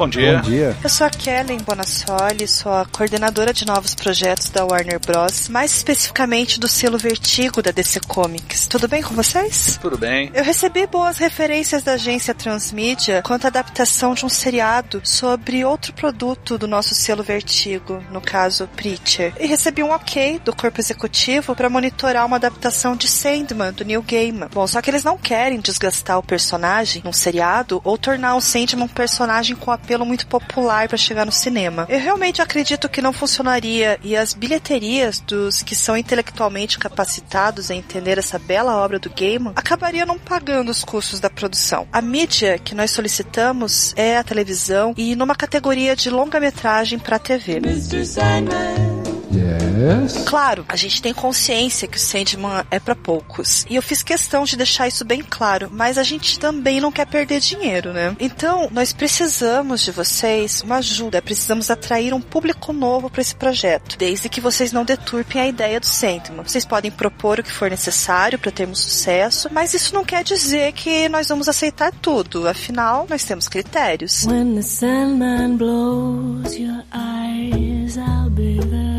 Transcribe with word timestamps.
Bom 0.00 0.08
dia. 0.08 0.38
Bom 0.38 0.48
dia. 0.48 0.74
Eu 0.82 0.88
sou 0.88 1.06
a 1.06 1.10
Kellen 1.10 1.58
Bonassoli, 1.58 2.48
sou 2.48 2.72
a 2.72 2.86
coordenadora 2.86 3.52
de 3.52 3.66
novos 3.66 3.94
projetos 3.94 4.48
da 4.48 4.64
Warner 4.64 4.98
Bros., 4.98 5.50
mais 5.50 5.76
especificamente 5.76 6.58
do 6.58 6.66
selo 6.66 6.96
Vertigo 6.96 7.60
da 7.60 7.70
DC 7.70 8.00
Comics. 8.08 8.66
Tudo 8.66 8.88
bem 8.88 9.02
com 9.02 9.14
vocês? 9.14 9.78
Tudo 9.78 9.98
bem. 9.98 10.30
Eu 10.32 10.42
recebi 10.42 10.86
boas 10.86 11.18
referências 11.18 11.82
da 11.82 11.92
agência 11.92 12.32
Transmídia 12.32 13.20
quanto 13.20 13.44
à 13.44 13.48
adaptação 13.48 14.14
de 14.14 14.24
um 14.24 14.30
seriado 14.30 15.02
sobre 15.04 15.66
outro 15.66 15.92
produto 15.92 16.56
do 16.56 16.66
nosso 16.66 16.94
selo 16.94 17.22
Vertigo, 17.22 18.02
no 18.10 18.22
caso 18.22 18.70
Preacher. 18.74 19.34
E 19.38 19.46
recebi 19.46 19.82
um 19.82 19.90
ok 19.90 20.40
do 20.42 20.56
corpo 20.56 20.80
executivo 20.80 21.54
para 21.54 21.68
monitorar 21.68 22.24
uma 22.24 22.36
adaptação 22.36 22.96
de 22.96 23.06
Sandman, 23.06 23.74
do 23.74 23.84
Neil 23.84 24.02
Gaiman. 24.02 24.48
Bom, 24.50 24.66
só 24.66 24.80
que 24.80 24.88
eles 24.88 25.04
não 25.04 25.18
querem 25.18 25.60
desgastar 25.60 26.18
o 26.18 26.22
personagem 26.22 27.02
num 27.04 27.12
seriado 27.12 27.82
ou 27.84 27.98
tornar 27.98 28.34
o 28.34 28.40
Sandman 28.40 28.84
um 28.84 28.88
personagem 28.88 29.54
com 29.54 29.70
apelo 29.90 30.06
muito 30.06 30.26
popular 30.26 30.88
para 30.88 30.96
chegar 30.96 31.26
no 31.26 31.32
cinema. 31.32 31.86
Eu 31.88 31.98
realmente 31.98 32.40
acredito 32.40 32.88
que 32.88 33.02
não 33.02 33.12
funcionaria 33.12 33.98
e 34.04 34.16
as 34.16 34.32
bilheterias 34.32 35.18
dos 35.18 35.62
que 35.62 35.74
são 35.74 35.96
intelectualmente 35.96 36.78
capacitados 36.78 37.70
a 37.70 37.74
entender 37.74 38.16
essa 38.16 38.38
bela 38.38 38.76
obra 38.76 39.00
do 39.00 39.10
Gaiman 39.10 39.52
acabariam 39.56 40.06
não 40.06 40.18
pagando 40.18 40.70
os 40.70 40.84
custos 40.84 41.18
da 41.18 41.28
produção. 41.28 41.88
A 41.92 42.00
mídia 42.00 42.58
que 42.58 42.74
nós 42.74 42.92
solicitamos 42.92 43.92
é 43.96 44.16
a 44.16 44.22
televisão 44.22 44.94
e 44.96 45.16
numa 45.16 45.34
categoria 45.34 45.96
de 45.96 46.08
longa-metragem 46.08 46.98
para 46.98 47.18
TV. 47.18 47.56
Mr. 47.56 48.06
Sandman. 48.06 48.89
Yes. 49.32 50.24
Claro, 50.24 50.64
a 50.68 50.76
gente 50.76 51.00
tem 51.00 51.14
consciência 51.14 51.86
que 51.86 51.96
o 51.96 52.00
Sandman 52.00 52.64
é 52.70 52.80
para 52.80 52.94
poucos. 52.94 53.64
E 53.68 53.76
eu 53.76 53.82
fiz 53.82 54.02
questão 54.02 54.44
de 54.44 54.56
deixar 54.56 54.88
isso 54.88 55.04
bem 55.04 55.22
claro, 55.22 55.68
mas 55.72 55.98
a 55.98 56.02
gente 56.02 56.38
também 56.38 56.80
não 56.80 56.90
quer 56.90 57.06
perder 57.06 57.40
dinheiro, 57.40 57.92
né? 57.92 58.16
Então, 58.18 58.68
nós 58.72 58.92
precisamos 58.92 59.82
de 59.82 59.90
vocês 59.90 60.62
uma 60.62 60.76
ajuda, 60.76 61.22
precisamos 61.22 61.70
atrair 61.70 62.12
um 62.12 62.20
público 62.20 62.72
novo 62.72 63.08
para 63.08 63.20
esse 63.20 63.34
projeto, 63.34 63.96
desde 63.96 64.28
que 64.28 64.40
vocês 64.40 64.72
não 64.72 64.84
deturpem 64.84 65.40
a 65.40 65.46
ideia 65.46 65.80
do 65.80 65.86
Sandman. 65.86 66.42
Vocês 66.44 66.64
podem 66.64 66.90
propor 66.90 67.40
o 67.40 67.42
que 67.42 67.52
for 67.52 67.70
necessário 67.70 68.38
para 68.38 68.50
termos 68.50 68.80
sucesso, 68.80 69.48
mas 69.52 69.74
isso 69.74 69.94
não 69.94 70.04
quer 70.04 70.24
dizer 70.24 70.72
que 70.72 71.08
nós 71.08 71.28
vamos 71.28 71.48
aceitar 71.48 71.92
tudo. 71.92 72.48
Afinal, 72.48 73.06
nós 73.08 73.24
temos 73.24 73.48
critérios. 73.48 74.24
When 74.26 74.54
the 74.56 74.62
Sandman 74.62 75.56
blows 75.56 76.56
your 76.56 76.82
eyes, 76.92 77.96
I'll 77.96 78.30
be 78.30 78.58
there. 78.58 78.89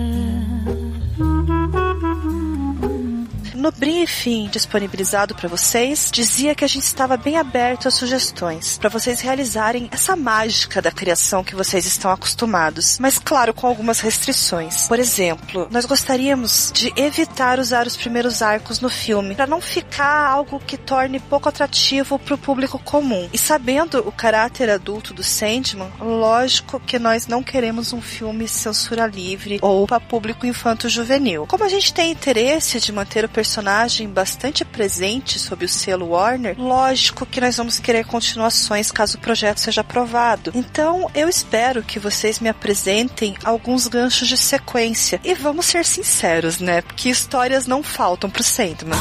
No 3.62 3.72
briefing 3.72 4.50
disponibilizado 4.50 5.36
para 5.36 5.48
vocês, 5.48 6.10
dizia 6.12 6.56
que 6.56 6.66
a 6.66 6.68
gente 6.68 6.82
estava 6.82 7.16
bem 7.16 7.38
aberto 7.38 7.88
a 7.88 7.92
sugestões 7.92 8.80
para 8.80 8.90
vocês 8.90 9.22
realizarem 9.22 9.88
essa 9.92 10.16
mágica 10.16 10.82
da 10.82 10.92
criação 10.92 11.44
que 11.44 11.56
vocês 11.56 11.86
estão 11.86 12.10
acostumados, 12.10 12.98
mas 12.98 13.20
claro, 13.20 13.54
com 13.54 13.68
algumas 13.68 14.00
restrições. 14.00 14.88
Por 14.88 14.98
exemplo, 14.98 15.68
nós 15.70 15.86
gostaríamos 15.86 16.72
de 16.74 16.92
evitar 16.96 17.60
usar 17.60 17.86
os 17.86 17.96
primeiros 17.96 18.42
arcos 18.42 18.80
no 18.80 18.90
filme 18.90 19.36
para 19.36 19.46
não 19.46 19.62
ficar 19.62 20.26
algo 20.26 20.60
que 20.60 20.76
torne 20.76 21.20
pouco 21.20 21.48
atrativo 21.48 22.18
para 22.18 22.34
o 22.34 22.40
público 22.40 22.80
comum. 22.80 23.30
E 23.32 23.38
sabendo 23.38 24.00
o 24.00 24.12
caráter 24.12 24.72
adulto 24.72 25.14
do 25.14 25.22
Sandman, 25.22 25.92
lógico 26.00 26.80
que 26.80 26.98
nós 26.98 27.28
não 27.28 27.44
queremos 27.44 27.94
um 27.94 28.02
filme 28.02 28.48
censura 28.48 29.06
livre 29.06 29.60
ou 29.62 29.86
para 29.86 30.00
público 30.00 30.48
infanto-juvenil. 30.48 31.46
Como 31.46 31.64
a 31.64 31.70
gente 31.70 31.94
tem 31.94 32.10
interesse 32.10 32.80
de 32.80 32.92
manter 32.92 33.24
o 33.24 33.30
personagem 33.30 33.51
personagem 33.52 34.08
bastante 34.08 34.64
presente 34.64 35.38
sob 35.38 35.66
o 35.66 35.68
selo 35.68 36.12
Warner, 36.12 36.56
lógico 36.58 37.26
que 37.26 37.42
nós 37.42 37.58
vamos 37.58 37.80
querer 37.80 38.06
continuações 38.06 38.90
caso 38.92 39.18
o 39.18 39.20
projeto 39.20 39.60
seja 39.60 39.82
aprovado. 39.82 40.54
Então, 40.56 41.12
eu 41.14 41.28
espero 41.28 41.84
que 41.84 42.00
vocês 42.00 42.40
me 42.40 42.48
apresentem 42.48 43.36
alguns 43.44 43.88
ganchos 43.88 44.30
de 44.30 44.38
sequência. 44.38 45.20
E 45.22 45.34
vamos 45.34 45.66
ser 45.66 45.84
sinceros, 45.84 46.60
né? 46.60 46.82
Porque 46.82 47.10
histórias 47.10 47.68
não 47.68 47.84
faltam 47.84 48.30
pro 48.30 48.42
Sandman. 48.42 48.98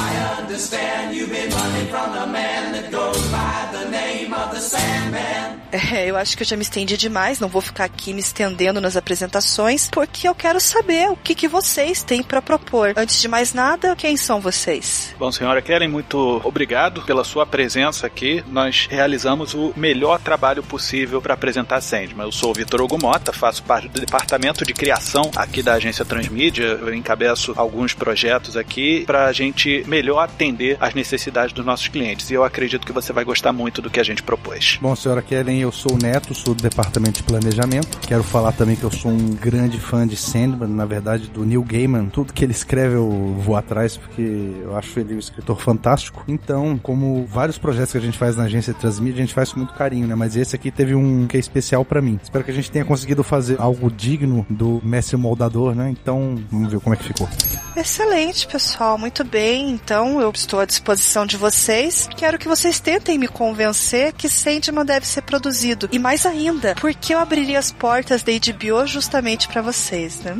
I 5.12 5.59
É, 5.72 6.06
eu 6.06 6.16
acho 6.16 6.36
que 6.36 6.42
eu 6.42 6.46
já 6.46 6.56
me 6.56 6.62
estendi 6.62 6.96
demais, 6.96 7.38
não 7.38 7.48
vou 7.48 7.62
ficar 7.62 7.84
aqui 7.84 8.12
me 8.12 8.20
estendendo 8.20 8.80
nas 8.80 8.96
apresentações, 8.96 9.88
porque 9.90 10.28
eu 10.28 10.34
quero 10.34 10.60
saber 10.60 11.10
o 11.10 11.16
que, 11.16 11.34
que 11.34 11.48
vocês 11.48 12.02
têm 12.02 12.22
para 12.22 12.42
propor. 12.42 12.92
Antes 12.96 13.20
de 13.20 13.28
mais 13.28 13.54
nada, 13.54 13.94
quem 13.94 14.16
são 14.16 14.40
vocês? 14.40 15.14
Bom, 15.18 15.30
senhora 15.30 15.62
Kellen, 15.62 15.88
muito 15.88 16.40
obrigado 16.44 17.02
pela 17.02 17.24
sua 17.24 17.46
presença 17.46 18.06
aqui. 18.06 18.42
Nós 18.48 18.88
realizamos 18.90 19.54
o 19.54 19.72
melhor 19.76 20.20
trabalho 20.20 20.62
possível 20.62 21.22
para 21.22 21.34
apresentar 21.34 21.80
Sandman. 21.80 22.26
Eu 22.26 22.32
sou 22.32 22.50
o 22.50 22.54
Vitor 22.54 22.80
Ogumota, 22.80 23.32
faço 23.32 23.62
parte 23.62 23.88
do 23.88 24.00
departamento 24.00 24.64
de 24.64 24.74
criação 24.74 25.30
aqui 25.36 25.62
da 25.62 25.74
agência 25.74 26.04
Transmídia. 26.04 26.64
Eu 26.64 26.94
encabeço 26.94 27.52
alguns 27.56 27.94
projetos 27.94 28.56
aqui 28.56 29.04
para 29.06 29.26
a 29.26 29.32
gente 29.32 29.84
melhor 29.86 30.24
atender 30.24 30.76
às 30.80 30.94
necessidades 30.94 31.52
dos 31.52 31.64
nossos 31.64 31.88
clientes. 31.88 32.30
E 32.30 32.34
eu 32.34 32.44
acredito 32.44 32.86
que 32.86 32.92
você 32.92 33.12
vai 33.12 33.24
gostar 33.24 33.52
muito 33.52 33.80
do 33.80 33.90
que 33.90 34.00
a 34.00 34.04
gente 34.04 34.22
propôs. 34.22 34.78
Bom, 34.80 34.96
senhora 34.96 35.22
Eu 35.60 35.70
sou 35.70 35.92
o 35.92 35.98
Neto, 35.98 36.34
sou 36.34 36.54
do 36.54 36.62
departamento 36.62 37.18
de 37.18 37.22
planejamento. 37.22 37.98
Quero 38.00 38.24
falar 38.24 38.52
também 38.52 38.76
que 38.76 38.82
eu 38.82 38.90
sou 38.90 39.10
um 39.10 39.34
grande 39.34 39.78
fã 39.78 40.06
de 40.06 40.16
Sandman, 40.16 40.70
na 40.70 40.86
verdade, 40.86 41.28
do 41.28 41.44
Neil 41.44 41.62
Gaiman. 41.62 42.06
Tudo 42.06 42.32
que 42.32 42.42
ele 42.42 42.52
escreve 42.52 42.94
eu 42.94 43.36
vou 43.38 43.56
atrás, 43.56 43.96
porque 43.96 44.22
eu 44.62 44.74
acho 44.74 44.98
ele 44.98 45.14
um 45.14 45.18
escritor 45.18 45.60
fantástico. 45.60 46.24
Então, 46.26 46.80
como 46.82 47.26
vários 47.26 47.58
projetos 47.58 47.92
que 47.92 47.98
a 47.98 48.00
gente 48.00 48.16
faz 48.16 48.36
na 48.36 48.44
agência 48.44 48.72
Transmídia, 48.72 49.18
a 49.18 49.20
gente 49.20 49.34
faz 49.34 49.52
com 49.52 49.58
muito 49.58 49.74
carinho, 49.74 50.06
né? 50.06 50.14
Mas 50.14 50.34
esse 50.34 50.56
aqui 50.56 50.70
teve 50.70 50.94
um 50.94 51.26
que 51.26 51.36
é 51.36 51.40
especial 51.40 51.84
para 51.84 52.00
mim. 52.00 52.18
Espero 52.22 52.42
que 52.42 52.50
a 52.50 52.54
gente 52.54 52.70
tenha 52.70 52.84
conseguido 52.84 53.22
fazer 53.22 53.60
algo 53.60 53.90
digno 53.90 54.46
do 54.48 54.80
mestre 54.82 55.18
moldador, 55.18 55.74
né? 55.74 55.90
Então, 55.90 56.42
vamos 56.50 56.72
ver 56.72 56.80
como 56.80 56.94
é 56.94 56.96
que 56.96 57.04
ficou. 57.04 57.28
Excelente, 57.76 58.46
pessoal. 58.46 58.96
Muito 58.96 59.24
bem. 59.24 59.70
Então, 59.70 60.20
eu 60.20 60.30
estou 60.30 60.58
à 60.58 60.64
disposição 60.64 61.26
de 61.26 61.36
vocês. 61.36 62.08
Quero 62.16 62.38
que 62.38 62.48
vocês 62.48 62.80
tentem 62.80 63.18
me 63.18 63.28
convencer 63.28 64.14
que 64.14 64.28
Sandman 64.28 64.84
deve 64.84 65.06
ser 65.06 65.22
produzido 65.22 65.49
produzido. 65.50 65.88
E 65.90 65.98
mais 65.98 66.24
ainda, 66.24 66.74
porque 66.80 67.12
eu 67.14 67.18
abriria 67.18 67.58
as 67.58 67.72
portas 67.72 68.22
da 68.22 68.32
HBO 68.32 68.86
justamente 68.86 69.48
para 69.48 69.60
vocês, 69.60 70.20
né? 70.20 70.36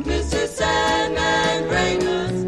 Sandman, 0.47 2.40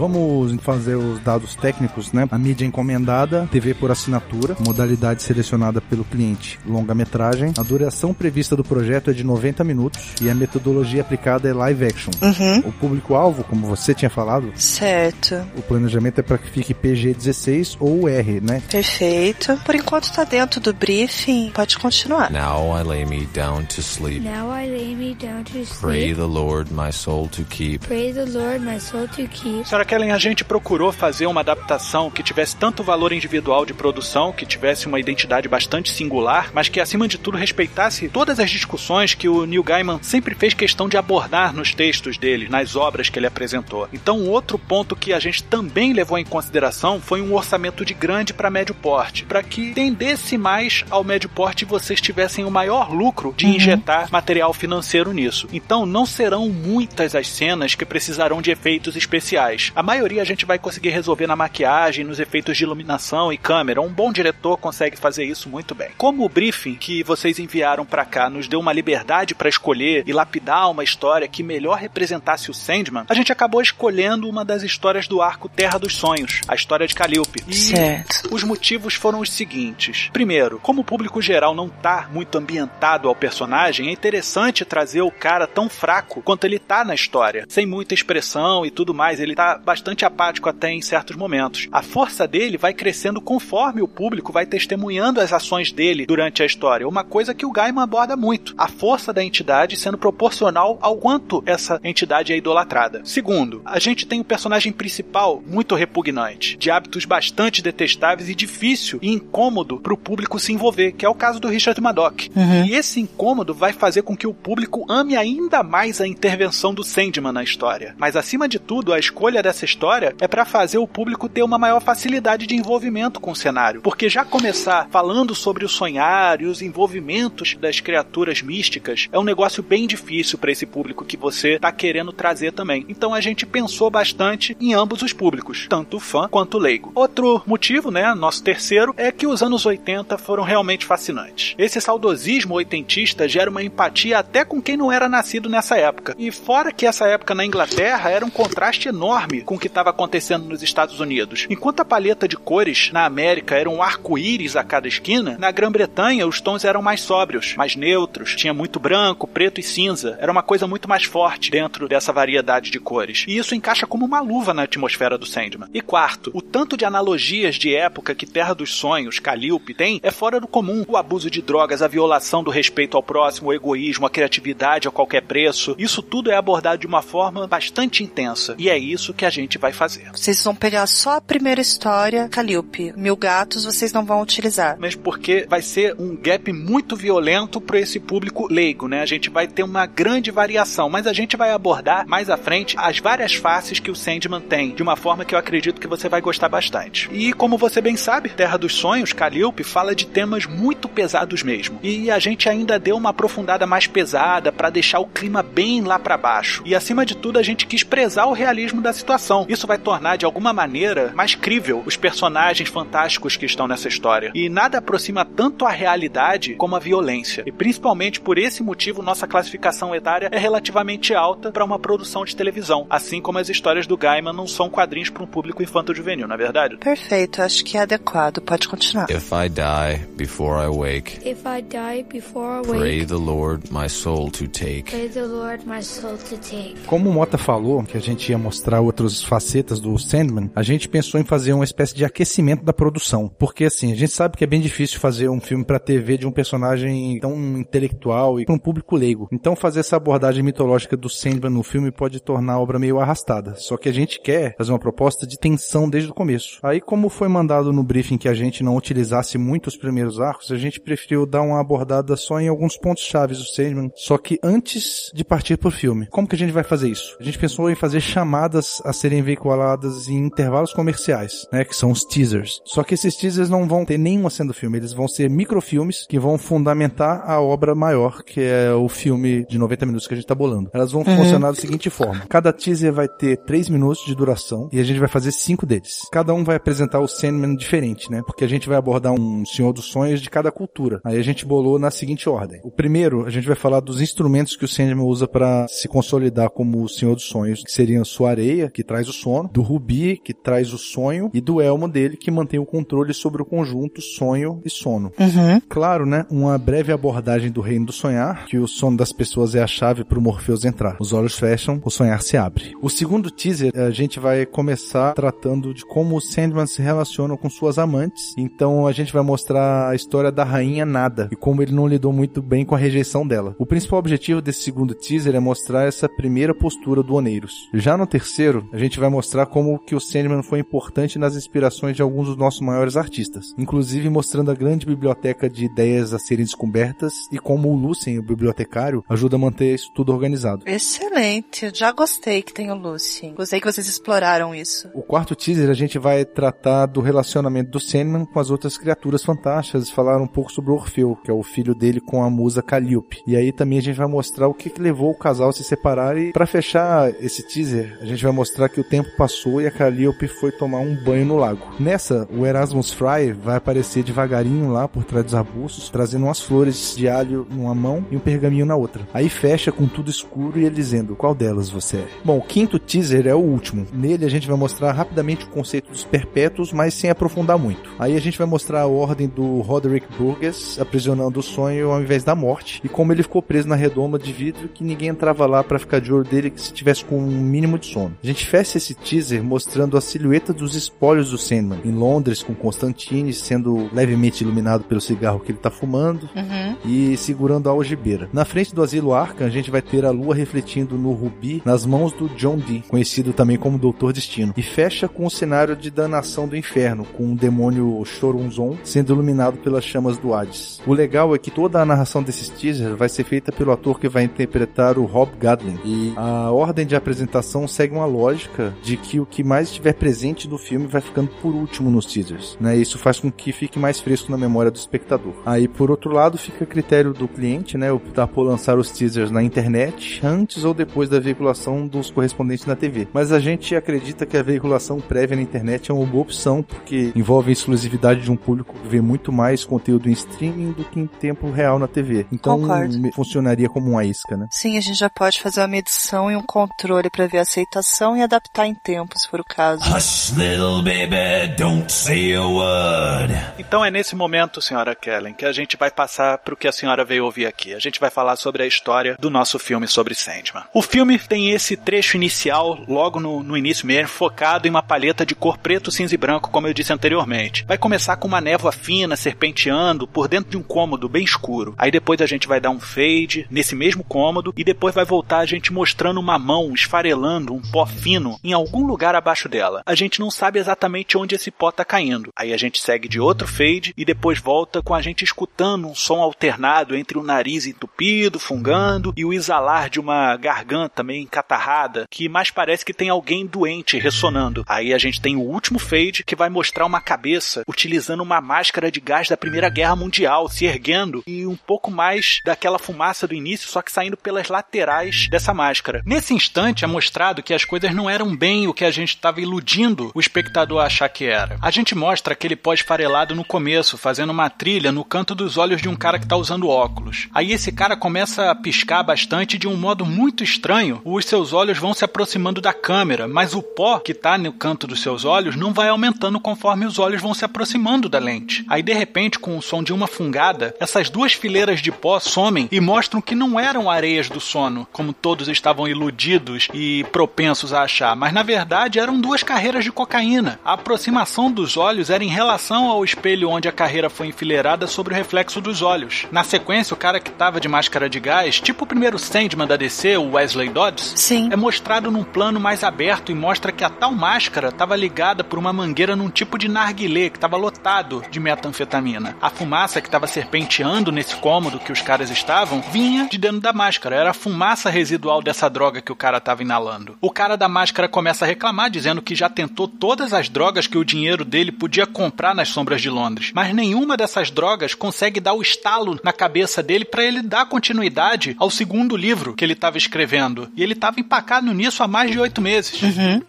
Vamos 0.00 0.56
fazer 0.62 0.94
os 0.96 1.20
dados 1.20 1.54
técnicos, 1.54 2.10
né? 2.10 2.26
A 2.30 2.38
mídia 2.38 2.64
encomendada, 2.64 3.46
TV 3.52 3.74
por 3.74 3.90
assinatura, 3.90 4.56
modalidade 4.66 5.22
selecionada 5.22 5.78
pelo 5.78 6.04
cliente, 6.06 6.58
longa-metragem. 6.66 7.52
A 7.58 7.62
duração 7.62 8.14
prevista 8.14 8.56
do 8.56 8.64
projeto 8.64 9.10
é 9.10 9.12
de 9.12 9.22
90 9.22 9.62
minutos 9.62 10.14
e 10.22 10.30
a 10.30 10.34
metodologia 10.34 11.02
aplicada 11.02 11.50
é 11.50 11.52
live 11.52 11.84
action. 11.84 12.10
Uhum. 12.22 12.60
O 12.60 12.72
público-alvo, 12.72 13.44
como 13.44 13.66
você 13.66 13.92
tinha 13.92 14.08
falado, 14.08 14.50
Certo. 14.54 15.34
o 15.54 15.60
planejamento 15.60 16.20
é 16.20 16.22
para 16.22 16.38
que 16.38 16.48
fique 16.48 16.72
PG-16 16.72 17.76
ou 17.78 18.08
R, 18.08 18.40
né? 18.40 18.62
Perfeito. 18.70 19.54
Por 19.66 19.74
enquanto 19.74 20.10
tá 20.14 20.24
dentro 20.24 20.60
do 20.62 20.72
briefing, 20.72 21.50
pode 21.54 21.78
continuar. 21.78 22.30
Now 22.32 22.74
I 22.74 22.82
lay 22.84 23.04
me 23.04 23.28
down 23.34 23.66
to 23.66 23.82
sleep. 23.82 24.20
Now 24.24 24.50
I 24.50 24.66
lay 24.66 24.94
me 24.94 25.14
down 25.14 25.44
to 25.44 25.52
Pray 25.52 25.66
sleep. 25.66 26.16
the 26.16 26.24
Lord 26.26 26.72
my 26.72 26.90
soul 26.90 27.28
to 27.28 27.42
keep. 27.44 27.86
Pray 27.86 28.12
the 28.14 28.24
Lord 28.24 28.64
my 28.64 28.80
soul 28.80 29.06
to 29.08 29.26
keep. 29.28 29.66
Senhora 29.66 29.89
Kellen, 29.90 30.12
a 30.12 30.18
gente 30.18 30.44
procurou 30.44 30.92
fazer 30.92 31.26
uma 31.26 31.40
adaptação 31.40 32.12
que 32.12 32.22
tivesse 32.22 32.54
tanto 32.54 32.80
valor 32.80 33.12
individual 33.12 33.66
de 33.66 33.74
produção, 33.74 34.32
que 34.32 34.46
tivesse 34.46 34.86
uma 34.86 35.00
identidade 35.00 35.48
bastante 35.48 35.90
singular, 35.90 36.52
mas 36.54 36.68
que 36.68 36.78
acima 36.78 37.08
de 37.08 37.18
tudo 37.18 37.36
respeitasse 37.36 38.08
todas 38.08 38.38
as 38.38 38.48
discussões 38.48 39.14
que 39.14 39.28
o 39.28 39.44
Neil 39.44 39.64
Gaiman 39.64 39.98
sempre 40.00 40.36
fez 40.36 40.54
questão 40.54 40.88
de 40.88 40.96
abordar 40.96 41.52
nos 41.52 41.74
textos 41.74 42.16
dele, 42.16 42.48
nas 42.48 42.76
obras 42.76 43.08
que 43.08 43.18
ele 43.18 43.26
apresentou. 43.26 43.88
Então, 43.92 44.28
outro 44.28 44.56
ponto 44.60 44.94
que 44.94 45.12
a 45.12 45.18
gente 45.18 45.42
também 45.42 45.92
levou 45.92 46.16
em 46.16 46.24
consideração 46.24 47.00
foi 47.00 47.20
um 47.20 47.34
orçamento 47.34 47.84
de 47.84 47.92
grande 47.92 48.32
para 48.32 48.48
médio 48.48 48.76
porte, 48.76 49.24
para 49.24 49.42
que 49.42 49.72
tendesse 49.72 50.38
mais 50.38 50.84
ao 50.88 51.02
médio 51.02 51.28
porte 51.28 51.62
e 51.62 51.66
vocês 51.66 52.00
tivessem 52.00 52.44
o 52.44 52.50
maior 52.50 52.94
lucro 52.94 53.34
de 53.36 53.48
injetar 53.48 54.08
material 54.12 54.54
financeiro 54.54 55.12
nisso. 55.12 55.48
Então, 55.52 55.84
não 55.84 56.06
serão 56.06 56.48
muitas 56.48 57.16
as 57.16 57.26
cenas 57.26 57.74
que 57.74 57.84
precisarão 57.84 58.40
de 58.40 58.52
efeitos 58.52 58.94
especiais. 58.94 59.72
A 59.80 59.82
maioria 59.82 60.20
a 60.20 60.26
gente 60.26 60.44
vai 60.44 60.58
conseguir 60.58 60.90
resolver 60.90 61.26
na 61.26 61.34
maquiagem, 61.34 62.04
nos 62.04 62.20
efeitos 62.20 62.54
de 62.54 62.64
iluminação 62.64 63.32
e 63.32 63.38
câmera. 63.38 63.80
Um 63.80 63.88
bom 63.88 64.12
diretor 64.12 64.58
consegue 64.58 64.94
fazer 64.94 65.24
isso 65.24 65.48
muito 65.48 65.74
bem. 65.74 65.88
Como 65.96 66.22
o 66.22 66.28
briefing 66.28 66.74
que 66.74 67.02
vocês 67.02 67.38
enviaram 67.38 67.86
para 67.86 68.04
cá 68.04 68.28
nos 68.28 68.46
deu 68.46 68.60
uma 68.60 68.74
liberdade 68.74 69.34
para 69.34 69.48
escolher 69.48 70.04
e 70.06 70.12
lapidar 70.12 70.70
uma 70.70 70.84
história 70.84 71.26
que 71.26 71.42
melhor 71.42 71.78
representasse 71.78 72.50
o 72.50 72.52
Sandman, 72.52 73.06
a 73.08 73.14
gente 73.14 73.32
acabou 73.32 73.62
escolhendo 73.62 74.28
uma 74.28 74.44
das 74.44 74.62
histórias 74.62 75.08
do 75.08 75.22
arco 75.22 75.48
Terra 75.48 75.78
dos 75.78 75.96
Sonhos, 75.96 76.42
a 76.46 76.54
história 76.54 76.86
de 76.86 76.94
Calliope. 76.94 77.42
E 77.48 77.54
Certo. 77.54 78.28
os 78.34 78.44
motivos 78.44 78.92
foram 78.92 79.20
os 79.20 79.32
seguintes. 79.32 80.10
Primeiro, 80.12 80.58
como 80.58 80.82
o 80.82 80.84
público 80.84 81.22
geral 81.22 81.54
não 81.54 81.70
tá 81.70 82.06
muito 82.12 82.36
ambientado 82.36 83.08
ao 83.08 83.16
personagem, 83.16 83.88
é 83.88 83.92
interessante 83.92 84.62
trazer 84.62 85.00
o 85.00 85.10
cara 85.10 85.46
tão 85.46 85.70
fraco 85.70 86.20
quanto 86.20 86.44
ele 86.44 86.58
tá 86.58 86.84
na 86.84 86.94
história, 86.94 87.46
sem 87.48 87.64
muita 87.64 87.94
expressão 87.94 88.66
e 88.66 88.70
tudo 88.70 88.92
mais. 88.92 89.20
Ele 89.20 89.34
tá 89.34 89.58
bastante 89.70 90.04
apático 90.04 90.48
até 90.48 90.72
em 90.72 90.82
certos 90.82 91.14
momentos. 91.14 91.68
A 91.70 91.80
força 91.80 92.26
dele 92.26 92.58
vai 92.58 92.74
crescendo 92.74 93.20
conforme 93.20 93.80
o 93.80 93.86
público 93.86 94.32
vai 94.32 94.44
testemunhando 94.44 95.20
as 95.20 95.32
ações 95.32 95.70
dele 95.70 96.06
durante 96.06 96.42
a 96.42 96.46
história. 96.46 96.88
Uma 96.88 97.04
coisa 97.04 97.32
que 97.32 97.46
o 97.46 97.52
Gaiman 97.52 97.84
aborda 97.84 98.16
muito. 98.16 98.52
A 98.58 98.66
força 98.66 99.12
da 99.12 99.22
entidade 99.22 99.76
sendo 99.76 99.96
proporcional 99.96 100.76
ao 100.82 100.96
quanto 100.96 101.40
essa 101.46 101.78
entidade 101.84 102.32
é 102.32 102.36
idolatrada. 102.36 103.02
Segundo, 103.04 103.62
a 103.64 103.78
gente 103.78 104.06
tem 104.06 104.20
o 104.20 104.24
personagem 104.24 104.72
principal 104.72 105.40
muito 105.46 105.76
repugnante, 105.76 106.56
de 106.56 106.68
hábitos 106.68 107.04
bastante 107.04 107.62
detestáveis 107.62 108.28
e 108.28 108.34
difícil 108.34 108.98
e 109.00 109.12
incômodo 109.12 109.78
para 109.78 109.94
o 109.94 109.96
público 109.96 110.40
se 110.40 110.52
envolver, 110.52 110.92
que 110.92 111.06
é 111.06 111.08
o 111.08 111.14
caso 111.14 111.38
do 111.38 111.46
Richard 111.46 111.80
Madoc. 111.80 112.22
E 112.66 112.74
esse 112.74 112.98
incômodo 112.98 113.54
vai 113.54 113.72
fazer 113.72 114.02
com 114.02 114.16
que 114.16 114.26
o 114.26 114.34
público 114.34 114.84
ame 114.88 115.16
ainda 115.16 115.62
mais 115.62 116.00
a 116.00 116.08
intervenção 116.08 116.74
do 116.74 116.82
Sandman 116.82 117.30
na 117.30 117.44
história. 117.44 117.94
Mas 117.96 118.16
acima 118.16 118.48
de 118.48 118.58
tudo, 118.58 118.92
a 118.92 118.98
escolha 118.98 119.42
dessa 119.42 119.59
história 119.64 120.14
é 120.20 120.28
para 120.28 120.44
fazer 120.44 120.78
o 120.78 120.86
público 120.86 121.28
ter 121.28 121.42
uma 121.42 121.58
maior 121.58 121.80
facilidade 121.80 122.46
de 122.46 122.54
envolvimento 122.54 123.20
com 123.20 123.32
o 123.32 123.36
cenário, 123.36 123.80
porque 123.80 124.08
já 124.08 124.24
começar 124.24 124.88
falando 124.90 125.34
sobre 125.34 125.64
o 125.64 125.68
sonhar 125.68 126.40
e 126.40 126.46
os 126.46 126.62
envolvimentos 126.62 127.56
das 127.60 127.80
criaturas 127.80 128.42
místicas 128.42 129.08
é 129.12 129.18
um 129.18 129.24
negócio 129.24 129.62
bem 129.62 129.86
difícil 129.86 130.38
para 130.38 130.52
esse 130.52 130.66
público 130.66 131.04
que 131.04 131.16
você 131.16 131.58
tá 131.58 131.72
querendo 131.72 132.12
trazer 132.12 132.52
também. 132.52 132.84
Então 132.88 133.14
a 133.14 133.20
gente 133.20 133.46
pensou 133.46 133.90
bastante 133.90 134.56
em 134.60 134.74
ambos 134.74 135.02
os 135.02 135.12
públicos, 135.12 135.66
tanto 135.68 135.98
fã 136.00 136.28
quanto 136.28 136.58
leigo. 136.58 136.92
Outro 136.94 137.42
motivo, 137.46 137.90
né, 137.90 138.14
nosso 138.14 138.42
terceiro, 138.42 138.94
é 138.96 139.10
que 139.10 139.26
os 139.26 139.42
anos 139.42 139.66
80 139.66 140.18
foram 140.18 140.42
realmente 140.42 140.84
fascinantes. 140.84 141.54
Esse 141.58 141.80
saudosismo 141.80 142.54
oitentista 142.54 143.28
gera 143.28 143.50
uma 143.50 143.62
empatia 143.62 144.18
até 144.18 144.44
com 144.44 144.60
quem 144.60 144.76
não 144.76 144.90
era 144.90 145.08
nascido 145.08 145.48
nessa 145.48 145.76
época. 145.76 146.14
E 146.18 146.30
fora 146.30 146.72
que 146.72 146.86
essa 146.86 147.06
época 147.06 147.34
na 147.34 147.44
Inglaterra 147.44 148.10
era 148.10 148.24
um 148.24 148.30
contraste 148.30 148.88
enorme 148.88 149.39
com 149.44 149.54
o 149.54 149.58
que 149.58 149.66
estava 149.66 149.90
acontecendo 149.90 150.46
nos 150.46 150.62
Estados 150.62 151.00
Unidos. 151.00 151.46
Enquanto 151.48 151.80
a 151.80 151.84
paleta 151.84 152.26
de 152.26 152.36
cores 152.36 152.90
na 152.92 153.04
América 153.04 153.56
era 153.56 153.68
um 153.68 153.82
arco-íris 153.82 154.56
a 154.56 154.64
cada 154.64 154.88
esquina, 154.88 155.36
na 155.38 155.50
Grã-Bretanha 155.50 156.26
os 156.26 156.40
tons 156.40 156.64
eram 156.64 156.82
mais 156.82 157.00
sóbrios, 157.00 157.54
mais 157.56 157.76
neutros, 157.76 158.36
tinha 158.36 158.54
muito 158.54 158.80
branco, 158.80 159.26
preto 159.26 159.60
e 159.60 159.62
cinza. 159.62 160.16
Era 160.20 160.32
uma 160.32 160.42
coisa 160.42 160.66
muito 160.66 160.88
mais 160.88 161.04
forte 161.04 161.50
dentro 161.50 161.88
dessa 161.88 162.12
variedade 162.12 162.70
de 162.70 162.80
cores. 162.80 163.24
E 163.26 163.36
isso 163.36 163.54
encaixa 163.54 163.86
como 163.86 164.04
uma 164.04 164.20
luva 164.20 164.54
na 164.54 164.62
atmosfera 164.62 165.18
do 165.18 165.26
Sandman. 165.26 165.68
E 165.72 165.80
quarto, 165.80 166.30
o 166.34 166.42
tanto 166.42 166.76
de 166.76 166.84
analogias 166.84 167.56
de 167.56 167.74
época 167.74 168.14
que 168.14 168.26
Terra 168.26 168.54
dos 168.54 168.74
Sonhos, 168.74 169.18
Calliope 169.18 169.74
tem 169.74 170.00
é 170.02 170.10
fora 170.10 170.40
do 170.40 170.46
comum. 170.46 170.84
O 170.86 170.96
abuso 170.96 171.30
de 171.30 171.42
drogas, 171.42 171.82
a 171.82 171.88
violação 171.88 172.42
do 172.42 172.50
respeito 172.50 172.96
ao 172.96 173.02
próximo, 173.02 173.50
o 173.50 173.52
egoísmo, 173.52 174.06
a 174.06 174.10
criatividade 174.10 174.88
a 174.88 174.90
qualquer 174.90 175.22
preço. 175.22 175.74
Isso 175.78 176.02
tudo 176.02 176.30
é 176.30 176.36
abordado 176.36 176.80
de 176.80 176.86
uma 176.86 177.02
forma 177.02 177.46
bastante 177.46 178.02
intensa. 178.02 178.54
E 178.58 178.68
é 178.68 178.78
isso 178.78 179.14
que 179.14 179.24
a 179.24 179.29
gente 179.30 179.58
vai 179.58 179.72
fazer. 179.72 180.10
Vocês 180.12 180.42
vão 180.42 180.54
pegar 180.54 180.86
só 180.86 181.16
a 181.16 181.20
primeira 181.20 181.60
história, 181.60 182.28
Calliope. 182.28 182.92
Mil 182.96 183.16
gatos 183.16 183.64
vocês 183.64 183.92
não 183.92 184.04
vão 184.04 184.20
utilizar. 184.22 184.76
Mas 184.78 184.94
porque 184.94 185.46
vai 185.48 185.62
ser 185.62 185.94
um 185.98 186.16
gap 186.16 186.52
muito 186.52 186.96
violento 186.96 187.60
para 187.60 187.78
esse 187.78 187.98
público 187.98 188.46
leigo, 188.50 188.88
né? 188.88 189.02
A 189.02 189.06
gente 189.06 189.30
vai 189.30 189.46
ter 189.46 189.62
uma 189.62 189.86
grande 189.86 190.30
variação, 190.30 190.88
mas 190.88 191.06
a 191.06 191.12
gente 191.12 191.36
vai 191.36 191.52
abordar 191.52 192.06
mais 192.06 192.28
à 192.28 192.36
frente 192.36 192.76
as 192.78 192.98
várias 192.98 193.34
faces 193.34 193.78
que 193.78 193.90
o 193.90 193.94
Sandman 193.94 194.40
tem, 194.40 194.74
de 194.74 194.82
uma 194.82 194.96
forma 194.96 195.24
que 195.24 195.34
eu 195.34 195.38
acredito 195.38 195.80
que 195.80 195.86
você 195.86 196.08
vai 196.08 196.20
gostar 196.20 196.48
bastante. 196.48 197.08
E 197.12 197.32
como 197.32 197.56
você 197.56 197.80
bem 197.80 197.96
sabe, 197.96 198.30
Terra 198.30 198.56
dos 198.56 198.74
Sonhos, 198.74 199.12
Calliope, 199.12 199.62
fala 199.62 199.94
de 199.94 200.06
temas 200.06 200.46
muito 200.46 200.88
pesados 200.88 201.42
mesmo. 201.42 201.78
E 201.82 202.10
a 202.10 202.18
gente 202.18 202.48
ainda 202.48 202.78
deu 202.78 202.96
uma 202.96 203.10
aprofundada 203.10 203.66
mais 203.66 203.86
pesada 203.86 204.50
para 204.50 204.70
deixar 204.70 205.00
o 205.00 205.06
clima 205.06 205.42
bem 205.42 205.82
lá 205.82 205.98
para 205.98 206.16
baixo. 206.16 206.62
E 206.64 206.74
acima 206.74 207.06
de 207.06 207.16
tudo, 207.16 207.38
a 207.38 207.42
gente 207.42 207.66
quis 207.66 207.82
prezar 207.82 208.26
o 208.26 208.32
realismo 208.32 208.80
da 208.80 208.92
situação. 208.92 209.19
Isso 209.48 209.66
vai 209.66 209.78
tornar 209.78 210.16
de 210.16 210.24
alguma 210.24 210.52
maneira 210.52 211.12
mais 211.14 211.34
crível 211.34 211.82
os 211.86 211.96
personagens 211.96 212.68
fantásticos 212.68 213.36
que 213.36 213.46
estão 213.46 213.66
nessa 213.68 213.88
história. 213.88 214.30
E 214.34 214.48
nada 214.48 214.78
aproxima 214.78 215.24
tanto 215.24 215.64
a 215.64 215.70
realidade 215.70 216.54
como 216.54 216.76
a 216.76 216.78
violência. 216.78 217.42
E 217.46 217.52
principalmente 217.52 218.20
por 218.20 218.38
esse 218.38 218.62
motivo, 218.62 219.02
nossa 219.02 219.26
classificação 219.26 219.94
etária 219.94 220.28
é 220.32 220.38
relativamente 220.38 221.14
alta 221.14 221.50
para 221.52 221.64
uma 221.64 221.78
produção 221.78 222.24
de 222.24 222.34
televisão, 222.34 222.86
assim 222.88 223.20
como 223.20 223.38
as 223.38 223.48
histórias 223.48 223.86
do 223.86 223.96
Gaiman 223.96 224.32
não 224.32 224.46
são 224.46 224.68
quadrinhos 224.70 225.10
para 225.10 225.22
um 225.22 225.26
público 225.26 225.62
infanto-juvenil, 225.62 226.26
não 226.26 226.34
é 226.34 226.38
verdade? 226.38 226.76
Perfeito, 226.76 227.42
acho 227.42 227.64
que 227.64 227.76
é 227.76 227.82
adequado. 227.82 228.40
Pode 228.40 228.68
continuar. 228.68 229.10
If 229.10 229.30
I 229.32 229.48
die 229.48 230.06
before 230.16 230.62
I 230.64 230.68
wake, 230.68 231.18
If 231.28 231.44
I 231.46 231.62
die 231.62 232.04
before 232.10 232.60
I 232.60 232.62
pray 232.62 232.80
wake, 232.98 233.06
the 233.06 233.14
Lord 233.16 233.70
my 233.70 233.88
soul 233.88 234.30
to 234.32 234.46
take. 234.48 234.84
pray 234.90 235.08
the 235.08 235.24
Lord 235.26 235.64
my 235.66 235.82
soul 235.82 236.16
to 236.16 236.36
take. 236.38 236.76
Como 236.86 237.10
o 237.10 237.12
Mota 237.12 237.38
falou, 237.38 237.82
que 237.84 237.96
a 237.96 238.00
gente 238.00 238.30
ia 238.30 238.38
mostrar 238.38 238.80
outras 239.10 239.22
facetas 239.22 239.80
do 239.80 239.98
Sandman, 239.98 240.50
a 240.54 240.62
gente 240.62 240.88
pensou 240.88 241.20
em 241.20 241.24
fazer 241.24 241.52
uma 241.52 241.64
espécie 241.64 241.94
de 241.94 242.04
aquecimento 242.04 242.64
da 242.64 242.72
produção. 242.72 243.30
Porque 243.38 243.64
assim, 243.64 243.92
a 243.92 243.96
gente 243.96 244.12
sabe 244.12 244.36
que 244.36 244.44
é 244.44 244.46
bem 244.46 244.60
difícil 244.60 245.00
fazer 245.00 245.28
um 245.28 245.40
filme 245.40 245.64
pra 245.64 245.78
TV 245.78 246.16
de 246.16 246.26
um 246.26 246.32
personagem 246.32 247.18
tão 247.20 247.36
intelectual 247.58 248.40
e 248.40 248.44
pra 248.44 248.54
um 248.54 248.58
público 248.58 248.96
leigo. 248.96 249.28
Então 249.32 249.56
fazer 249.56 249.80
essa 249.80 249.96
abordagem 249.96 250.42
mitológica 250.42 250.96
do 250.96 251.08
Sandman 251.08 251.50
no 251.50 251.62
filme 251.62 251.90
pode 251.90 252.20
tornar 252.20 252.54
a 252.54 252.60
obra 252.60 252.78
meio 252.78 253.00
arrastada. 253.00 253.54
Só 253.56 253.76
que 253.76 253.88
a 253.88 253.92
gente 253.92 254.20
quer 254.20 254.54
fazer 254.56 254.72
uma 254.72 254.78
proposta 254.78 255.26
de 255.26 255.38
tensão 255.38 255.88
desde 255.88 256.10
o 256.10 256.14
começo. 256.14 256.58
Aí 256.62 256.80
como 256.80 257.08
foi 257.08 257.28
mandado 257.28 257.72
no 257.72 257.82
briefing 257.82 258.18
que 258.18 258.28
a 258.28 258.34
gente 258.34 258.62
não 258.62 258.76
utilizasse 258.76 259.36
muito 259.38 259.66
os 259.66 259.76
primeiros 259.76 260.20
arcos, 260.20 260.52
a 260.52 260.56
gente 260.56 260.80
preferiu 260.80 261.26
dar 261.26 261.42
uma 261.42 261.60
abordada 261.60 262.16
só 262.16 262.40
em 262.40 262.48
alguns 262.48 262.76
pontos 262.76 263.02
chaves 263.02 263.38
do 263.38 263.44
Sandman, 263.44 263.90
só 263.94 264.16
que 264.16 264.38
antes 264.42 265.10
de 265.14 265.24
partir 265.24 265.56
pro 265.56 265.70
filme. 265.70 266.06
Como 266.06 266.28
que 266.28 266.34
a 266.34 266.38
gente 266.38 266.52
vai 266.52 266.62
fazer 266.62 266.88
isso? 266.88 267.16
A 267.18 267.22
gente 267.22 267.38
pensou 267.38 267.70
em 267.70 267.74
fazer 267.74 268.00
chamadas 268.00 268.80
a 268.84 268.92
serem 269.00 269.22
veiculadas 269.22 270.08
em 270.08 270.18
intervalos 270.18 270.72
comerciais, 270.72 271.46
né, 271.52 271.64
que 271.64 271.74
são 271.74 271.90
os 271.90 272.04
teasers. 272.04 272.60
Só 272.64 272.82
que 272.82 272.94
esses 272.94 273.16
teasers 273.16 273.48
não 273.48 273.66
vão 273.66 273.84
ter 273.84 273.98
nenhuma 273.98 274.30
cena 274.30 274.48
do 274.48 274.54
filme, 274.54 274.78
eles 274.78 274.92
vão 274.92 275.08
ser 275.08 275.30
microfilmes 275.30 276.06
que 276.08 276.18
vão 276.18 276.38
fundamentar 276.38 277.28
a 277.28 277.40
obra 277.40 277.74
maior, 277.74 278.22
que 278.22 278.40
é 278.40 278.72
o 278.72 278.88
filme 278.88 279.44
de 279.46 279.58
90 279.58 279.86
minutos 279.86 280.06
que 280.06 280.14
a 280.14 280.16
gente 280.16 280.26
tá 280.26 280.34
bolando. 280.34 280.70
Elas 280.72 280.92
vão 280.92 281.04
funcionar 281.04 281.50
da 281.50 281.56
seguinte 281.56 281.88
forma: 281.90 282.26
cada 282.28 282.52
teaser 282.52 282.92
vai 282.92 283.08
ter 283.08 283.36
3 283.38 283.68
minutos 283.68 284.04
de 284.04 284.14
duração 284.14 284.68
e 284.72 284.78
a 284.78 284.84
gente 284.84 285.00
vai 285.00 285.08
fazer 285.08 285.32
5 285.32 285.66
deles. 285.66 286.00
Cada 286.12 286.34
um 286.34 286.44
vai 286.44 286.56
apresentar 286.56 287.00
o 287.00 287.08
Sandman 287.08 287.56
diferente, 287.56 288.10
né? 288.10 288.22
Porque 288.26 288.44
a 288.44 288.48
gente 288.48 288.68
vai 288.68 288.76
abordar 288.76 289.12
um 289.12 289.44
Senhor 289.46 289.72
dos 289.72 289.86
Sonhos 289.86 290.20
de 290.20 290.30
cada 290.30 290.52
cultura. 290.52 291.00
Aí 291.04 291.18
a 291.18 291.22
gente 291.22 291.46
bolou 291.46 291.78
na 291.78 291.90
seguinte 291.90 292.28
ordem. 292.28 292.60
O 292.62 292.70
primeiro, 292.70 293.26
a 293.26 293.30
gente 293.30 293.46
vai 293.46 293.56
falar 293.56 293.80
dos 293.80 294.00
instrumentos 294.00 294.56
que 294.56 294.64
o 294.64 294.68
Sandman 294.68 295.04
usa 295.04 295.26
para 295.26 295.66
se 295.68 295.88
consolidar 295.88 296.50
como 296.50 296.82
o 296.82 296.88
Senhor 296.88 297.14
dos 297.14 297.24
Sonhos, 297.24 297.62
que 297.62 297.72
seriam 297.72 298.04
sua 298.04 298.30
areia, 298.30 298.70
que 298.70 298.84
traz 298.90 299.08
o 299.08 299.12
sono, 299.12 299.48
do 299.52 299.62
Ruby, 299.62 300.16
que 300.16 300.34
traz 300.34 300.72
o 300.72 300.78
sonho, 300.78 301.30
e 301.32 301.40
do 301.40 301.60
Elmo 301.60 301.86
dele, 301.86 302.16
que 302.16 302.28
mantém 302.28 302.58
o 302.58 302.66
controle 302.66 303.14
sobre 303.14 303.40
o 303.40 303.44
conjunto 303.44 304.02
sonho 304.02 304.60
e 304.64 304.68
sono. 304.68 305.12
Uhum. 305.16 305.62
Claro, 305.68 306.04
né? 306.04 306.26
Uma 306.28 306.58
breve 306.58 306.92
abordagem 306.92 307.52
do 307.52 307.60
reino 307.60 307.86
do 307.86 307.92
sonhar, 307.92 308.46
que 308.46 308.58
o 308.58 308.66
sono 308.66 308.96
das 308.96 309.12
pessoas 309.12 309.54
é 309.54 309.62
a 309.62 309.66
chave 309.68 310.02
para 310.02 310.18
o 310.18 310.20
Morpheus 310.20 310.64
entrar. 310.64 310.96
Os 310.98 311.12
olhos 311.12 311.38
fecham, 311.38 311.80
o 311.84 311.88
sonhar 311.90 312.20
se 312.20 312.36
abre. 312.36 312.72
O 312.82 312.90
segundo 312.90 313.30
teaser, 313.30 313.70
a 313.76 313.90
gente 313.90 314.18
vai 314.18 314.44
começar 314.44 315.14
tratando 315.14 315.72
de 315.72 315.86
como 315.86 316.16
os 316.16 316.32
Sandman 316.32 316.66
se 316.66 316.82
relacionam 316.82 317.36
com 317.36 317.48
suas 317.48 317.78
amantes. 317.78 318.34
Então 318.36 318.88
a 318.88 318.92
gente 318.92 319.12
vai 319.12 319.22
mostrar 319.22 319.88
a 319.88 319.94
história 319.94 320.32
da 320.32 320.42
rainha 320.42 320.84
Nada 320.84 321.28
e 321.30 321.36
como 321.36 321.62
ele 321.62 321.70
não 321.70 321.86
lidou 321.86 322.12
muito 322.12 322.42
bem 322.42 322.64
com 322.64 322.74
a 322.74 322.78
rejeição 322.78 323.24
dela. 323.24 323.54
O 323.56 323.64
principal 323.66 324.00
objetivo 324.00 324.42
desse 324.42 324.62
segundo 324.62 324.96
teaser 324.96 325.36
é 325.36 325.40
mostrar 325.40 325.84
essa 325.84 326.08
primeira 326.08 326.52
postura 326.52 327.04
do 327.04 327.14
Oneiros. 327.14 327.68
Já 327.72 327.96
no 327.96 328.04
terceiro, 328.04 328.68
a 328.72 328.79
gente 328.80 328.98
vai 328.98 329.08
mostrar 329.08 329.46
como 329.46 329.78
que 329.78 329.94
o 329.94 330.00
Sandman 330.00 330.42
foi 330.42 330.60
importante 330.60 331.18
nas 331.18 331.36
inspirações 331.36 331.96
de 331.96 332.02
alguns 332.02 332.28
dos 332.28 332.36
nossos 332.36 332.60
maiores 332.60 332.96
artistas, 332.96 333.54
inclusive 333.58 334.08
mostrando 334.08 334.50
a 334.50 334.54
grande 334.54 334.86
biblioteca 334.86 335.48
de 335.48 335.64
ideias 335.64 336.12
a 336.12 336.18
serem 336.18 336.44
descobertas 336.44 337.14
e 337.30 337.38
como 337.38 337.68
o 337.68 337.76
Lucien, 337.76 338.18
o 338.18 338.22
bibliotecário, 338.22 339.04
ajuda 339.08 339.36
a 339.36 339.38
manter 339.38 339.74
isso 339.74 339.90
tudo 339.94 340.12
organizado. 340.12 340.64
Excelente, 340.66 341.66
eu 341.66 341.74
já 341.74 341.92
gostei 341.92 342.42
que 342.42 342.52
tem 342.52 342.70
o 342.70 342.74
Lucy. 342.74 343.32
Gostei 343.36 343.60
que 343.60 343.70
vocês 343.70 343.86
exploraram 343.86 344.54
isso. 344.54 344.88
O 344.94 345.02
quarto 345.02 345.34
teaser 345.34 345.70
a 345.70 345.74
gente 345.74 345.98
vai 345.98 346.24
tratar 346.24 346.86
do 346.86 347.00
relacionamento 347.00 347.70
do 347.70 347.80
Sandman 347.80 348.24
com 348.24 348.40
as 348.40 348.50
outras 348.50 348.78
criaturas 348.78 349.22
fantásticas, 349.22 349.90
falar 349.90 350.20
um 350.20 350.26
pouco 350.26 350.50
sobre 350.50 350.70
o 350.70 350.74
Orfeu, 350.74 351.16
que 351.22 351.30
é 351.30 351.34
o 351.34 351.42
filho 351.42 351.74
dele 351.74 352.00
com 352.00 352.22
a 352.22 352.30
musa 352.30 352.62
Calliope. 352.62 353.22
E 353.26 353.36
aí 353.36 353.52
também 353.52 353.78
a 353.78 353.82
gente 353.82 353.96
vai 353.96 354.08
mostrar 354.08 354.48
o 354.48 354.54
que, 354.54 354.70
que 354.70 354.80
levou 354.80 355.10
o 355.10 355.18
casal 355.18 355.50
a 355.50 355.52
se 355.52 355.62
separar 355.62 356.16
e 356.16 356.32
para 356.32 356.46
fechar 356.46 357.10
esse 357.22 357.42
teaser, 357.42 357.98
a 358.00 358.06
gente 358.06 358.22
vai 358.22 358.32
mostrar 358.32 358.68
que 358.70 358.80
o 358.80 358.84
tempo 358.84 359.10
passou 359.16 359.60
e 359.60 359.66
a 359.66 359.70
Calliope 359.70 360.28
foi 360.28 360.52
tomar 360.52 360.78
um 360.78 360.94
banho 360.94 361.26
no 361.26 361.36
lago. 361.36 361.66
Nessa, 361.78 362.28
o 362.30 362.46
Erasmus 362.46 362.92
Fry 362.92 363.32
vai 363.32 363.56
aparecer 363.56 364.02
devagarinho 364.02 364.72
lá 364.72 364.88
por 364.88 365.04
trás 365.04 365.24
dos 365.24 365.34
arbustos, 365.34 365.88
trazendo 365.90 366.24
umas 366.24 366.40
flores 366.40 366.94
de 366.96 367.08
alho 367.08 367.46
numa 367.50 367.74
mão 367.74 368.04
e 368.10 368.16
um 368.16 368.20
pergaminho 368.20 368.66
na 368.66 368.76
outra. 368.76 369.06
Aí 369.12 369.28
fecha 369.28 369.72
com 369.72 369.86
tudo 369.86 370.10
escuro 370.10 370.58
e 370.58 370.64
ele 370.64 370.74
dizendo 370.74 371.16
qual 371.16 371.34
delas 371.34 371.68
você 371.68 371.98
é. 371.98 372.08
Bom, 372.24 372.38
o 372.38 372.42
quinto 372.42 372.78
teaser 372.78 373.26
é 373.26 373.34
o 373.34 373.38
último. 373.38 373.86
Nele 373.92 374.24
a 374.24 374.30
gente 374.30 374.48
vai 374.48 374.56
mostrar 374.56 374.92
rapidamente 374.92 375.44
o 375.44 375.48
conceito 375.48 375.90
dos 375.90 376.04
perpétuos, 376.04 376.72
mas 376.72 376.94
sem 376.94 377.10
aprofundar 377.10 377.58
muito. 377.58 377.90
Aí 377.98 378.16
a 378.16 378.20
gente 378.20 378.38
vai 378.38 378.46
mostrar 378.46 378.82
a 378.82 378.86
ordem 378.86 379.28
do 379.28 379.60
Roderick 379.60 380.06
Burgess 380.18 380.80
aprisionando 380.80 381.40
o 381.40 381.42
sonho 381.42 381.90
ao 381.90 382.00
invés 382.00 382.24
da 382.24 382.34
morte 382.34 382.80
e 382.84 382.88
como 382.88 383.12
ele 383.12 383.22
ficou 383.22 383.42
preso 383.42 383.68
na 383.68 383.74
redoma 383.74 384.18
de 384.18 384.32
vidro 384.32 384.68
que 384.68 384.84
ninguém 384.84 385.08
entrava 385.08 385.46
lá 385.46 385.62
para 385.64 385.78
ficar 385.78 386.00
de 386.00 386.12
olho 386.12 386.24
dele 386.24 386.50
que 386.50 386.60
se 386.60 386.72
tivesse 386.72 387.04
com 387.04 387.18
um 387.18 387.26
mínimo 387.26 387.78
de 387.78 387.86
sono. 387.86 388.16
A 388.22 388.26
gente 388.26 388.46
fecha 388.46 388.59
esse 388.60 388.94
teaser 388.94 389.42
mostrando 389.42 389.96
a 389.96 390.00
silhueta 390.00 390.52
dos 390.52 390.74
espólios 390.74 391.30
do 391.30 391.38
Sandman 391.38 391.80
em 391.84 391.92
Londres 391.92 392.42
com 392.42 392.54
Constantine 392.54 393.32
sendo 393.32 393.88
levemente 393.92 394.42
iluminado 394.42 394.84
pelo 394.84 395.00
cigarro 395.00 395.40
que 395.40 395.52
ele 395.52 395.58
tá 395.58 395.70
fumando 395.70 396.28
Uhum. 396.34 396.76
e 396.84 397.16
segurando 397.16 397.68
a 397.68 397.72
algibeira. 397.72 398.28
Na 398.32 398.44
frente 398.44 398.74
do 398.74 398.82
asilo 398.82 399.12
Arkham, 399.14 399.46
a 399.46 399.50
gente 399.50 399.70
vai 399.70 399.82
ter 399.82 400.04
a 400.04 400.10
lua 400.10 400.34
refletindo 400.34 400.96
no 400.96 401.12
rubi 401.12 401.62
nas 401.64 401.84
mãos 401.84 402.12
do 402.12 402.28
John 402.30 402.56
Dee, 402.56 402.84
conhecido 402.88 403.32
também 403.32 403.56
como 403.56 403.78
Doutor 403.78 404.12
Destino. 404.12 404.52
E 404.56 404.62
fecha 404.62 405.08
com 405.08 405.26
o 405.26 405.30
cenário 405.30 405.74
de 405.76 405.90
danação 405.90 406.46
do 406.48 406.56
inferno, 406.56 407.04
com 407.04 407.32
o 407.32 407.36
demônio 407.36 408.02
Chorunzon 408.04 408.76
sendo 408.84 409.12
iluminado 409.12 409.58
pelas 409.58 409.84
chamas 409.84 410.16
do 410.18 410.32
Hades. 410.34 410.80
O 410.86 410.92
legal 410.94 411.34
é 411.34 411.38
que 411.38 411.50
toda 411.50 411.80
a 411.80 411.84
narração 411.84 412.22
desses 412.22 412.48
teasers 412.48 412.96
vai 412.96 413.08
ser 413.08 413.24
feita 413.24 413.50
pelo 413.52 413.72
ator 413.72 413.98
que 413.98 414.08
vai 414.08 414.22
interpretar 414.24 414.98
o 414.98 415.04
Rob 415.04 415.30
Gadlin. 415.38 415.78
E 415.84 416.12
a 416.16 416.50
ordem 416.50 416.86
de 416.86 416.94
apresentação 416.96 417.66
segue 417.68 417.94
uma 417.94 418.06
lógica 418.06 418.39
de 418.82 418.96
que 418.96 419.20
o 419.20 419.26
que 419.26 419.42
mais 419.42 419.68
estiver 419.68 419.92
presente 419.94 420.48
no 420.48 420.58
filme 420.58 420.86
vai 420.86 421.00
ficando 421.00 421.30
por 421.42 421.54
último 421.54 421.90
nos 421.90 422.06
teasers. 422.06 422.56
Né? 422.60 422.76
Isso 422.76 422.98
faz 422.98 423.18
com 423.20 423.30
que 423.30 423.52
fique 423.52 423.78
mais 423.78 424.00
fresco 424.00 424.30
na 424.30 424.38
memória 424.38 424.70
do 424.70 424.76
espectador. 424.76 425.34
Aí, 425.44 425.66
por 425.68 425.90
outro 425.90 426.12
lado, 426.12 426.38
fica 426.38 426.64
a 426.64 426.66
critério 426.66 427.12
do 427.12 427.28
cliente, 427.28 427.76
né, 427.76 427.92
optar 427.92 428.26
por 428.26 428.42
lançar 428.42 428.78
os 428.78 428.90
teasers 428.90 429.30
na 429.30 429.42
internet 429.42 430.20
antes 430.24 430.64
ou 430.64 430.72
depois 430.72 431.08
da 431.08 431.18
veiculação 431.18 431.86
dos 431.86 432.10
correspondentes 432.10 432.66
na 432.66 432.76
TV. 432.76 433.08
Mas 433.12 433.32
a 433.32 433.40
gente 433.40 433.74
acredita 433.74 434.26
que 434.26 434.36
a 434.36 434.42
veiculação 434.42 435.00
prévia 435.00 435.36
na 435.36 435.42
internet 435.42 435.90
é 435.90 435.94
uma 435.94 436.06
boa 436.06 436.22
opção 436.22 436.62
porque 436.62 437.12
envolve 437.14 437.50
a 437.50 437.52
exclusividade 437.52 438.22
de 438.22 438.30
um 438.30 438.36
público 438.36 438.74
que 438.74 438.88
vê 438.88 439.00
muito 439.00 439.32
mais 439.32 439.64
conteúdo 439.64 440.08
em 440.08 440.12
streaming 440.12 440.72
do 440.72 440.84
que 440.84 441.00
em 441.00 441.06
tempo 441.06 441.50
real 441.50 441.78
na 441.78 441.88
TV. 441.88 442.26
Então 442.32 442.60
Concordo. 442.60 443.12
funcionaria 443.12 443.68
como 443.68 443.90
uma 443.90 444.04
isca, 444.04 444.36
né? 444.36 444.48
Sim, 444.50 444.76
a 444.76 444.80
gente 444.80 444.98
já 444.98 445.10
pode 445.10 445.40
fazer 445.40 445.60
uma 445.60 445.68
medição 445.68 446.30
e 446.30 446.36
um 446.36 446.42
controle 446.42 447.10
para 447.10 447.26
ver 447.26 447.38
a 447.38 447.42
aceitação 447.42 448.16
e 448.16 448.22
adaptar 448.30 448.66
em 448.66 448.74
tempo, 448.74 449.18
se 449.18 449.28
for 449.28 449.40
o 449.40 449.44
caso. 449.44 449.82
Hush, 449.92 450.30
little 450.36 450.82
baby, 450.82 451.52
don't 451.58 451.90
say 451.90 452.32
a 452.34 452.42
word. 452.42 453.34
Então 453.58 453.84
é 453.84 453.90
nesse 453.90 454.14
momento, 454.14 454.62
senhora 454.62 454.94
Kellen, 454.94 455.34
que 455.34 455.44
a 455.44 455.52
gente 455.52 455.76
vai 455.76 455.90
passar 455.90 456.38
pro 456.38 456.56
que 456.56 456.68
a 456.68 456.72
senhora 456.72 457.04
veio 457.04 457.24
ouvir 457.24 457.46
aqui. 457.46 457.74
A 457.74 457.80
gente 457.80 457.98
vai 457.98 458.08
falar 458.08 458.36
sobre 458.36 458.62
a 458.62 458.66
história 458.66 459.16
do 459.18 459.28
nosso 459.28 459.58
filme 459.58 459.88
sobre 459.88 460.14
Sandman. 460.14 460.62
O 460.72 460.80
filme 460.80 461.18
tem 461.18 461.50
esse 461.50 461.76
trecho 461.76 462.16
inicial, 462.16 462.78
logo 462.86 463.18
no, 463.18 463.42
no 463.42 463.56
início 463.56 463.84
mesmo, 463.86 464.08
focado 464.08 464.68
em 464.68 464.70
uma 464.70 464.82
palheta 464.82 465.26
de 465.26 465.34
cor 465.34 465.58
preto, 465.58 465.90
cinza 465.90 466.14
e 466.14 466.18
branco, 466.18 466.50
como 466.50 466.68
eu 466.68 466.74
disse 466.74 466.92
anteriormente. 466.92 467.64
Vai 467.66 467.78
começar 467.78 468.16
com 468.16 468.28
uma 468.28 468.40
névoa 468.40 468.70
fina 468.70 469.16
serpenteando 469.16 470.06
por 470.06 470.28
dentro 470.28 470.50
de 470.50 470.56
um 470.56 470.62
cômodo 470.62 471.08
bem 471.08 471.24
escuro. 471.24 471.74
Aí 471.76 471.90
depois 471.90 472.20
a 472.20 472.26
gente 472.26 472.46
vai 472.46 472.60
dar 472.60 472.70
um 472.70 472.78
fade 472.78 473.46
nesse 473.50 473.74
mesmo 473.74 474.04
cômodo 474.04 474.54
e 474.56 474.62
depois 474.62 474.94
vai 474.94 475.04
voltar 475.04 475.38
a 475.38 475.46
gente 475.46 475.72
mostrando 475.72 476.20
uma 476.20 476.38
mão 476.38 476.72
esfarelando 476.72 477.54
um 477.54 477.60
pó 477.60 477.84
fino 477.84 478.19
em 478.42 478.52
algum 478.52 478.86
lugar 478.86 479.14
abaixo 479.14 479.48
dela. 479.48 479.82
A 479.86 479.94
gente 479.94 480.20
não 480.20 480.30
sabe 480.30 480.58
exatamente 480.58 481.16
onde 481.16 481.34
esse 481.34 481.50
pó 481.50 481.70
tá 481.70 481.84
caindo. 481.84 482.30
Aí 482.36 482.52
a 482.52 482.56
gente 482.56 482.80
segue 482.80 483.08
de 483.08 483.20
outro 483.20 483.46
fade 483.46 483.94
e 483.96 484.04
depois 484.04 484.38
volta 484.38 484.82
com 484.82 484.94
a 484.94 485.02
gente 485.02 485.24
escutando 485.24 485.88
um 485.88 485.94
som 485.94 486.20
alternado 486.20 486.96
entre 486.96 487.18
o 487.18 487.22
nariz 487.22 487.66
entupido, 487.66 488.38
fungando, 488.38 489.12
e 489.16 489.24
o 489.24 489.32
exalar 489.32 489.88
de 489.88 490.00
uma 490.00 490.36
garganta 490.36 491.02
meio 491.02 491.22
encatarrada, 491.22 492.06
que 492.10 492.28
mais 492.28 492.50
parece 492.50 492.84
que 492.84 492.92
tem 492.92 493.08
alguém 493.08 493.46
doente 493.46 493.98
ressonando. 493.98 494.64
Aí 494.68 494.92
a 494.92 494.98
gente 494.98 495.20
tem 495.20 495.36
o 495.36 495.40
último 495.40 495.78
fade 495.78 496.24
que 496.24 496.36
vai 496.36 496.48
mostrar 496.48 496.86
uma 496.86 497.00
cabeça 497.00 497.62
utilizando 497.66 498.22
uma 498.22 498.40
máscara 498.40 498.90
de 498.90 499.00
gás 499.00 499.28
da 499.28 499.36
Primeira 499.36 499.68
Guerra 499.68 499.96
Mundial, 499.96 500.48
se 500.48 500.64
erguendo 500.64 501.22
e 501.26 501.46
um 501.46 501.56
pouco 501.56 501.90
mais 501.90 502.40
daquela 502.44 502.78
fumaça 502.78 503.26
do 503.26 503.34
início, 503.34 503.68
só 503.68 503.80
que 503.82 503.92
saindo 503.92 504.16
pelas 504.16 504.48
laterais 504.48 505.28
dessa 505.28 505.54
máscara. 505.54 506.02
Nesse 506.04 506.34
instante 506.34 506.84
é 506.84 506.88
mostrado 506.88 507.42
que 507.42 507.54
as 507.54 507.64
coisas 507.64 507.94
não 507.94 508.09
eram 508.10 508.34
bem 508.34 508.66
o 508.66 508.74
que 508.74 508.84
a 508.84 508.90
gente 508.90 509.10
estava 509.10 509.40
iludindo 509.40 510.10
o 510.14 510.20
espectador 510.20 510.80
a 510.80 510.86
achar 510.86 511.08
que 511.08 511.24
era. 511.24 511.58
A 511.60 511.70
gente 511.70 511.94
mostra 511.94 512.32
aquele 512.32 512.56
pó 512.56 512.72
esfarelado 512.72 513.34
no 513.34 513.44
começo, 513.44 513.96
fazendo 513.96 514.30
uma 514.30 514.50
trilha 514.50 514.92
no 514.92 515.04
canto 515.04 515.34
dos 515.34 515.56
olhos 515.56 515.80
de 515.80 515.88
um 515.88 515.96
cara 515.96 516.18
que 516.18 516.26
tá 516.26 516.36
usando 516.36 516.68
óculos. 516.68 517.28
Aí 517.34 517.52
esse 517.52 517.72
cara 517.72 517.96
começa 517.96 518.50
a 518.50 518.54
piscar 518.54 519.02
bastante 519.02 519.58
de 519.58 519.68
um 519.68 519.76
modo 519.76 520.04
muito 520.04 520.42
estranho. 520.42 521.00
Os 521.04 521.24
seus 521.24 521.52
olhos 521.52 521.78
vão 521.78 521.94
se 521.94 522.04
aproximando 522.04 522.60
da 522.60 522.72
câmera, 522.72 523.28
mas 523.28 523.54
o 523.54 523.62
pó 523.62 523.98
que 523.98 524.14
tá 524.14 524.36
no 524.36 524.52
canto 524.52 524.86
dos 524.86 525.00
seus 525.00 525.24
olhos 525.24 525.56
não 525.56 525.72
vai 525.72 525.88
aumentando 525.88 526.40
conforme 526.40 526.86
os 526.86 526.98
olhos 526.98 527.22
vão 527.22 527.34
se 527.34 527.44
aproximando 527.44 528.08
da 528.08 528.18
lente. 528.18 528.64
Aí 528.68 528.82
de 528.82 528.92
repente, 528.92 529.38
com 529.38 529.56
o 529.56 529.62
som 529.62 529.82
de 529.82 529.92
uma 529.92 530.06
fungada, 530.06 530.74
essas 530.80 531.10
duas 531.10 531.32
fileiras 531.32 531.80
de 531.80 531.92
pó 531.92 532.18
somem 532.18 532.68
e 532.72 532.80
mostram 532.80 533.20
que 533.20 533.34
não 533.34 533.58
eram 533.58 533.90
areias 533.90 534.28
do 534.28 534.40
sono, 534.40 534.86
como 534.92 535.12
todos 535.12 535.48
estavam 535.48 535.86
iludidos 535.86 536.68
e 536.72 537.04
propensos 537.12 537.72
a 537.72 537.82
achar, 537.82 537.99
mas 538.16 538.32
na 538.32 538.42
verdade 538.42 538.98
eram 538.98 539.20
duas 539.20 539.42
carreiras 539.42 539.84
de 539.84 539.92
cocaína. 539.92 540.58
A 540.64 540.72
aproximação 540.72 541.50
dos 541.50 541.76
olhos 541.76 542.10
era 542.10 542.24
em 542.24 542.28
relação 542.28 542.88
ao 542.88 543.04
espelho 543.04 543.50
onde 543.50 543.68
a 543.68 543.72
carreira 543.72 544.10
foi 544.10 544.28
enfileirada 544.28 544.86
sobre 544.86 545.12
o 545.12 545.16
reflexo 545.16 545.60
dos 545.60 545.82
olhos. 545.82 546.26
Na 546.32 546.42
sequência, 546.42 546.94
o 546.94 546.96
cara 546.96 547.20
que 547.20 547.30
tava 547.30 547.60
de 547.60 547.68
máscara 547.68 548.08
de 548.08 548.18
gás, 548.18 548.60
tipo 548.60 548.84
o 548.84 548.86
primeiro 548.86 549.18
Sandman 549.18 549.66
da 549.66 549.76
DC, 549.76 550.16
o 550.16 550.32
Wesley 550.32 550.70
Dodds, 550.70 551.12
Sim. 551.16 551.50
é 551.52 551.56
mostrado 551.56 552.10
num 552.10 552.24
plano 552.24 552.58
mais 552.58 552.82
aberto 552.82 553.30
e 553.30 553.34
mostra 553.34 553.70
que 553.70 553.84
a 553.84 553.90
tal 553.90 554.12
máscara 554.12 554.68
estava 554.68 554.96
ligada 554.96 555.44
por 555.44 555.58
uma 555.58 555.72
mangueira 555.72 556.16
num 556.16 556.30
tipo 556.30 556.58
de 556.58 556.68
narguilé 556.68 557.28
que 557.28 557.36
estava 557.36 557.56
lotado 557.56 558.22
de 558.30 558.40
metanfetamina. 558.40 559.36
A 559.40 559.50
fumaça 559.50 560.00
que 560.00 560.08
estava 560.08 560.26
serpenteando 560.26 561.12
nesse 561.12 561.36
cômodo 561.36 561.78
que 561.78 561.92
os 561.92 562.00
caras 562.00 562.30
estavam 562.30 562.80
vinha 562.80 563.28
de 563.28 563.38
dentro 563.38 563.60
da 563.60 563.72
máscara. 563.72 564.16
Era 564.16 564.30
a 564.30 564.34
fumaça 564.34 564.90
residual 564.90 565.42
dessa 565.42 565.68
droga 565.68 566.00
que 566.00 566.12
o 566.12 566.16
cara 566.16 566.38
estava 566.38 566.62
inalando. 566.62 567.16
O 567.20 567.30
cara 567.30 567.56
da 567.56 567.68
máscara 567.68 567.89
começa 568.08 568.44
a 568.44 568.48
reclamar, 568.48 568.90
dizendo 568.90 569.22
que 569.22 569.34
já 569.34 569.48
tentou 569.48 569.86
todas 569.86 570.32
as 570.32 570.48
drogas 570.48 570.86
que 570.86 570.98
o 570.98 571.04
dinheiro 571.04 571.44
dele 571.44 571.72
podia 571.72 572.06
comprar 572.06 572.54
nas 572.54 572.68
sombras 572.68 573.00
de 573.00 573.10
Londres, 573.10 573.52
mas 573.54 573.74
nenhuma 573.74 574.16
dessas 574.16 574.50
drogas 574.50 574.94
consegue 574.94 575.40
dar 575.40 575.54
o 575.54 575.62
estalo 575.62 576.18
na 576.22 576.32
cabeça 576.32 576.82
dele 576.82 577.04
para 577.04 577.24
ele 577.24 577.42
dar 577.42 577.66
continuidade 577.66 578.54
ao 578.58 578.70
segundo 578.70 579.16
livro 579.16 579.54
que 579.54 579.64
ele 579.64 579.72
estava 579.72 579.98
escrevendo. 579.98 580.70
E 580.76 580.82
ele 580.82 580.92
estava 580.92 581.20
empacado 581.20 581.72
nisso 581.72 582.02
há 582.02 582.08
mais 582.08 582.30
de 582.30 582.38
oito 582.38 582.60
meses. 582.60 583.00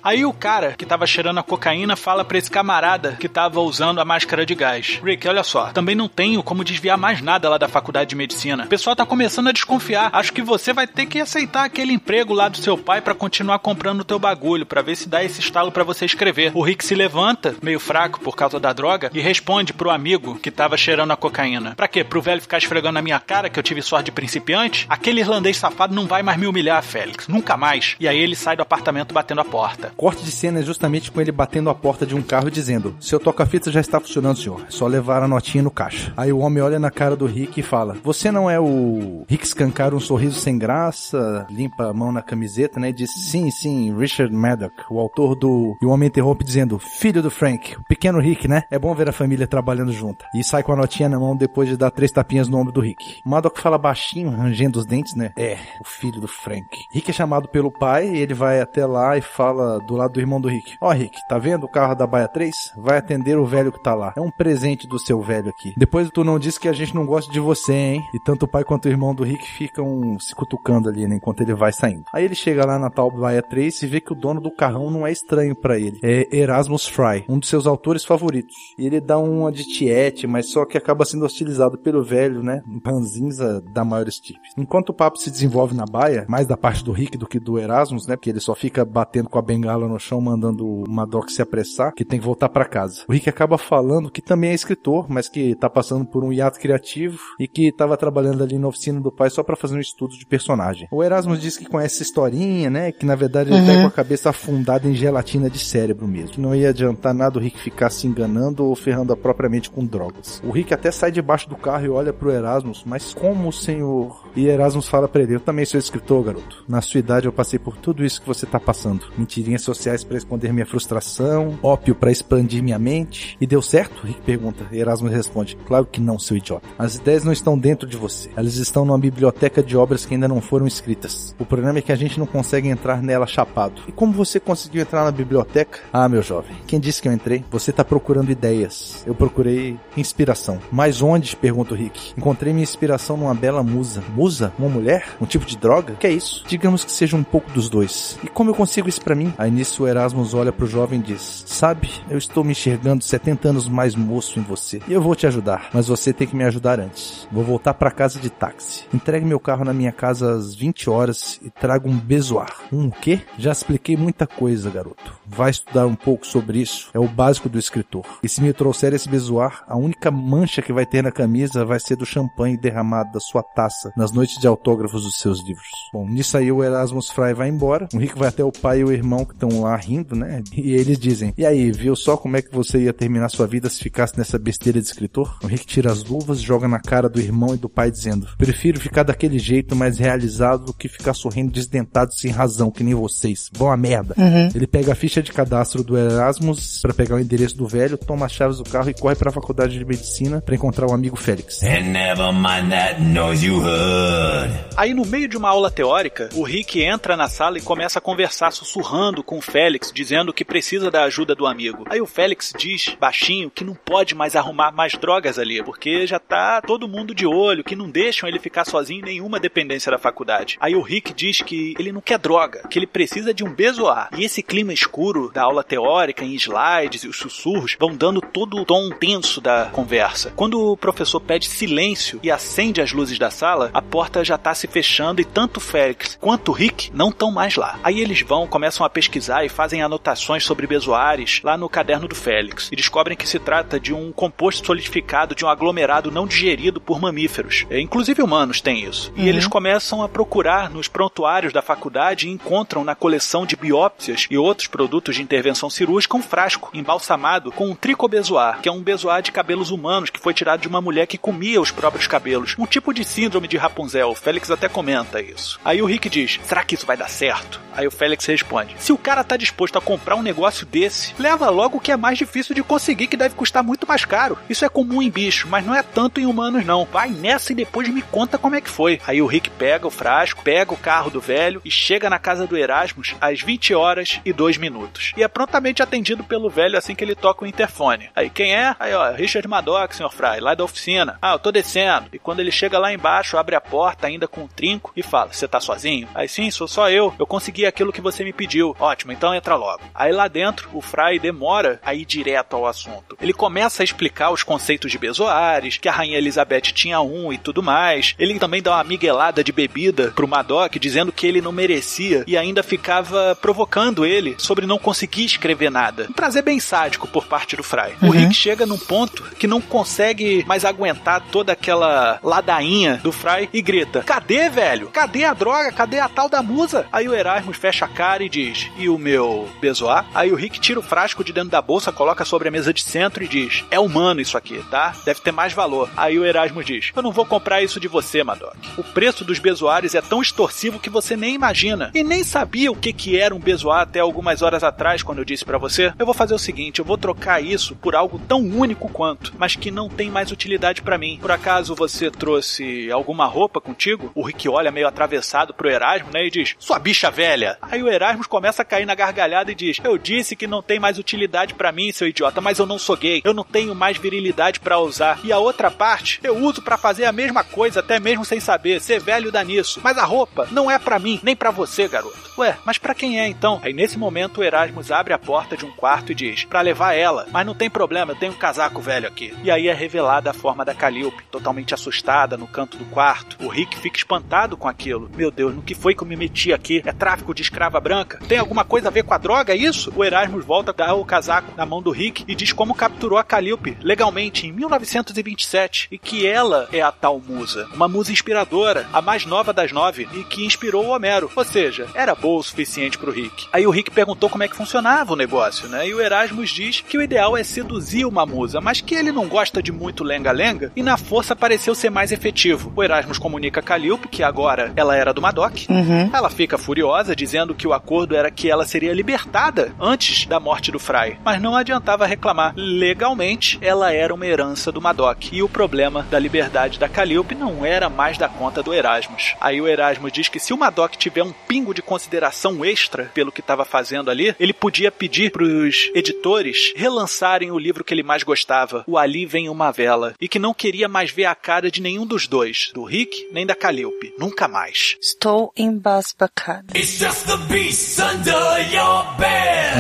Aí 0.04 0.26
o 0.26 0.34
cara 0.34 0.74
que 0.78 0.84
estava 0.84 1.06
cheirando 1.06 1.40
a 1.40 1.44
cocaína 1.44 1.96
fala 1.96 2.26
para 2.26 2.38
esse 2.38 2.50
camarada 2.50 3.18
que 3.20 3.28
estava 3.28 3.60
usando 3.62 4.00
a 4.00 4.06
máscara 4.06 4.46
de 4.46 4.56
gás: 4.56 5.00
Rick, 5.04 5.28
olha 5.28 5.44
só, 5.44 5.68
também 5.68 5.96
não 5.96 6.08
tenho 6.08 6.44
como 6.44 6.64
desviar 6.64 6.98
mais 6.98 7.22
nada 7.22 7.50
lá 7.50 7.58
da 7.58 7.68
faculdade 7.68 8.10
de 8.10 8.16
medicina. 8.16 8.66
O 8.66 8.68
pessoal 8.68 8.96
tá 8.96 9.06
começando 9.06 9.50
a 9.50 9.52
desconfiar. 9.52 10.10
Acho 10.14 10.34
que 10.34 10.42
você 10.42 10.74
vai 10.74 10.88
ter 10.88 11.06
que 11.06 11.20
aceitar 11.20 11.66
aquele 11.66 11.94
emprego 11.94 12.34
lá 12.34 12.50
do 12.50 12.58
seu 12.58 12.78
pai 12.78 13.02
para 13.02 13.16
continuar 13.16 13.60
comprando 13.60 14.00
no 14.00 14.04
teu 14.04 14.18
bagulho 14.18 14.31
pra 14.66 14.82
ver 14.82 14.96
se 14.96 15.08
dá 15.08 15.24
esse 15.24 15.40
estalo 15.40 15.72
pra 15.72 15.84
você 15.84 16.06
escrever. 16.06 16.52
O 16.54 16.62
Rick 16.62 16.84
se 16.84 16.96
levanta, 16.96 17.56
meio 17.62 17.80
fraco 17.80 18.20
por 18.20 18.36
causa 18.36 18.60
da 18.60 18.74
droga, 18.74 19.10
e 19.14 19.20
responde 19.20 19.74
pro 19.74 19.90
amigo 19.90 20.36
que 20.40 20.52
tava 20.52 20.78
cheirando 20.78 21.12
a 21.12 21.18
cocaína. 21.18 21.76
Pra 21.76 21.88
quê? 21.88 22.04
Pro 22.04 22.22
velho 22.22 22.42
ficar 22.42 22.58
esfregando 22.58 22.94
na 22.94 23.02
minha 23.02 23.20
cara 23.20 23.50
que 23.50 23.60
eu 23.60 23.64
tive 23.64 23.82
sorte 23.82 24.06
de 24.06 24.12
principiante? 24.12 24.86
Aquele 24.90 25.22
irlandês 25.22 25.58
safado 25.58 25.96
não 25.96 26.08
vai 26.08 26.24
mais 26.24 26.38
me 26.38 26.48
humilhar, 26.48 26.84
Félix. 26.84 27.28
Nunca 27.28 27.56
mais. 27.56 27.96
E 28.00 28.08
aí 28.08 28.18
ele 28.18 28.36
sai 28.36 28.56
do 28.56 28.62
apartamento 28.62 29.14
batendo 29.14 29.42
a 29.42 29.46
porta. 29.46 29.94
Corte 29.96 30.24
de 30.24 30.32
cena 30.32 30.60
é 30.60 30.64
justamente 30.64 31.12
com 31.12 31.22
ele 31.22 31.32
batendo 31.32 31.70
a 31.70 31.76
porta 31.76 32.06
de 32.06 32.16
um 32.16 32.22
carro 32.22 32.48
e 32.48 32.52
dizendo: 32.52 32.96
Seu 33.00 33.20
toca-fita 33.20 33.72
já 33.72 33.80
está 33.80 34.00
funcionando, 34.00 34.38
senhor. 34.38 34.62
É 34.68 34.72
só 34.72 34.88
levar 34.88 35.24
a 35.24 35.28
notinha 35.28 35.64
no 35.64 35.72
caixa. 35.72 36.14
Aí 36.18 36.32
o 36.32 36.40
homem 36.40 36.62
olha 36.62 36.80
na 36.80 36.92
cara 36.92 37.16
do 37.16 37.26
Rick 37.26 37.60
e 37.60 37.64
fala: 37.64 37.98
Você 38.04 38.32
não 38.32 38.50
é 38.50 38.60
o. 38.60 39.26
Rick 39.28 39.46
escancara 39.46 39.96
um 39.96 40.00
sorriso 40.00 40.40
sem 40.40 40.58
graça, 40.58 41.48
limpa 41.50 41.90
a 41.90 41.94
mão 41.94 42.12
na 42.12 42.22
camiseta, 42.22 42.80
né? 42.80 42.90
E 42.90 42.94
diz: 42.94 43.10
Sim, 43.12 43.50
sim, 43.50 43.96
Richard 43.98 44.21
Maddock, 44.30 44.84
o 44.90 45.00
autor 45.00 45.36
do. 45.36 45.78
E 45.82 45.86
o 45.86 45.90
homem 45.90 46.08
interrompe 46.08 46.44
dizendo: 46.44 46.78
Filho 46.80 47.22
do 47.22 47.32
Frank, 47.32 47.78
o 47.78 47.84
pequeno 47.84 48.20
Rick, 48.20 48.48
né? 48.48 48.64
É 48.70 48.78
bom 48.78 48.94
ver 48.94 49.10
a 49.10 49.14
família 49.14 49.48
trabalhando 49.48 49.92
junta. 49.92 50.26
E 50.36 50.44
sai 50.44 50.64
com 50.64 50.74
a 50.74 50.76
notinha 50.76 51.10
na 51.10 51.20
mão 51.20 51.36
depois 51.36 51.70
de 51.70 51.78
dar 51.78 51.92
três 51.92 52.12
tapinhas 52.12 52.48
no 52.48 52.58
ombro 52.58 52.72
do 52.72 52.82
Rick. 52.82 53.22
Maddock 53.26 53.60
fala 53.60 53.78
baixinho, 53.78 54.30
rangendo 54.30 54.80
os 54.80 54.86
dentes, 54.86 55.16
né? 55.16 55.32
É, 55.38 55.58
o 55.80 55.86
filho 55.86 56.20
do 56.20 56.28
Frank. 56.28 56.68
Rick 56.94 57.10
é 57.10 57.14
chamado 57.14 57.48
pelo 57.48 57.72
pai 57.72 58.10
e 58.10 58.18
ele 58.18 58.34
vai 58.34 58.60
até 58.60 58.86
lá 58.86 59.18
e 59.18 59.22
fala 59.22 59.80
do 59.80 59.96
lado 59.96 60.14
do 60.14 60.20
irmão 60.20 60.42
do 60.42 60.50
Rick: 60.50 60.76
Ó, 60.82 60.92
Rick, 60.92 61.18
tá 61.28 61.38
vendo 61.38 61.64
o 61.64 61.72
carro 61.72 61.96
da 61.96 62.06
Baia 62.06 62.28
3? 62.28 62.74
Vai 62.78 62.98
atender 62.98 63.38
o 63.38 63.46
velho 63.46 63.72
que 63.72 63.82
tá 63.82 63.94
lá. 63.94 64.14
É 64.16 64.22
um 64.22 64.32
presente 64.32 64.88
do 64.88 65.00
seu 65.00 65.22
velho 65.22 65.50
aqui. 65.50 65.74
Depois 65.78 66.10
tu 66.10 66.24
não 66.24 66.40
disse 66.40 66.60
que 66.60 66.68
a 66.68 66.74
gente 66.74 66.94
não 66.94 67.06
gosta 67.06 67.32
de 67.32 67.40
você, 67.40 67.74
hein? 67.74 68.02
E 68.14 68.20
tanto 68.20 68.44
o 68.44 68.48
pai 68.48 68.64
quanto 68.64 68.86
o 68.86 68.90
irmão 68.90 69.16
do 69.16 69.24
Rick 69.24 69.46
ficam 69.48 70.20
se 70.20 70.36
cutucando 70.36 70.90
ali, 70.90 71.08
né? 71.08 71.16
Enquanto 71.16 71.42
ele 71.42 71.54
vai 71.54 71.72
saindo. 71.72 72.04
Aí 72.14 72.26
ele 72.26 72.36
chega 72.36 72.66
lá 72.66 72.78
na 72.78 72.90
tal 72.90 73.12
Baia 73.12 73.42
3 73.42 73.84
e 73.84 73.88
vê 73.88 74.01
que 74.02 74.14
o 74.14 74.16
dono 74.16 74.42
do 74.42 74.52
carrão 74.52 74.90
não 74.90 75.06
é 75.06 75.12
estranho 75.12 75.56
para 75.56 75.80
ele. 75.80 76.00
É 76.04 76.28
Erasmus 76.36 76.88
Fry, 76.88 77.24
um 77.30 77.40
dos 77.40 77.50
seus 77.50 77.68
autores 77.68 78.04
favoritos. 78.04 78.56
E 78.78 78.86
ele 78.86 79.00
dá 79.00 79.18
uma 79.18 79.52
de 79.52 79.64
tiete, 79.64 80.28
mas 80.28 80.50
só 80.52 80.66
que 80.66 80.78
acaba 80.78 81.06
sendo 81.06 81.26
hostilizado 81.26 81.78
pelo 81.78 82.04
velho, 82.04 82.44
né? 82.44 82.62
Um 82.68 82.80
panzinza 82.80 83.62
da 83.74 83.84
maior 83.84 84.08
estirpe. 84.08 84.42
Enquanto 84.58 84.90
o 84.90 84.94
papo 84.94 85.18
se 85.18 85.30
desenvolve 85.30 85.76
na 85.76 85.86
baia, 85.86 86.26
mais 86.28 86.48
da 86.48 86.58
parte 86.58 86.84
do 86.84 86.92
Rick 86.92 87.18
do 87.18 87.28
que 87.28 87.40
do 87.40 87.58
Erasmus, 87.58 88.08
né? 88.08 88.16
Porque 88.16 88.30
ele 88.30 88.40
só 88.40 88.56
fica 88.56 88.84
batendo 88.84 89.30
com 89.30 89.40
a 89.40 89.42
bengala 89.42 89.88
no 89.88 90.00
chão, 90.00 90.20
mandando 90.22 90.66
o 90.66 90.90
Madoc 90.90 91.30
se 91.30 91.42
apressar, 91.42 91.94
que 91.94 92.06
tem 92.06 92.20
que 92.20 92.26
voltar 92.26 92.50
para 92.50 92.66
casa. 92.66 93.04
O 93.08 93.14
Rick 93.14 93.30
acaba 93.30 93.58
falando 93.58 94.12
que 94.12 94.22
também 94.22 94.52
é 94.52 94.54
escritor, 94.54 95.08
mas 95.10 95.30
que 95.30 95.56
tá 95.56 95.70
passando 95.70 96.06
por 96.06 96.24
um 96.24 96.32
hiato 96.32 96.60
criativo 96.60 97.20
e 97.40 97.48
que 97.48 97.72
tava 97.72 97.98
trabalhando 97.98 98.44
ali 98.44 98.58
na 98.58 98.68
oficina 98.68 99.00
do 99.00 99.12
pai 99.12 99.30
só 99.30 99.44
para 99.44 99.56
fazer 99.56 99.76
um 99.76 99.80
estudo 99.80 100.18
de 100.18 100.26
personagem. 100.26 100.88
O 100.92 101.04
Erasmus 101.04 101.40
diz 101.40 101.58
que 101.58 101.66
conhece 101.66 101.96
essa 101.96 102.04
historinha, 102.04 102.70
né? 102.70 102.92
Que 102.92 103.06
na 103.06 103.16
verdade 103.16 103.52
ele 103.52 103.66
tá 103.66 103.82
com 103.82 103.88
a 103.92 103.94
cabeça 103.94 104.30
afundada 104.30 104.88
em 104.88 104.96
gelatina 104.96 105.50
de 105.50 105.60
cérebro 105.60 106.08
mesmo. 106.08 106.42
Não 106.42 106.56
ia 106.56 106.70
adiantar 106.70 107.14
nada 107.14 107.38
o 107.38 107.42
Rick 107.42 107.60
ficar 107.60 107.90
se 107.90 108.08
enganando 108.08 108.66
ou 108.66 108.76
ferrando 108.76 109.14
a 109.14 109.18
própria 109.18 109.50
mente 109.50 109.70
com 109.70 109.86
drogas. 109.86 110.42
O 110.44 110.52
Rick 110.52 110.74
até 110.74 110.90
sai 110.90 111.12
debaixo 111.12 111.50
do 111.50 111.56
carro 111.56 111.86
e 111.86 111.90
olha 111.90 112.14
pro 112.14 112.32
Erasmus, 112.32 112.84
mas 112.86 113.14
como 113.14 113.50
o 113.50 113.54
senhor? 113.54 114.30
E 114.36 114.48
Erasmus 114.48 114.88
fala 114.88 115.08
pra 115.08 115.22
ele: 115.22 115.36
Eu 115.36 115.40
também 115.40 115.66
sou 115.66 115.80
escritor, 115.80 116.24
garoto. 116.24 116.64
Na 116.68 116.82
sua 116.82 117.00
idade 117.00 117.26
eu 117.26 117.34
passei 117.34 117.60
por 117.60 117.78
tudo 117.78 118.04
isso 118.04 118.22
que 118.22 118.28
você 118.28 118.46
tá 118.46 118.60
passando. 118.60 119.06
Mentirinhas 119.18 119.62
sociais 119.62 120.04
para 120.04 120.18
esconder 120.18 120.54
minha 120.54 120.66
frustração, 120.66 121.60
ópio 121.62 121.94
para 121.94 122.12
expandir 122.12 122.64
minha 122.64 122.80
mente. 122.80 123.38
E 123.42 123.46
deu 123.46 123.62
certo? 123.62 124.06
Rick 124.06 124.22
pergunta. 124.22 124.66
E 124.72 124.80
Erasmus 124.80 125.12
responde: 125.12 125.58
Claro 125.68 125.86
que 125.86 126.00
não, 126.00 126.18
seu 126.18 126.38
idiota. 126.38 126.68
As 126.80 126.96
ideias 126.96 127.24
não 127.24 127.34
estão 127.34 127.58
dentro 127.58 127.88
de 127.88 127.98
você. 127.98 128.30
Elas 128.36 128.56
estão 128.56 128.86
numa 128.86 128.98
biblioteca 128.98 129.62
de 129.62 129.76
obras 129.76 130.06
que 130.06 130.14
ainda 130.14 130.28
não 130.28 130.40
foram 130.40 130.66
escritas. 130.66 131.36
O 131.38 131.46
problema 131.46 131.80
é 131.80 131.82
que 131.82 131.92
a 131.92 131.96
gente 131.96 132.20
não 132.20 132.26
consegue 132.26 132.70
entrar 132.70 133.02
nela 133.02 133.28
chapado. 133.28 133.81
E 133.88 133.92
como 133.92 134.14
você 134.14 134.40
conseguiu 134.40 134.82
entrar 134.82 135.04
na 135.04 135.12
biblioteca? 135.12 135.80
Ah, 135.92 136.08
meu 136.08 136.22
jovem, 136.22 136.56
quem 136.68 136.80
disse 136.80 137.02
que 137.02 137.08
eu 137.08 137.14
entrei? 137.14 137.44
Você 137.52 137.72
tá 137.72 137.84
procurando 137.84 138.32
ideias. 138.32 139.04
Eu 139.06 139.16
procurei 139.16 139.80
inspiração. 139.96 140.60
Mas 140.72 141.02
onde? 141.02 141.36
Pergunta 141.36 141.74
o 141.74 141.78
Rick. 141.78 142.14
Encontrei 142.18 142.54
minha 142.54 142.64
inspiração 142.64 143.18
numa 143.18 143.34
bela 143.34 143.64
musa. 143.64 144.04
Musa? 144.16 144.54
Uma 144.58 144.70
mulher? 144.70 145.16
Um 145.20 145.26
tipo 145.26 145.46
de 145.46 145.58
droga? 145.58 145.96
Que 145.96 146.08
é 146.08 146.12
isso? 146.12 146.44
Digamos 146.48 146.84
que 146.84 146.92
seja 146.92 147.16
um 147.16 147.24
pouco 147.24 147.52
dos 147.52 147.70
dois. 147.70 148.18
E 148.24 148.28
como 148.28 148.50
eu 148.50 148.56
consigo 148.56 148.90
isso 148.90 149.02
para 149.02 149.16
mim? 149.16 149.34
Aí 149.38 149.52
nisso 149.52 149.84
o 149.84 149.88
Erasmus 149.88 150.34
olha 150.34 150.52
pro 150.52 150.68
jovem 150.68 151.00
e 151.00 151.04
diz: 151.04 151.44
Sabe, 151.48 151.90
eu 152.10 152.18
estou 152.18 152.44
me 152.44 152.52
enxergando 152.52 153.04
70 153.04 153.50
anos 153.50 153.68
mais 153.68 153.96
moço 153.96 154.40
em 154.40 154.44
você. 154.44 154.82
E 154.88 154.94
eu 154.94 155.02
vou 155.02 155.16
te 155.16 155.28
ajudar, 155.28 155.70
mas 155.74 155.88
você 155.88 156.14
tem 156.14 156.28
que 156.28 156.36
me 156.36 156.44
ajudar 156.44 156.80
antes. 156.80 157.28
Vou 157.32 157.44
voltar 157.44 157.74
para 157.74 157.92
casa 157.92 158.20
de 158.20 158.30
táxi. 158.30 158.84
Entregue 158.94 159.26
meu 159.26 159.40
carro 159.40 159.66
na 159.66 159.74
minha 159.74 159.92
casa 159.92 160.34
às 160.34 160.54
20 160.56 160.90
horas 160.90 161.40
e 161.44 161.50
traga 161.50 161.88
um 161.88 161.98
bezoar. 161.98 162.54
Um 162.72 162.90
quê? 162.90 163.22
Já 163.38 163.54
expliquei 163.72 163.96
muita 163.96 164.28
coisa, 164.28 164.70
garoto. 164.70 165.16
Vai 165.26 165.52
estudar 165.52 165.88
um 165.88 165.96
pouco 165.96 166.28
sobre 166.28 166.60
isso. 166.60 166.90
É 166.94 167.00
o 167.00 167.08
básico 167.08 167.48
do 167.48 167.58
escritor. 167.58 168.06
E 168.22 168.28
se 168.28 168.42
me 168.42 168.52
trouxer 168.52 168.94
esse 168.94 169.08
bezoar, 169.08 169.64
a 169.68 169.78
única 169.78 170.12
mancha 170.12 170.62
que 170.62 170.74
vai 170.74 170.86
ter 170.86 171.02
na 171.02 171.12
camisa 171.12 171.66
vai 171.66 171.80
ser 171.80 171.96
do 171.96 172.06
champanhe 172.06 172.58
derramado 172.58 173.14
da 173.14 173.20
sua 173.20 173.42
taça 173.42 173.92
nas 173.96 174.12
noites 174.12 174.38
de 174.40 174.48
autógrafos 174.48 175.04
dos 175.04 175.18
seus 175.20 175.40
livros. 175.46 175.68
Bom, 175.94 176.08
nisso 176.08 176.38
aí 176.38 176.52
o 176.52 176.64
Erasmus 176.64 177.10
Fry 177.10 177.34
vai 177.34 177.48
embora. 177.48 177.88
O 177.94 177.98
Rick 177.98 178.18
vai 178.18 178.28
até 178.28 178.44
o 178.44 178.52
pai 178.52 178.80
e 178.80 178.84
o 178.84 178.92
irmão 178.92 179.24
que 179.24 179.34
estão 179.34 179.62
lá 179.62 179.76
rindo, 179.76 180.16
né? 180.16 180.44
E 180.54 180.74
eles 180.74 180.98
dizem: 180.98 181.34
E 181.38 181.46
aí, 181.46 181.72
viu 181.72 181.96
só 181.96 182.18
como 182.18 182.36
é 182.36 182.42
que 182.42 182.54
você 182.54 182.80
ia 182.80 182.94
terminar 182.94 183.30
sua 183.30 183.48
vida 183.48 183.70
se 183.70 183.82
ficasse 183.82 184.18
nessa 184.18 184.38
besteira 184.38 184.82
de 184.82 184.88
escritor? 184.88 185.38
O 185.44 185.48
Rick 185.48 185.66
tira 185.66 185.92
as 185.92 186.04
luvas, 186.04 186.42
joga 186.42 186.68
na 186.68 186.80
cara 186.80 187.08
do 187.08 187.20
irmão 187.20 187.54
e 187.56 187.58
do 187.58 187.70
pai, 187.70 187.90
dizendo: 187.90 188.28
Prefiro 188.38 188.80
ficar 188.80 189.04
daquele 189.04 189.40
jeito 189.40 189.76
mais 189.76 189.98
realizado 189.98 190.66
do 190.66 190.74
que 190.74 190.90
ficar 190.90 191.14
sorrindo 191.14 191.52
desdentado 191.52 192.14
sem 192.14 192.32
razão, 192.32 192.72
que 192.72 192.84
nem 192.84 192.94
vocês. 192.94 193.50
Vão 193.62 193.72
a 193.72 193.78
merda. 193.78 194.16
Ele 194.56 194.66
pega 194.66 194.94
a 194.94 194.96
ficha 194.96 195.22
de 195.22 195.32
cadastro 195.32 195.84
do 195.84 195.96
Erasmus 195.96 196.80
para 196.82 196.96
pegar 196.96 197.18
o 197.18 197.20
endereço 197.20 197.56
do 197.56 197.68
velho, 197.68 197.96
toma 197.96 198.26
as 198.26 198.32
chaves 198.32 198.58
do 198.58 198.64
carro 198.64 198.90
e 198.90 198.94
corre 198.96 199.14
para 199.14 199.30
a 199.30 199.32
faculdade 199.32 199.78
de 199.78 199.86
medicina 199.86 200.42
para 200.42 200.56
encontrar 200.56 200.90
o 200.90 200.94
amigo 200.96 201.16
Félix. 201.16 201.62
And 201.62 201.92
never 201.92 202.34
mind 202.34 202.72
that 202.72 203.00
noise 203.00 203.46
you 203.46 203.62
heard. 203.62 204.52
Aí, 204.76 204.96
no 204.96 205.06
meio 205.06 205.28
de 205.28 205.38
uma 205.38 205.50
aula 205.50 205.70
teórica, 205.70 206.30
o 206.34 206.42
Rick 206.42 206.82
entra 206.82 207.16
na 207.16 207.30
sala 207.30 207.60
e 207.60 207.62
começa 207.62 208.00
a 208.00 208.02
conversar 208.02 208.50
sussurrando 208.50 209.24
com 209.24 209.38
o 209.38 209.42
Félix, 209.42 209.92
dizendo 209.94 210.34
que 210.34 210.44
precisa 210.44 210.90
da 210.90 211.04
ajuda 211.04 211.36
do 211.36 211.46
amigo. 211.46 211.86
Aí 211.88 212.02
o 212.02 212.08
Félix 212.08 212.52
diz, 212.58 212.98
baixinho, 213.00 213.52
que 213.52 213.64
não 213.64 213.76
pode 213.76 214.16
mais 214.16 214.36
arrumar 214.36 214.72
mais 214.72 214.94
drogas 214.94 215.38
ali, 215.38 215.64
porque 215.64 216.08
já 216.08 216.18
tá 216.18 216.62
todo 216.62 216.88
mundo 216.88 217.14
de 217.14 217.28
olho, 217.28 217.64
que 217.64 217.76
não 217.76 217.92
deixam 217.92 218.28
ele 218.28 218.40
ficar 218.40 218.66
sozinho 218.66 219.02
em 219.02 219.06
nenhuma 219.06 219.40
dependência 219.40 219.92
da 219.92 220.00
faculdade. 220.00 220.58
Aí 220.60 220.76
o 220.76 220.82
Rick 220.82 221.14
diz 221.14 221.44
que 221.44 221.76
ele 221.78 221.92
não 221.92 222.02
quer 222.02 222.18
droga, 222.18 222.68
que 222.68 222.80
ele 222.80 222.88
precisa 222.88 223.32
de 223.32 223.44
um 223.44 223.51
bezoar. 223.52 224.10
E 224.18 224.24
esse 224.24 224.42
clima 224.42 224.74
escuro 224.74 225.32
da 225.34 225.44
aula 225.44 225.64
teórica, 225.64 226.24
em 226.24 226.34
slides 226.36 227.04
e 227.04 227.08
os 227.08 227.18
sussurros, 227.18 227.76
vão 227.80 227.96
dando 227.96 228.22
todo 228.22 228.58
o 228.58 228.66
tom 228.66 228.90
tenso 228.90 229.42
da 229.42 229.66
conversa. 229.72 230.34
Quando 230.36 230.72
o 230.72 230.78
professor 230.78 231.20
pede 231.20 231.48
silêncio 231.48 232.20
e 232.24 232.32
acende 232.32 232.82
as 232.82 232.92
luzes 232.92 233.20
da 233.20 233.30
sala, 233.30 233.70
a 233.74 233.82
porta 233.82 234.24
já 234.24 234.38
tá 234.38 234.54
se 234.54 234.68
fechando 234.68 235.22
e 235.22 235.26
tanto 235.26 235.58
o 235.58 235.62
Félix 235.62 236.18
quanto 236.20 236.50
o 236.50 236.54
Rick 236.54 236.92
não 236.94 237.10
estão 237.10 237.32
mais 237.32 237.56
lá. 237.56 237.80
Aí 237.84 238.00
eles 238.00 238.22
vão, 238.22 238.48
começam 238.48 238.86
a 238.86 238.90
pesquisar 238.90 239.46
e 239.46 239.50
fazem 239.50 239.82
anotações 239.82 240.44
sobre 240.44 240.68
bezoares 240.68 241.42
lá 241.44 241.58
no 241.58 241.70
caderno 241.70 242.08
do 242.08 242.16
Félix 242.16 242.70
e 242.72 242.76
descobrem 242.76 243.18
que 243.18 243.28
se 243.28 243.40
trata 243.40 243.80
de 243.80 243.94
um 243.94 244.12
composto 244.12 244.66
solidificado 244.66 245.36
de 245.36 245.46
um 245.46 245.50
aglomerado 245.50 246.12
não 246.12 246.28
digerido 246.28 246.80
por 246.80 247.00
mamíferos. 247.00 247.66
É, 247.70 247.80
inclusive 247.80 248.22
humanos 248.22 248.62
têm 248.62 248.86
isso. 248.86 249.12
E 249.16 249.28
eles 249.28 249.48
começam 249.48 250.02
a 250.02 250.10
procurar 250.10 250.70
nos 250.70 250.88
prontuários 250.88 251.54
da 251.54 251.62
faculdade 251.62 252.28
e 252.28 252.32
encontram 252.32 252.84
na 252.84 252.96
coleção 252.96 253.41
de 253.46 253.56
biópsias 253.56 254.28
e 254.30 254.38
outros 254.38 254.68
produtos 254.68 255.16
de 255.16 255.22
intervenção 255.22 255.70
cirúrgica 255.70 256.18
um 256.18 256.22
frasco 256.22 256.70
embalsamado 256.74 257.52
com 257.52 257.70
um 257.70 257.76
tricobezoar, 257.76 258.62
que 258.62 258.70
é 258.70 258.72
um 258.72 258.82
bezoar 258.82 259.22
de 259.22 259.32
cabelos 259.32 259.72
humanos 259.72 260.10
que 260.10 260.20
foi 260.20 260.34
tirado 260.34 260.62
de 260.62 260.68
uma 260.68 260.82
mulher 260.82 261.08
que 261.08 261.18
comia 261.18 261.62
os 261.62 261.72
próprios 261.72 262.08
cabelos. 262.08 262.56
Um 262.58 262.66
tipo 262.66 262.94
de 262.94 263.04
síndrome 263.04 263.48
de 263.48 263.58
Rapunzel. 263.58 264.10
O 264.10 264.16
Félix 264.16 264.50
até 264.52 264.68
comenta 264.68 265.22
isso. 265.22 265.60
Aí 265.64 265.82
o 265.82 265.86
Rick 265.86 266.10
diz: 266.10 266.40
será 266.44 266.64
que 266.64 266.76
isso 266.76 266.86
vai 266.86 266.98
dar 266.98 267.10
certo? 267.10 267.60
Aí 267.74 267.88
o 267.88 267.92
Félix 267.92 268.26
responde: 268.26 268.76
se 268.78 268.92
o 268.92 268.98
cara 268.98 269.24
tá 269.24 269.38
disposto 269.38 269.78
a 269.78 269.82
comprar 269.82 270.16
um 270.16 270.22
negócio 270.22 270.66
desse, 270.66 271.14
leva 271.18 271.50
logo 271.50 271.78
o 271.78 271.82
que 271.82 271.92
é 271.92 271.98
mais 271.98 272.18
difícil 272.18 272.54
de 272.54 272.64
conseguir, 272.64 273.08
que 273.08 273.18
deve 273.18 273.36
custar 273.36 273.64
muito 273.64 273.88
mais 273.88 274.06
caro. 274.06 274.38
Isso 274.50 274.66
é 274.66 274.70
comum 274.70 275.02
em 275.02 275.10
bicho, 275.10 275.48
mas 275.50 275.66
não 275.66 275.76
é 275.76 275.84
tanto 275.84 276.20
em 276.20 276.26
humanos, 276.26 276.66
não. 276.66 276.86
Vai 276.86 277.10
nessa 277.10 277.52
e 277.52 277.56
depois 277.56 277.88
me 277.88 278.02
conta 278.02 278.38
como 278.38 278.56
é 278.56 278.62
que 278.62 278.70
foi. 278.70 279.00
Aí 279.08 279.22
o 279.22 279.26
Rick 279.26 279.50
pega 279.50 279.88
o 279.88 279.92
frasco, 279.92 280.44
pega 280.44 280.74
o 280.74 280.78
carro 280.78 281.10
do 281.10 281.22
velho 281.22 281.62
e 281.64 281.72
chega 281.72 282.10
na 282.10 282.20
casa 282.20 282.48
do 282.48 282.58
Erasmus 282.58 283.16
às 283.32 283.42
20 283.42 283.74
horas 283.74 284.20
e 284.26 284.34
2 284.34 284.58
minutos. 284.58 285.14
E 285.18 285.24
é 285.24 285.28
prontamente 285.28 285.82
atendido 285.82 286.24
pelo 286.24 286.50
velho 286.50 286.78
assim 286.78 286.96
que 286.96 287.04
ele 287.04 287.16
toca 287.16 287.44
o 287.44 287.48
interfone. 287.48 288.10
Aí 288.16 288.30
quem 288.30 288.54
é? 288.56 288.76
Aí 288.80 288.94
ó, 288.94 289.12
Richard 289.12 289.48
Madoc, 289.48 289.94
senhor 289.94 290.12
Fry, 290.12 290.40
lá 290.40 290.54
da 290.54 290.64
oficina. 290.64 291.18
Ah, 291.22 291.34
eu 291.34 291.40
tô 291.40 291.52
descendo. 291.52 292.10
E 292.14 292.20
quando 292.20 292.40
ele 292.40 292.52
chega 292.52 292.80
lá 292.80 292.94
embaixo, 292.94 293.38
abre 293.38 293.56
a 293.56 293.62
porta 293.62 294.08
ainda 294.08 294.28
com 294.28 294.42
um 294.42 294.48
trinco 294.48 294.92
e 294.96 295.04
fala: 295.04 295.32
Você 295.32 295.48
tá 295.48 295.60
sozinho? 295.60 296.08
Aí 296.14 296.28
sim, 296.28 296.50
sou 296.52 296.68
só 296.68 296.90
eu. 296.90 297.14
Eu 297.18 297.26
consegui 297.26 297.66
aquilo 297.66 297.94
que 297.94 298.02
você 298.02 298.24
me 298.24 298.34
pediu. 298.34 298.76
Ótimo, 298.80 299.12
então 299.12 299.34
entra 299.34 299.56
logo. 299.56 299.84
Aí 299.94 300.12
lá 300.12 300.28
dentro, 300.28 300.70
o 300.74 300.82
Fry 300.82 301.20
demora 301.20 301.80
a 301.84 301.94
ir 301.94 302.06
direto 302.06 302.56
ao 302.56 302.66
assunto. 302.66 303.18
Ele 303.22 303.34
começa 303.34 303.84
a 303.84 303.86
explicar 303.86 304.32
os 304.32 304.44
conceitos 304.44 304.92
de 304.92 304.98
bezoares, 304.98 305.78
que 305.78 305.90
a 305.90 305.92
rainha 305.92 306.18
Elizabeth 306.18 306.62
tinha 306.74 307.02
um 307.02 307.32
e 307.32 307.38
tudo 307.38 307.64
mais. 307.64 308.16
Ele 308.18 308.40
também 308.40 308.62
dá 308.62 308.76
uma 308.76 308.84
miguelada 308.84 309.44
de 309.44 309.52
bebida 309.52 310.12
pro 310.12 310.28
Madoc, 310.28 310.76
dizendo 310.78 311.12
que 311.12 311.28
ele 311.28 311.42
não 311.42 311.52
merecia 311.52 312.24
e 312.28 312.38
ainda 312.38 312.64
ficava 312.64 313.11
provocando 313.42 314.06
ele 314.06 314.36
sobre 314.38 314.66
não 314.66 314.78
conseguir 314.78 315.26
escrever 315.26 315.70
nada. 315.70 316.08
Um 316.10 316.14
prazer 316.14 316.44
bem 316.44 316.60
sádico 316.60 317.08
por 317.08 317.26
parte 317.26 317.56
do 317.56 317.64
Fry. 317.64 317.94
O 318.02 318.10
Rick 318.10 318.34
chega 318.34 318.66
num 318.66 318.78
ponto 318.78 319.24
que 319.38 319.48
não 319.48 319.62
consegue 319.62 320.44
mais 320.48 320.66
aguentar 320.66 321.22
toda 321.32 321.54
aquela 321.54 322.20
ladainha 322.24 323.00
do 323.04 323.12
Fry 323.12 323.50
e 323.54 323.62
grita: 323.62 324.04
Cadê, 324.04 324.50
velho? 324.50 324.90
Cadê 324.90 325.24
a 325.24 325.34
droga? 325.34 325.72
Cadê 325.72 326.00
a 326.00 326.10
tal 326.10 326.30
da 326.30 326.42
musa? 326.42 326.86
Aí 326.92 327.08
o 327.08 327.14
Erasmus 327.14 327.58
fecha 327.58 327.86
a 327.86 327.88
cara 327.88 328.24
e 328.24 328.30
diz: 328.30 328.70
E 328.78 328.90
o 328.90 328.98
meu 328.98 329.50
bezoar? 329.60 330.06
Aí 330.14 330.32
o 330.32 330.36
Rick 330.36 330.60
tira 330.60 330.80
o 330.80 330.84
frasco 330.84 331.24
de 331.24 331.34
dentro 331.34 331.50
da 331.50 331.62
bolsa, 331.62 331.92
coloca 331.92 332.26
sobre 332.26 332.48
a 332.48 332.52
mesa 332.52 332.74
de 332.74 332.84
centro 332.84 333.24
e 333.24 333.28
diz: 333.28 333.64
É 333.72 333.80
humano 333.80 334.22
isso 334.22 334.38
aqui, 334.38 334.64
tá? 334.70 334.94
Deve 335.06 335.22
ter 335.22 335.32
mais 335.32 335.54
valor. 335.54 335.90
Aí 335.96 336.18
o 336.18 336.26
Erasmus 336.26 336.66
diz: 336.66 336.92
Eu 336.96 337.02
não 337.02 337.12
vou 337.12 337.26
comprar 337.26 337.62
isso 337.62 337.80
de 337.80 337.88
você, 337.88 338.24
Madoc. 338.24 338.56
O 338.78 338.84
preço 338.84 339.24
dos 339.24 339.40
bezoares 339.40 339.96
é 339.96 340.02
tão 340.02 340.22
extorsivo 340.22 340.80
que 340.80 340.90
você 340.90 341.16
nem 341.16 341.36
imagina. 341.36 341.92
E 341.94 342.04
nem 342.04 342.24
sabia 342.24 342.72
o 342.72 342.76
que, 342.76 342.94
que 343.02 343.20
era 343.20 343.34
um 343.34 343.40
bezoar 343.40 343.82
até 343.82 344.00
algumas 344.00 344.44
horas 344.44 344.64
atrás, 344.64 345.02
quando 345.02 345.18
eu 345.18 345.26
disse 345.26 345.44
para 345.44 345.58
você. 345.58 345.92
Eu 345.98 346.06
vou 346.06 346.14
fazer 346.14 346.36
o 346.36 346.40
seguinte: 346.40 346.78
eu 346.78 346.86
vou 346.86 347.00
trocar 347.00 347.44
isso 347.44 347.76
por 347.76 347.96
algo 347.96 348.20
tão 348.20 348.40
único 348.40 348.88
quanto, 348.90 349.34
mas 349.40 349.56
que 349.56 349.72
não 349.72 349.90
tem 349.90 350.12
mais 350.12 350.32
utilidade 350.32 350.84
para 350.84 351.00
mim. 351.00 351.18
Por 351.20 351.32
acaso 351.32 351.74
você 351.74 352.12
trouxe 352.12 352.92
alguma 352.92 353.26
roupa 353.26 353.60
contigo? 353.60 354.12
O 354.14 354.22
Rick 354.22 354.48
olha 354.48 354.72
meio 354.72 354.88
atravessado 354.88 355.52
pro 355.52 355.68
Erasmo, 355.68 356.12
né? 356.14 356.28
E 356.28 356.30
diz: 356.30 356.56
Sua 356.60 356.78
bicha 356.78 357.10
velha. 357.10 357.58
Aí 357.60 357.82
o 357.82 357.90
Erasmus 357.90 358.28
começa 358.28 358.62
a 358.62 358.66
cair 358.66 358.86
na 358.86 358.94
gargalhada 358.94 359.52
e 359.52 359.56
diz: 359.56 359.78
Eu 359.84 359.98
disse 359.98 360.36
que 360.36 360.46
não 360.46 360.62
tem 360.62 360.80
mais 360.80 361.00
utilidade 361.00 361.56
para 361.56 361.72
mim, 361.72 361.92
seu 361.92 362.08
idiota, 362.08 362.40
mas 362.40 362.60
eu 362.60 362.68
não 362.68 362.78
sou 362.78 362.96
gay. 362.96 363.24
Eu 363.26 363.34
não 363.34 363.44
tenho 363.44 363.74
mais 363.74 363.98
virilidade 363.98 364.60
para 364.60 364.78
usar. 364.78 365.20
E 365.24 365.32
a 365.32 365.40
outra 365.40 365.72
parte 365.72 366.20
eu 366.22 366.38
uso 366.38 366.62
para 366.62 366.78
fazer 366.78 367.06
a 367.06 367.12
mesma 367.12 367.44
coisa, 367.44 367.80
até 367.80 368.00
mesmo 368.00 368.24
sem 368.24 368.40
saber. 368.40 368.80
Ser 368.80 369.00
velho 369.00 369.32
dá 369.32 369.44
nisso. 369.44 369.82
Mas 369.84 369.98
a 369.98 370.06
roupa 370.06 370.48
não 370.52 370.70
é 370.70 370.78
para 370.78 371.00
mim, 371.00 371.20
nem 371.24 371.36
para 371.36 371.50
você, 371.50 371.88
garoto. 371.88 372.30
Ué, 372.38 372.56
mas 372.64 372.78
para 372.92 373.00
quem 373.00 373.22
é 373.22 373.28
então? 373.28 373.62
Aí 373.64 373.72
nesse 373.72 373.98
momento 373.98 374.40
o 374.40 374.44
Erasmus 374.44 374.92
abre 374.92 375.14
a 375.14 375.18
porta 375.18 375.56
de 375.56 375.66
um 375.66 375.72
quarto 375.72 376.12
e 376.12 376.16
diz: 376.16 376.44
Para 376.44 376.60
levar 376.60 376.94
ela. 376.94 377.26
Mas 377.32 377.46
não 377.46 377.56
tem 377.56 377.70
problema, 377.70 378.12
eu 378.12 378.18
tenho 378.18 378.34
um 378.34 378.38
casaco 378.38 378.82
velho 378.82 379.08
aqui. 379.08 379.34
E 379.46 379.50
aí 379.50 379.70
é 379.70 379.74
revelada 379.74 380.30
a 380.30 380.34
forma 380.34 380.66
da 380.66 380.76
Calliope, 380.76 381.24
totalmente 381.32 381.74
assustada 381.74 382.36
no 382.36 382.48
canto 382.48 382.78
do 382.78 382.84
quarto. 382.86 383.38
O 383.40 383.48
Rick 383.48 383.78
fica 383.80 383.96
espantado 383.96 384.58
com 384.58 384.68
aquilo. 384.68 385.10
Meu 385.16 385.32
Deus, 385.32 385.56
no 385.56 385.62
que 385.62 385.74
foi 385.74 385.96
que 385.96 386.04
eu 386.04 386.08
me 386.08 386.18
meti 386.18 386.52
aqui? 386.52 386.82
É 386.86 386.92
tráfico 386.92 387.34
de 387.34 387.42
escrava 387.42 387.80
branca? 387.80 388.20
Tem 388.28 388.38
alguma 388.38 388.66
coisa 388.66 388.90
a 388.90 388.92
ver 388.92 389.04
com 389.04 389.14
a 389.14 389.18
droga, 389.18 389.54
é 389.54 389.58
isso? 389.58 389.94
O 389.96 390.04
Erasmus 390.04 390.44
volta 390.44 390.72
a 390.72 390.74
dar 390.74 390.94
o 390.96 391.06
casaco 391.06 391.54
na 391.56 391.66
mão 391.66 391.82
do 391.82 391.92
Rick 391.92 392.26
e 392.28 392.36
diz 392.36 392.52
como 392.52 392.76
capturou 392.76 393.18
a 393.18 393.24
Calliope 393.24 393.78
legalmente 393.82 394.48
em 394.48 394.52
1927 394.52 395.88
e 395.90 395.98
que 395.98 396.28
ela 396.28 396.68
é 396.74 396.82
a 396.82 396.92
tal 396.92 397.22
musa. 397.22 397.70
Uma 397.74 397.88
musa 397.88 398.12
inspiradora, 398.12 398.86
a 398.92 399.02
mais 399.02 399.26
nova 399.26 399.54
das 399.54 399.72
nove 399.72 400.10
e 400.14 400.26
que 400.26 400.46
inspirou 400.46 400.88
o 400.88 400.90
Homero. 400.90 401.32
Ou 401.34 401.46
seja, 401.46 401.88
era 401.96 402.14
boa 402.14 402.42
o 402.42 402.44
suficiente 402.44 402.81
pro 402.98 403.12
Rick. 403.12 403.48
Aí 403.52 403.66
o 403.66 403.72
Rick 403.72 403.92
perguntou 403.92 404.30
como 404.30 404.44
é 404.44 404.48
que 404.48 404.56
funcionava 404.56 405.14
o 405.14 405.16
negócio, 405.16 405.68
né? 405.68 405.88
E 405.88 405.94
o 405.94 406.02
Erasmus 406.02 406.50
diz 406.50 406.82
que 406.82 406.98
o 406.98 407.02
ideal 407.02 407.38
é 407.38 407.44
seduzir 407.44 408.06
uma 408.06 408.26
musa, 408.26 408.62
mas 408.62 408.82
que 408.82 408.96
ele 408.96 409.12
não 409.12 409.28
gosta 409.28 409.62
de 409.62 409.72
muito 409.72 410.04
lenga-lenga 410.04 410.72
e 410.76 410.84
na 410.84 410.98
força 410.98 411.36
pareceu 411.36 411.76
ser 411.76 411.90
mais 411.90 412.12
efetivo. 412.12 412.72
O 412.76 412.84
Erasmus 412.84 413.18
comunica 413.18 413.60
a 413.60 413.64
Calliope 413.64 414.08
que 414.08 414.24
agora 414.24 414.72
ela 414.76 414.96
era 414.96 415.14
do 415.14 415.22
Madoc. 415.22 415.66
Ela 416.14 416.30
fica 416.30 416.58
furiosa, 416.58 417.16
dizendo 417.16 417.56
que 417.56 417.68
o 417.68 417.74
acordo 417.74 418.16
era 418.16 418.32
que 418.32 418.50
ela 418.50 418.66
seria 418.66 418.94
libertada 418.94 419.74
antes 419.80 420.26
da 420.26 420.40
morte 420.40 420.72
do 420.72 420.80
Fry. 420.80 421.18
Mas 421.24 421.42
não 421.42 421.56
adiantava 421.56 422.06
reclamar. 422.06 422.54
Legalmente, 422.56 423.58
ela 423.62 423.92
era 423.92 424.14
uma 424.14 424.26
herança 424.26 424.72
do 424.72 424.82
Madoc. 424.82 425.32
E 425.32 425.44
o 425.44 425.50
problema 425.50 426.06
da 426.10 426.20
liberdade 426.20 426.80
da 426.80 426.90
Calliope 426.90 427.36
não 427.36 427.66
era 427.66 427.90
mais 427.90 428.18
da 428.18 428.28
conta 428.28 428.64
do 428.64 428.74
Erasmus. 428.74 429.36
Aí 429.40 429.62
o 429.62 429.68
Erasmus 429.68 430.12
diz 430.12 430.28
que 430.28 430.40
se 430.40 430.54
o 430.54 430.58
Madoc 430.58 430.96
tiver 430.96 431.24
um 431.24 431.34
pingo 431.48 431.74
de 431.74 431.82
consideração 431.82 432.64
extra 432.72 433.12
pelo 433.14 433.32
que 433.32 433.42
estava 433.42 433.66
fazendo 433.66 434.10
ali, 434.10 434.34
ele 434.40 434.54
podia 434.54 434.92
pedir 434.92 435.32
pros 435.32 435.92
editores 435.94 436.74
relançarem 436.76 437.52
o 437.52 437.60
livro 437.60 437.84
que 437.84 437.94
ele 437.94 438.04
mais 438.04 438.24
gostava, 438.24 438.84
O 438.88 438.98
Ali 438.98 439.26
Vem 439.26 439.50
Uma 439.50 439.72
Vela, 439.72 440.14
e 440.20 440.28
que 440.28 440.40
não 440.40 440.54
queria 440.54 440.88
mais 440.88 441.12
ver 441.12 441.26
a 441.26 441.36
cara 441.36 441.70
de 441.70 441.82
nenhum 441.82 442.06
dos 442.06 442.28
dois, 442.28 442.72
do 442.74 442.84
Rick 442.84 443.28
nem 443.32 443.46
da 443.46 443.56
Calliope. 443.56 444.14
Nunca 444.18 444.48
mais. 444.48 444.96
Estou 445.02 445.52
embasbacada. 445.56 446.74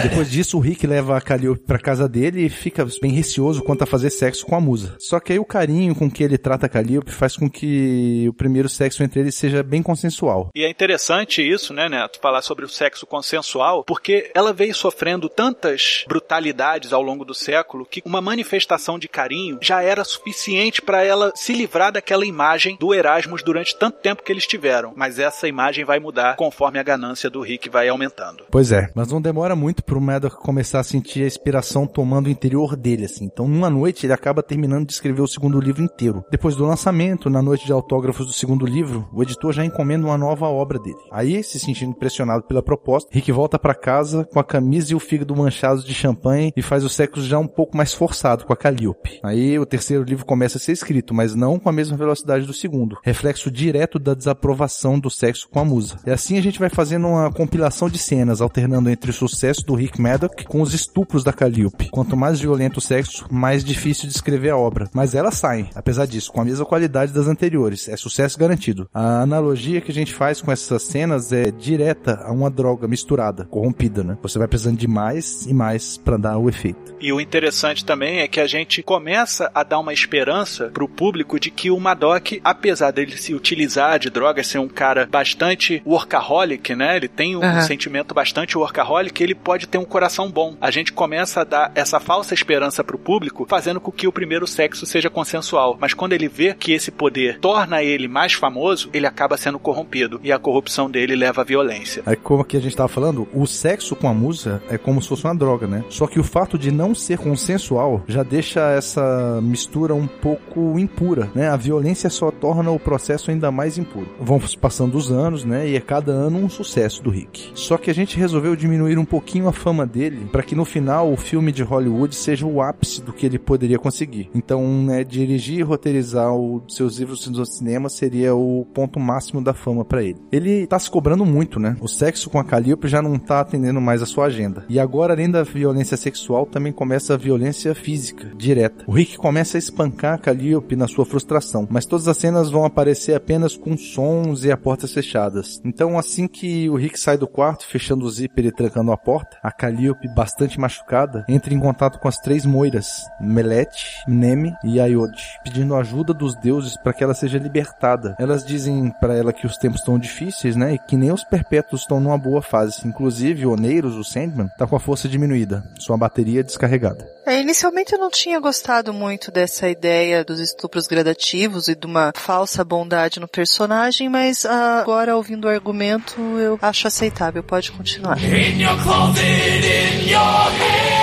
Depois 0.04 0.30
disso, 0.30 0.58
o 0.58 0.60
Rick 0.60 0.86
leva 0.86 1.18
a 1.18 1.22
Calliope 1.22 1.64
pra 1.66 1.80
casa 1.80 2.08
dele 2.08 2.46
e 2.46 2.50
fica 2.50 2.86
bem 3.02 3.12
receoso 3.12 3.64
quanto 3.64 3.84
a 3.84 3.88
fazer 3.88 4.10
sexo 4.10 4.46
com 4.46 4.56
a 4.56 4.62
musa. 4.62 4.96
Só 5.00 5.20
que 5.20 5.34
aí 5.34 5.40
o 5.40 5.46
carinho 5.46 5.96
com 5.96 6.10
que 6.10 6.24
ele 6.24 6.38
trata 6.38 6.66
a 6.66 6.70
Calliope 6.70 7.12
faz 7.12 7.36
com 7.36 7.50
que 7.50 8.26
o 8.28 8.34
primeiro 8.34 8.70
sexo 8.70 9.04
entre 9.04 9.20
eles 9.20 9.36
seja 9.36 9.64
bem 9.64 9.82
consensual. 9.82 10.50
E 10.56 10.64
é 10.64 10.70
interessante 10.70 11.42
isso, 11.42 11.74
né, 11.74 11.88
Neto, 11.88 12.20
falar 12.22 12.42
sobre 12.42 12.66
o 12.66 12.70
sexo 12.82 13.06
consensual, 13.06 13.84
porque 13.84 14.32
ela 14.34 14.52
veio 14.52 14.74
sofrendo 14.74 15.30
tantas 15.30 16.04
brutalidades 16.08 16.91
ao 16.91 17.02
longo 17.04 17.24
do 17.24 17.36
século 17.36 17.86
que 17.86 18.02
uma 18.04 18.20
manifestação 18.20 18.98
de 18.98 19.08
carinho 19.08 19.60
já 19.62 19.84
era 19.84 20.04
suficiente 20.04 20.82
para 20.82 21.04
ela 21.04 21.32
se 21.36 21.54
livrar 21.54 21.91
daquela 21.91 22.26
imagem 22.26 22.76
do 22.80 22.91
Erasmus 22.91 23.44
durante 23.44 23.78
tanto 23.78 24.00
tempo 24.00 24.24
que 24.24 24.32
eles 24.32 24.48
tiveram. 24.48 24.94
Mas 24.96 25.20
essa 25.20 25.48
imagem 25.48 25.86
vai 25.86 26.00
mudar 26.00 26.36
conforme 26.38 26.80
a 26.80 26.84
ganância 26.84 27.30
do 27.30 27.41
Rick 27.41 27.70
vai 27.70 27.88
aumentando. 27.88 28.46
Pois 28.50 28.72
é, 28.72 28.89
mas 28.96 29.12
não 29.12 29.22
demora 29.22 29.56
muito 29.56 29.84
pro 29.84 30.02
Maddox 30.02 30.36
começar 30.38 30.80
a 30.80 30.84
sentir 30.84 31.22
a 31.22 31.28
inspiração 31.28 31.86
tomando 31.86 32.26
o 32.26 32.32
interior 32.32 32.76
dele, 32.76 33.06
assim. 33.06 33.26
Então, 33.26 33.48
numa 33.48 33.70
noite, 33.70 34.08
ele 34.08 34.13
acaba 34.13 34.41
terminando 34.41 34.88
de 34.88 34.94
escrever 34.94 35.22
o 35.22 35.28
segundo 35.28 35.62
livro 35.62 35.84
inteiro. 35.84 36.26
Depois 36.32 36.56
do 36.56 36.65
lançamento, 36.65 37.30
na 37.30 37.44
noite 37.44 37.67
de 37.67 37.72
autógrafos 37.72 38.26
do 38.26 38.34
segundo 38.34 38.65
livro, 38.65 39.08
o 39.13 39.22
editor 39.22 39.54
já 39.54 39.63
encomenda 39.63 40.08
uma 40.08 40.17
nova 40.17 40.48
obra 40.48 40.80
dele. 40.80 40.98
Aí, 41.12 41.44
se 41.44 41.60
sentindo 41.60 41.91
impressionado 41.91 42.44
pela 42.44 42.63
proposta, 42.72 43.10
Rick 43.12 43.30
volta 43.34 43.60
para 43.60 43.76
casa 43.76 44.24
com 44.32 44.40
a 44.40 44.44
camisa 44.46 44.94
e 44.94 44.96
o 44.96 45.00
fígado 45.00 45.36
manchados 45.36 45.84
de 45.84 45.94
champanhe 45.94 46.54
e 46.56 46.62
faz 46.62 46.86
o 46.86 46.90
sexo 46.90 47.22
já 47.22 47.38
um 47.38 47.48
pouco 47.48 47.76
mais 47.76 47.94
forçado 47.94 48.46
com 48.46 48.54
a 48.54 48.56
Calliope. 48.56 49.20
Aí, 49.22 49.60
o 49.60 49.66
terceiro 49.66 50.04
livro 50.04 50.26
começa 50.26 50.58
a 50.58 50.62
ser 50.62 50.72
escrito, 50.72 51.14
mas 51.14 51.36
não 51.36 51.60
com 51.60 51.68
a 51.68 51.74
mesma 51.74 51.98
velocidade 51.98 52.46
do 52.46 52.54
segundo. 52.54 52.98
Reflexo 53.04 53.52
direto 53.52 54.00
da 54.00 54.14
desaprovação 54.14 54.98
do 54.98 55.10
sexo 55.10 55.50
com 55.50 55.60
a 55.60 55.66
musa. 55.66 55.98
E 56.06 56.12
assim 56.12 56.38
a 56.38 56.42
gente 56.42 56.60
vai 56.60 56.70
fazendo 56.70 57.08
uma 57.08 57.30
compilação 57.30 57.90
de 57.90 57.98
cenas, 57.98 58.40
alternando 58.40 58.90
entre 58.90 59.12
o 59.12 59.14
sucesso 59.14 59.66
do 59.66 59.76
Rick 59.76 60.00
Maddock 60.00 60.46
com 60.46 60.62
os 60.62 60.74
estupros 60.74 61.26
da 61.26 61.34
Calliope. 61.34 61.90
Quanto 61.92 62.16
mais 62.16 62.40
violento 62.40 62.78
o 62.78 62.82
sexo, 62.82 63.26
mais 63.30 63.66
difícil 63.66 64.08
de 64.08 64.16
escrever 64.16 64.52
a 64.52 64.58
obra. 64.58 64.90
Mas 64.94 65.14
elas 65.14 65.36
saem, 65.36 65.70
apesar 65.76 66.06
disso, 66.06 66.32
com 66.32 66.40
a 66.40 66.46
mesma 66.46 66.66
qualidade 66.66 67.12
das 67.12 67.28
anteriores. 67.28 67.90
É 67.90 67.98
sucesso 67.98 68.40
garantido. 68.40 68.88
A 68.94 69.22
analogia 69.22 69.82
que 69.82 69.92
a 69.92 69.94
gente 69.94 70.14
faz 70.14 70.42
com 70.42 70.52
essas 70.52 70.84
cenas 70.84 71.34
é 71.34 71.52
direta 71.52 72.22
a 72.24 72.32
uma 72.32 72.50
droga 72.62 72.88
misturada, 72.88 73.45
corrompida, 73.45 74.04
né? 74.04 74.17
Você 74.21 74.38
vai 74.38 74.47
precisando 74.47 74.78
de 74.78 74.88
mais 74.88 75.47
e 75.47 75.54
mais 75.54 75.97
para 75.97 76.15
dar 76.15 76.38
o 76.38 76.47
efeito. 76.47 76.95
E 77.02 77.12
o 77.12 77.19
interessante 77.19 77.84
também 77.84 78.19
é 78.19 78.28
que 78.28 78.39
a 78.39 78.45
gente 78.45 78.84
começa 78.84 79.50
a 79.56 79.63
dar 79.63 79.80
uma 79.80 79.91
esperança 79.91 80.69
pro 80.71 80.88
público 80.88 81.39
de 81.39 81.50
que 81.50 81.71
o 81.71 81.80
Madoc, 81.80 82.34
apesar 82.43 82.91
dele 82.91 83.17
se 83.17 83.34
utilizar 83.34 83.97
de 83.97 84.12
drogas, 84.12 84.45
ser 84.45 84.60
um 84.60 84.67
cara 84.67 85.08
bastante 85.10 85.82
workaholic, 85.84 86.76
né? 86.76 86.97
Ele 86.97 87.08
tem 87.08 87.36
um 87.36 87.41
Aham. 87.41 87.62
sentimento 87.62 88.13
bastante 88.13 88.56
workaholic, 88.56 89.24
ele 89.24 89.34
pode 89.34 89.67
ter 89.67 89.80
um 89.80 89.86
coração 89.86 90.30
bom. 90.30 90.56
A 90.62 90.69
gente 90.69 90.93
começa 90.93 91.41
a 91.41 91.43
dar 91.43 91.71
essa 91.74 92.00
falsa 92.00 92.36
esperança 92.36 92.84
pro 92.84 93.00
público, 93.00 93.47
fazendo 93.50 93.82
com 93.82 93.91
que 93.91 94.08
o 94.08 94.12
primeiro 94.12 94.45
sexo 94.45 94.86
seja 94.86 95.10
consensual. 95.10 95.78
Mas 95.82 95.95
quando 95.95 96.13
ele 96.13 96.28
vê 96.28 96.54
que 96.54 96.74
esse 96.74 96.91
poder 96.91 97.39
torna 97.39 97.82
ele 97.82 98.08
mais 98.08 98.34
famoso, 98.34 98.89
ele 98.93 99.08
acaba 99.08 99.36
sendo 99.38 99.58
corrompido. 99.58 100.19
E 100.24 100.32
a 100.32 100.38
corrupção 100.38 100.91
dele 100.91 101.15
leva 101.15 101.41
à 101.41 101.45
violência. 101.45 102.04
É 102.06 102.15
como 102.15 102.45
que 102.52 102.58
a 102.58 102.60
gente 102.60 102.76
tava 102.76 102.90
falando, 102.90 103.30
o 103.34 103.48
sexo 103.48 103.96
com 103.96 104.10
a 104.10 104.14
musa 104.14 104.62
é 104.70 104.78
como 104.78 105.02
se 105.02 105.08
fosse 105.08 105.24
uma 105.24 105.34
droga, 105.34 105.68
né? 105.68 105.86
Só 105.88 106.06
que 106.06 106.20
o 106.20 106.24
fato 106.24 106.60
de 106.60 106.70
não 106.70 106.94
ser 106.94 107.18
consensual 107.18 108.04
já 108.10 108.24
deixa 108.24 108.72
essa 108.72 109.40
mistura 109.42 109.96
um 109.96 110.06
pouco 110.06 110.78
impura, 110.78 111.32
né? 111.34 111.48
A 111.48 111.56
violência 111.56 112.10
só 112.10 112.30
torna 112.30 112.70
o 112.70 112.78
processo 112.78 113.32
ainda 113.32 113.52
mais 113.52 113.78
impuro. 113.78 114.10
Vão 114.20 114.38
passando 114.60 114.98
os 114.98 115.10
anos, 115.10 115.46
né? 115.46 115.70
E 115.70 115.78
é 115.78 115.80
cada 115.80 116.12
ano 116.12 116.40
um 116.40 116.50
sucesso 116.50 117.02
do 117.02 117.10
Rick. 117.10 117.52
Só 117.56 117.78
que 117.78 117.90
a 117.90 117.94
gente 117.94 118.18
resolveu 118.18 118.54
diminuir 118.54 118.98
um 118.98 119.06
pouquinho 119.06 119.48
a 119.48 119.54
fama 119.54 119.88
dele 119.88 120.28
para 120.30 120.44
que 120.44 120.54
no 120.54 120.66
final 120.66 121.10
o 121.10 121.16
filme 121.16 121.54
de 121.54 121.64
Hollywood 121.64 122.14
seja 122.14 122.46
o 122.46 122.62
ápice 122.62 123.02
do 123.02 123.14
que 123.14 123.26
ele 123.26 123.40
poderia 123.40 123.80
conseguir. 123.80 124.30
Então, 124.36 124.84
né, 124.84 125.06
dirigir 125.06 125.60
e 125.60 125.64
roteirizar 125.64 126.36
os 126.36 126.76
seus 126.76 127.00
livros 127.00 127.26
no 127.28 127.46
cinema 127.46 127.88
seria 127.88 128.36
o 128.36 128.68
ponto 128.74 129.00
máximo 129.00 129.42
da 129.42 129.54
fama 129.54 129.86
para 129.86 130.04
ele. 130.04 130.18
Ele 130.34 130.68
tá 130.68 130.78
se 130.78 130.92
cobrando 130.92 131.26
muito, 131.26 131.58
né? 131.58 131.78
O 131.80 131.88
sexo 131.88 132.30
com 132.32 132.39
a 132.39 132.44
Calliope 132.44 132.88
já 132.88 133.02
não 133.02 133.20
tá 133.20 133.41
atendendo 133.41 133.82
mais 133.82 134.02
a 134.02 134.06
sua 134.06 134.26
agenda. 134.26 134.63
E 134.70 134.80
agora, 134.80 135.13
além 135.13 135.30
da 135.30 135.44
violência 135.44 135.98
sexual, 135.98 136.46
também 136.46 136.72
começa 136.72 137.13
a 137.13 137.17
violência 137.17 137.76
física, 137.76 138.32
direta. 138.36 138.86
O 138.88 138.94
Rick 138.94 139.17
começa 139.17 139.58
a 139.58 139.60
espancar 139.60 140.13
a 140.13 140.17
Calliope 140.17 140.76
na 140.76 140.88
sua 140.88 141.06
frustração, 141.06 141.67
mas 141.70 141.86
todas 141.86 142.08
as 142.08 142.17
cenas 142.17 142.50
vão 142.50 142.63
aparecer 142.63 143.13
apenas 143.13 143.58
com 143.58 143.78
sons 143.78 144.46
e 144.46 144.52
a 144.52 144.58
portas 144.58 144.94
fechadas. 144.94 145.62
Então, 145.65 145.98
assim 145.98 146.28
que 146.28 146.70
o 146.70 146.76
Rick 146.76 147.00
sai 147.00 147.17
do 147.17 147.28
quarto, 147.28 147.65
fechando 147.67 148.06
o 148.06 148.10
zíper 148.10 148.46
e 148.46 148.52
trancando 148.52 148.91
a 148.91 148.98
porta, 148.98 149.38
a 149.44 149.52
Calliope, 149.52 150.08
bastante 150.15 150.60
machucada, 150.60 151.26
entra 151.28 151.54
em 151.54 151.60
contato 151.60 152.00
com 152.00 152.08
as 152.08 152.17
três 152.17 152.46
moiras, 152.46 153.06
Melete, 153.20 153.88
Neme 154.08 154.54
e 154.63 154.80
Ayode, 154.80 155.24
pedindo 155.44 155.76
ajuda 155.76 156.13
dos 156.13 156.36
deuses 156.36 156.78
para 156.78 156.94
que 156.94 157.04
ela 157.04 157.13
seja 157.13 157.38
libertada. 157.38 158.15
Elas 158.17 158.46
dizem 158.46 158.91
para 159.00 159.15
ela 159.15 159.34
que 159.34 159.46
os 159.46 159.58
tempos 159.58 159.82
estão 159.82 160.00
difíceis, 160.00 160.56
né, 160.56 160.76
e 160.76 160.80
que 160.80 160.96
nem 160.96 161.12
os 161.12 161.24
perpétuos 161.24 161.82
estão 161.82 162.00
numa 162.00 162.21
boa 162.22 162.42
fase. 162.42 162.88
Inclusive, 162.88 163.46
o 163.46 163.54
Oneiros, 163.54 163.96
o 163.96 164.04
Sandman, 164.04 164.48
tá 164.58 164.68
com 164.68 164.76
a 164.76 164.80
força 164.80 165.10
diminuída, 165.10 165.64
sua 165.80 165.98
bateria 165.98 166.44
descarregada. 166.44 167.10
É, 167.26 167.40
inicialmente 167.40 167.94
eu 167.94 168.00
não 168.00 168.10
tinha 168.10 168.40
gostado 168.40 168.94
muito 168.94 169.32
dessa 169.32 169.70
ideia 169.70 170.24
dos 170.24 170.40
estupros 170.40 170.88
gradativos 170.88 171.68
e 171.68 171.76
de 171.76 171.86
uma 171.86 172.12
falsa 172.16 172.64
bondade 172.64 173.20
no 173.20 173.28
personagem, 173.28 174.10
mas 174.10 174.46
ah, 174.46 174.82
agora 174.82 175.16
ouvindo 175.16 175.46
o 175.46 175.50
argumento 175.50 176.20
eu 176.40 176.58
acho 176.62 176.88
aceitável. 176.88 177.44
Pode 177.44 177.72
continuar. 177.72 178.18
In 178.24 178.62
your 178.62 178.82
closet, 178.84 179.24
in 179.24 180.10
your 180.10 180.20
head. 180.20 181.01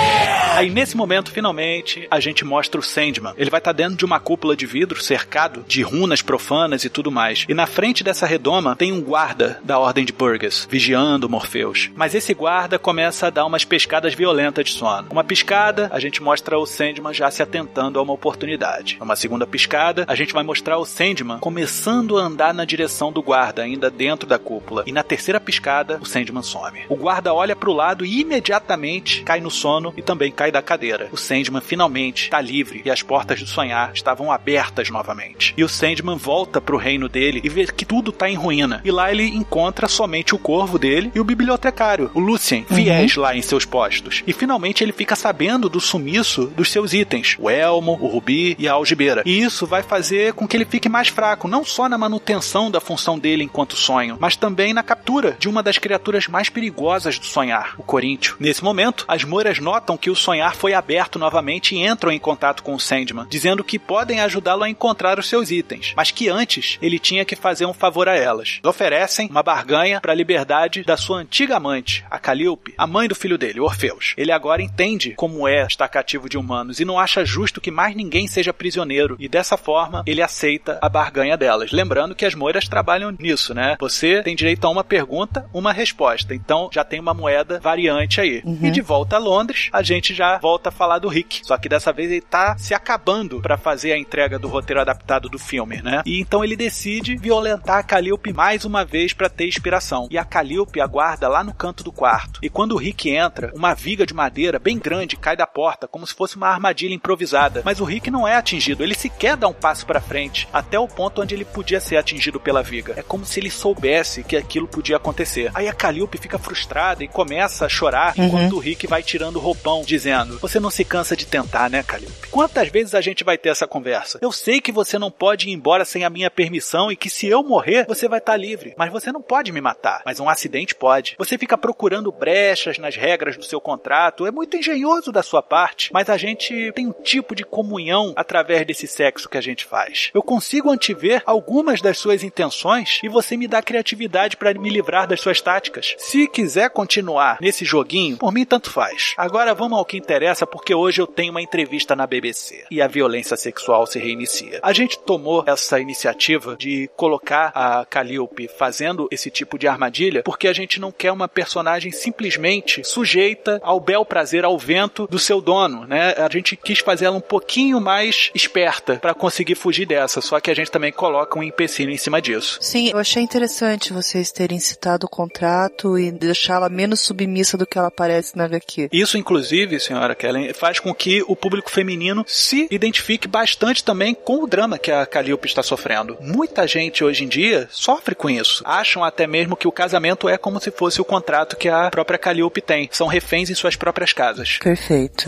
Aí 0.59 0.69
nesse 0.69 0.97
momento, 0.97 1.31
finalmente, 1.31 2.05
a 2.11 2.19
gente 2.19 2.43
mostra 2.43 2.81
o 2.81 2.83
Sandman. 2.83 3.31
Ele 3.37 3.49
vai 3.49 3.61
estar 3.61 3.71
dentro 3.71 3.95
de 3.95 4.03
uma 4.03 4.19
cúpula 4.19 4.57
de 4.57 4.65
vidro 4.65 5.01
cercado 5.01 5.63
de 5.65 5.81
runas 5.81 6.21
profanas 6.21 6.83
e 6.83 6.89
tudo 6.89 7.09
mais. 7.09 7.45
E 7.47 7.53
na 7.53 7.65
frente 7.65 8.03
dessa 8.03 8.25
redoma 8.25 8.75
tem 8.75 8.91
um 8.91 8.99
guarda 8.99 9.57
da 9.63 9.79
Ordem 9.79 10.03
de 10.03 10.11
Burgess, 10.11 10.67
vigiando 10.69 11.29
Morpheus. 11.29 11.89
Mas 11.95 12.13
esse 12.13 12.33
guarda 12.33 12.77
começa 12.77 13.27
a 13.27 13.29
dar 13.29 13.45
umas 13.45 13.63
pescadas 13.63 14.13
violentas 14.13 14.65
de 14.65 14.71
sono. 14.71 15.07
Uma 15.09 15.23
piscada, 15.23 15.89
a 15.93 15.99
gente 15.99 16.21
mostra 16.21 16.59
o 16.59 16.65
Sandman 16.65 17.13
já 17.13 17.31
se 17.31 17.41
atentando 17.41 17.97
a 17.97 18.01
uma 18.01 18.11
oportunidade. 18.11 18.97
Uma 18.99 19.15
segunda 19.15 19.47
piscada, 19.47 20.03
a 20.09 20.15
gente 20.15 20.33
vai 20.33 20.43
mostrar 20.43 20.77
o 20.77 20.85
Sandman 20.85 21.39
começando 21.39 22.17
a 22.17 22.21
andar 22.23 22.53
na 22.53 22.65
direção 22.65 23.13
do 23.13 23.23
guarda, 23.23 23.61
ainda 23.61 23.89
dentro 23.89 24.27
da 24.27 24.37
cúpula. 24.37 24.83
E 24.85 24.91
na 24.91 25.03
terceira 25.03 25.39
piscada, 25.39 25.99
o 26.01 26.05
Sandman 26.05 26.43
some. 26.43 26.81
O 26.89 26.97
guarda 26.97 27.33
olha 27.33 27.55
pro 27.55 27.71
lado 27.71 28.05
e 28.05 28.19
imediatamente 28.19 29.23
cai 29.23 29.39
no 29.39 29.49
sono 29.49 29.93
e 29.95 30.01
também 30.01 30.29
cai 30.33 30.48
da 30.51 30.61
cadeira. 30.61 31.09
O 31.11 31.17
Sandman 31.17 31.61
finalmente 31.61 32.23
está 32.23 32.41
livre 32.41 32.81
e 32.85 32.89
as 32.89 33.01
portas 33.01 33.39
do 33.39 33.47
sonhar 33.47 33.91
estavam 33.93 34.31
abertas 34.31 34.89
novamente. 34.89 35.53
E 35.57 35.63
o 35.63 35.69
Sandman 35.69 36.17
volta 36.17 36.61
pro 36.61 36.77
reino 36.77 37.09
dele 37.09 37.41
e 37.43 37.49
vê 37.49 37.65
que 37.67 37.85
tudo 37.85 38.11
tá 38.11 38.29
em 38.29 38.35
ruína. 38.35 38.81
E 38.83 38.91
lá 38.91 39.11
ele 39.11 39.25
encontra 39.25 39.87
somente 39.87 40.33
o 40.33 40.39
corvo 40.39 40.77
dele 40.77 41.11
e 41.13 41.19
o 41.19 41.23
bibliotecário, 41.23 42.09
o 42.13 42.19
Lucien, 42.19 42.65
fiéis 42.69 43.15
lá 43.15 43.35
em 43.35 43.41
seus 43.41 43.65
postos. 43.65 44.23
E 44.25 44.33
finalmente 44.33 44.83
ele 44.83 44.91
fica 44.91 45.15
sabendo 45.15 45.69
do 45.69 45.79
sumiço 45.79 46.47
dos 46.47 46.71
seus 46.71 46.93
itens, 46.93 47.35
o 47.39 47.49
elmo, 47.49 47.97
o 48.01 48.07
rubi 48.07 48.55
e 48.57 48.67
a 48.67 48.73
algibeira. 48.73 49.23
E 49.25 49.41
isso 49.41 49.65
vai 49.65 49.83
fazer 49.83 50.33
com 50.33 50.47
que 50.47 50.55
ele 50.55 50.65
fique 50.65 50.89
mais 50.89 51.07
fraco, 51.07 51.47
não 51.47 51.63
só 51.63 51.89
na 51.89 51.97
manutenção 51.97 52.71
da 52.71 52.79
função 52.79 53.17
dele 53.17 53.43
enquanto 53.43 53.75
sonho, 53.75 54.17
mas 54.19 54.35
também 54.35 54.73
na 54.73 54.83
captura 54.83 55.35
de 55.39 55.49
uma 55.49 55.63
das 55.63 55.77
criaturas 55.77 56.27
mais 56.27 56.49
perigosas 56.49 57.19
do 57.19 57.25
sonhar, 57.25 57.75
o 57.77 57.83
Coríntio. 57.83 58.35
Nesse 58.39 58.63
momento, 58.63 59.05
as 59.07 59.23
moiras 59.23 59.59
notam 59.59 59.97
que 59.97 60.09
o 60.09 60.15
sonhar 60.15 60.38
foi 60.53 60.73
aberto 60.73 61.19
novamente 61.19 61.75
e 61.75 61.85
entram 61.85 62.11
em 62.11 62.19
contato 62.19 62.63
com 62.63 62.73
o 62.73 62.79
Sandman, 62.79 63.27
dizendo 63.29 63.63
que 63.63 63.79
podem 63.79 64.21
ajudá-lo 64.21 64.63
a 64.63 64.69
encontrar 64.69 65.19
os 65.19 65.27
seus 65.27 65.51
itens, 65.51 65.93
mas 65.95 66.11
que 66.11 66.29
antes 66.29 66.77
ele 66.81 66.99
tinha 66.99 67.25
que 67.25 67.35
fazer 67.35 67.65
um 67.65 67.73
favor 67.73 68.07
a 68.07 68.15
elas. 68.15 68.59
Oferecem 68.63 69.27
uma 69.29 69.43
barganha 69.43 70.01
para 70.01 70.11
a 70.11 70.15
liberdade 70.15 70.83
da 70.83 70.97
sua 70.97 71.19
antiga 71.19 71.57
amante, 71.57 72.05
a 72.09 72.19
Calíope, 72.19 72.73
a 72.77 72.87
mãe 72.87 73.07
do 73.07 73.15
filho 73.15 73.37
dele, 73.37 73.59
Orfeus. 73.59 74.13
Ele 74.17 74.31
agora 74.31 74.61
entende 74.61 75.13
como 75.15 75.47
é 75.47 75.65
estar 75.65 75.87
cativo 75.87 76.29
de 76.29 76.37
humanos 76.37 76.79
e 76.79 76.85
não 76.85 76.99
acha 76.99 77.25
justo 77.25 77.61
que 77.61 77.71
mais 77.71 77.95
ninguém 77.95 78.27
seja 78.27 78.53
prisioneiro, 78.53 79.15
e 79.19 79.27
dessa 79.27 79.57
forma 79.57 80.03
ele 80.05 80.21
aceita 80.21 80.79
a 80.81 80.89
barganha 80.89 81.37
delas. 81.37 81.71
Lembrando 81.71 82.15
que 82.15 82.25
as 82.25 82.35
moiras 82.35 82.67
trabalham 82.67 83.11
nisso, 83.17 83.53
né? 83.53 83.75
Você 83.79 84.21
tem 84.23 84.35
direito 84.35 84.65
a 84.65 84.69
uma 84.69 84.83
pergunta, 84.83 85.49
uma 85.53 85.71
resposta. 85.71 86.33
Então 86.33 86.69
já 86.71 86.83
tem 86.83 86.99
uma 86.99 87.13
moeda 87.13 87.59
variante 87.59 88.21
aí. 88.21 88.43
E 88.61 88.71
de 88.71 88.81
volta 88.81 89.15
a 89.15 89.19
Londres, 89.19 89.69
a 89.71 89.81
gente 89.81 90.13
já 90.13 90.28
volta 90.37 90.69
a 90.69 90.71
falar 90.71 90.99
do 90.99 91.07
Rick. 91.07 91.41
Só 91.43 91.57
que 91.57 91.69
dessa 91.69 91.91
vez 91.91 92.11
ele 92.11 92.21
tá 92.21 92.57
se 92.57 92.73
acabando 92.73 93.41
para 93.41 93.57
fazer 93.57 93.91
a 93.91 93.97
entrega 93.97 94.37
do 94.37 94.47
roteiro 94.47 94.81
adaptado 94.81 95.29
do 95.29 95.39
filme, 95.39 95.81
né? 95.81 96.01
E 96.05 96.19
então 96.19 96.43
ele 96.43 96.55
decide 96.55 97.15
violentar 97.15 97.77
a 97.77 97.83
Calliope 97.83 98.33
mais 98.33 98.65
uma 98.65 98.85
vez 98.85 99.13
para 99.13 99.29
ter 99.29 99.47
inspiração. 99.47 100.07
E 100.11 100.17
a 100.17 100.25
Calliope 100.25 100.81
aguarda 100.81 101.27
lá 101.27 101.43
no 101.43 101.53
canto 101.53 101.83
do 101.83 101.91
quarto. 101.91 102.39
E 102.43 102.49
quando 102.49 102.73
o 102.73 102.77
Rick 102.77 103.09
entra, 103.09 103.51
uma 103.55 103.73
viga 103.73 104.05
de 104.05 104.13
madeira 104.13 104.59
bem 104.59 104.77
grande 104.77 105.17
cai 105.17 105.35
da 105.35 105.47
porta, 105.47 105.87
como 105.87 106.05
se 106.05 106.13
fosse 106.13 106.35
uma 106.35 106.47
armadilha 106.47 106.93
improvisada. 106.93 107.61
Mas 107.65 107.79
o 107.79 107.85
Rick 107.85 108.11
não 108.11 108.27
é 108.27 108.35
atingido, 108.35 108.83
ele 108.83 108.95
sequer 108.95 109.35
dá 109.35 109.47
um 109.47 109.53
passo 109.53 109.85
para 109.85 110.01
frente, 110.01 110.47
até 110.51 110.79
o 110.79 110.87
ponto 110.87 111.21
onde 111.21 111.35
ele 111.35 111.45
podia 111.45 111.79
ser 111.79 111.97
atingido 111.97 112.39
pela 112.39 112.63
viga. 112.63 112.93
É 112.97 113.01
como 113.01 113.25
se 113.25 113.39
ele 113.39 113.49
soubesse 113.49 114.23
que 114.23 114.35
aquilo 114.35 114.67
podia 114.67 114.97
acontecer. 114.97 115.51
Aí 115.53 115.67
a 115.67 115.73
Calliope 115.73 116.17
fica 116.17 116.37
frustrada 116.37 117.03
e 117.03 117.07
começa 117.07 117.65
a 117.65 117.69
chorar 117.69 118.13
enquanto 118.17 118.55
o 118.55 118.59
Rick 118.59 118.87
vai 118.87 119.03
tirando 119.03 119.37
o 119.37 119.39
roupão, 119.39 119.83
dizendo: 119.85 120.08
Você 120.41 120.59
não 120.59 120.69
se 120.69 120.83
cansa 120.83 121.15
de 121.15 121.25
tentar, 121.25 121.69
né, 121.69 121.83
Calliope? 121.83 122.27
Quantas 122.31 122.69
vezes 122.69 122.95
a 122.95 123.01
gente 123.01 123.23
vai 123.23 123.37
ter 123.37 123.49
essa 123.49 123.67
conversa? 123.67 124.19
Eu 124.21 124.31
sei 124.31 124.61
que 124.61 124.71
você 124.71 124.99
não 124.99 125.11
pode 125.11 125.49
ir 125.49 125.51
embora 125.51 125.83
sem 125.83 126.03
a 126.03 126.09
minha 126.09 126.29
permissão 126.29 126.91
e 126.91 126.95
que 126.95 127.09
se 127.09 127.27
eu 127.27 127.43
morrer, 127.43 127.85
você 127.87 128.07
vai 128.07 128.19
estar 128.19 128.37
livre. 128.37 128.73
Mas 128.77 128.91
você 128.91 129.11
não 129.11 129.21
pode 129.21 129.51
me 129.51 129.61
matar. 129.61 130.01
Mas 130.05 130.19
um 130.19 130.29
acidente 130.29 130.75
pode. 130.75 131.15
Você 131.17 131.37
fica 131.37 131.57
procurando 131.57 132.11
brechas 132.11 132.77
nas 132.77 132.95
regras 132.95 133.37
do 133.37 133.43
seu 133.43 133.59
contrato. 133.59 134.25
É 134.25 134.31
muito 134.31 134.57
engenhoso 134.57 135.11
da 135.11 135.23
sua 135.23 135.41
parte. 135.41 135.91
Mas 135.93 136.09
a 136.09 136.17
gente 136.17 136.71
tem 136.73 136.87
um 136.87 136.93
tipo 136.93 137.35
de 137.35 137.43
comunhão 137.43 138.13
através 138.15 138.65
desse 138.65 138.87
sexo 138.87 139.29
que 139.29 139.37
a 139.37 139.41
gente 139.41 139.65
faz. 139.65 140.09
Eu 140.13 140.21
consigo 140.21 140.71
antever 140.71 141.23
algumas 141.25 141.81
das 141.81 141.97
suas 141.97 142.23
intenções 142.23 142.99
e 143.03 143.09
você 143.09 143.35
me 143.35 143.47
dá 143.47 143.61
criatividade 143.61 144.37
para 144.37 144.53
me 144.53 144.69
livrar 144.69 145.07
das 145.07 145.19
suas 145.19 145.41
táticas. 145.41 145.95
Se 145.97 146.27
quiser 146.27 146.69
continuar 146.69 147.37
nesse 147.41 147.65
joguinho, 147.65 148.17
por 148.17 148.31
mim 148.31 148.45
tanto 148.45 148.69
faz. 148.71 149.13
Agora 149.17 149.53
vamos 149.53 149.77
ao 149.77 149.85
que 149.85 149.98
interessa, 149.99 150.47
porque 150.47 150.73
hoje 150.73 151.01
eu 151.01 151.07
tenho 151.07 151.31
uma 151.31 151.41
entrevista 151.41 151.95
na 151.95 152.07
BBC 152.07 152.65
e 152.71 152.81
a 152.81 152.87
violência 152.87 153.37
sexual 153.37 153.85
se 153.85 153.99
reinicia. 153.99 154.59
A 154.63 154.73
gente 154.73 154.97
tomou 154.99 155.43
essa 155.45 155.79
iniciativa 155.79 156.55
de 156.57 156.89
colocar 156.95 157.51
a 157.53 157.85
Calliope 157.85 158.47
fazendo 158.47 159.07
esse 159.11 159.29
tipo 159.29 159.57
de 159.57 159.67
armadilha 159.67 160.23
porque 160.23 160.47
a 160.47 160.53
gente 160.53 160.79
não 160.79 160.91
quer 160.91 161.11
uma 161.11 161.27
personagem 161.27 161.91
simplesmente 161.91 162.83
sujeita 162.83 163.59
ao 163.63 163.79
bel 163.79 164.05
prazer, 164.05 164.45
ao 164.45 164.57
vento 164.57 165.07
do 165.07 165.19
seu 165.19 165.41
dono, 165.41 165.85
né? 165.85 166.13
A 166.17 166.29
gente 166.29 166.55
quis 166.55 166.79
fazer 166.79 167.05
ela 167.05 167.17
um 167.17 167.21
pouquinho 167.21 167.79
mais 167.79 168.31
esperta 168.33 168.97
para 168.97 169.13
conseguir 169.13 169.55
fugir 169.55 169.85
dessa, 169.85 170.21
só 170.21 170.39
que 170.39 170.51
a 170.51 170.53
gente 170.53 170.71
também 170.71 170.91
coloca 170.91 171.37
um 171.37 171.43
empecilho 171.43 171.91
em 171.91 171.97
cima 171.97 172.21
disso. 172.21 172.57
Sim, 172.61 172.89
eu 172.89 172.97
achei 172.97 173.21
interessante 173.21 173.93
vocês 173.93 174.31
terem 174.31 174.59
citado 174.59 175.05
o 175.05 175.09
contrato 175.09 175.97
e 175.97 176.11
deixá-la 176.11 176.69
menos 176.69 176.99
submissa 176.99 177.57
do 177.57 177.65
que 177.65 177.77
ela 177.77 177.91
parece 177.91 178.37
na 178.37 178.45
HQ. 178.45 178.89
Isso, 178.91 179.17
inclusive, 179.17 179.79
senhora 179.89 180.13
Kellen, 180.13 180.53
faz 180.53 180.79
com 180.79 180.93
que 180.93 181.23
o 181.27 181.35
público 181.35 181.71
feminino 181.71 182.23
se 182.27 182.67
identifique 182.69 183.27
bastante 183.27 183.83
também 183.83 184.13
com 184.13 184.43
o 184.43 184.47
drama 184.47 184.77
que 184.77 184.91
a 184.91 185.05
Calliope 185.05 185.47
está 185.47 185.63
sofrendo. 185.63 186.15
Muita 186.21 186.67
gente 186.67 187.03
hoje 187.03 187.23
em 187.23 187.27
dia 187.27 187.67
sofre 187.71 188.13
com 188.13 188.29
isso. 188.29 188.61
Acham 188.65 189.03
até 189.03 189.25
mesmo 189.25 189.57
que 189.57 189.67
o 189.67 189.71
casamento 189.71 190.29
é 190.29 190.37
como 190.37 190.59
se 190.59 190.69
fosse 190.69 191.01
o 191.01 191.05
contrato 191.05 191.57
que 191.57 191.67
a 191.67 191.89
própria 191.89 192.19
Calliope 192.19 192.61
tem. 192.61 192.87
São 192.91 193.07
reféns 193.07 193.49
em 193.49 193.55
suas 193.55 193.75
próprias 193.75 194.13
casas. 194.13 194.59
Perfeito. 194.59 195.27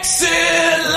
Excellent! 0.00 0.94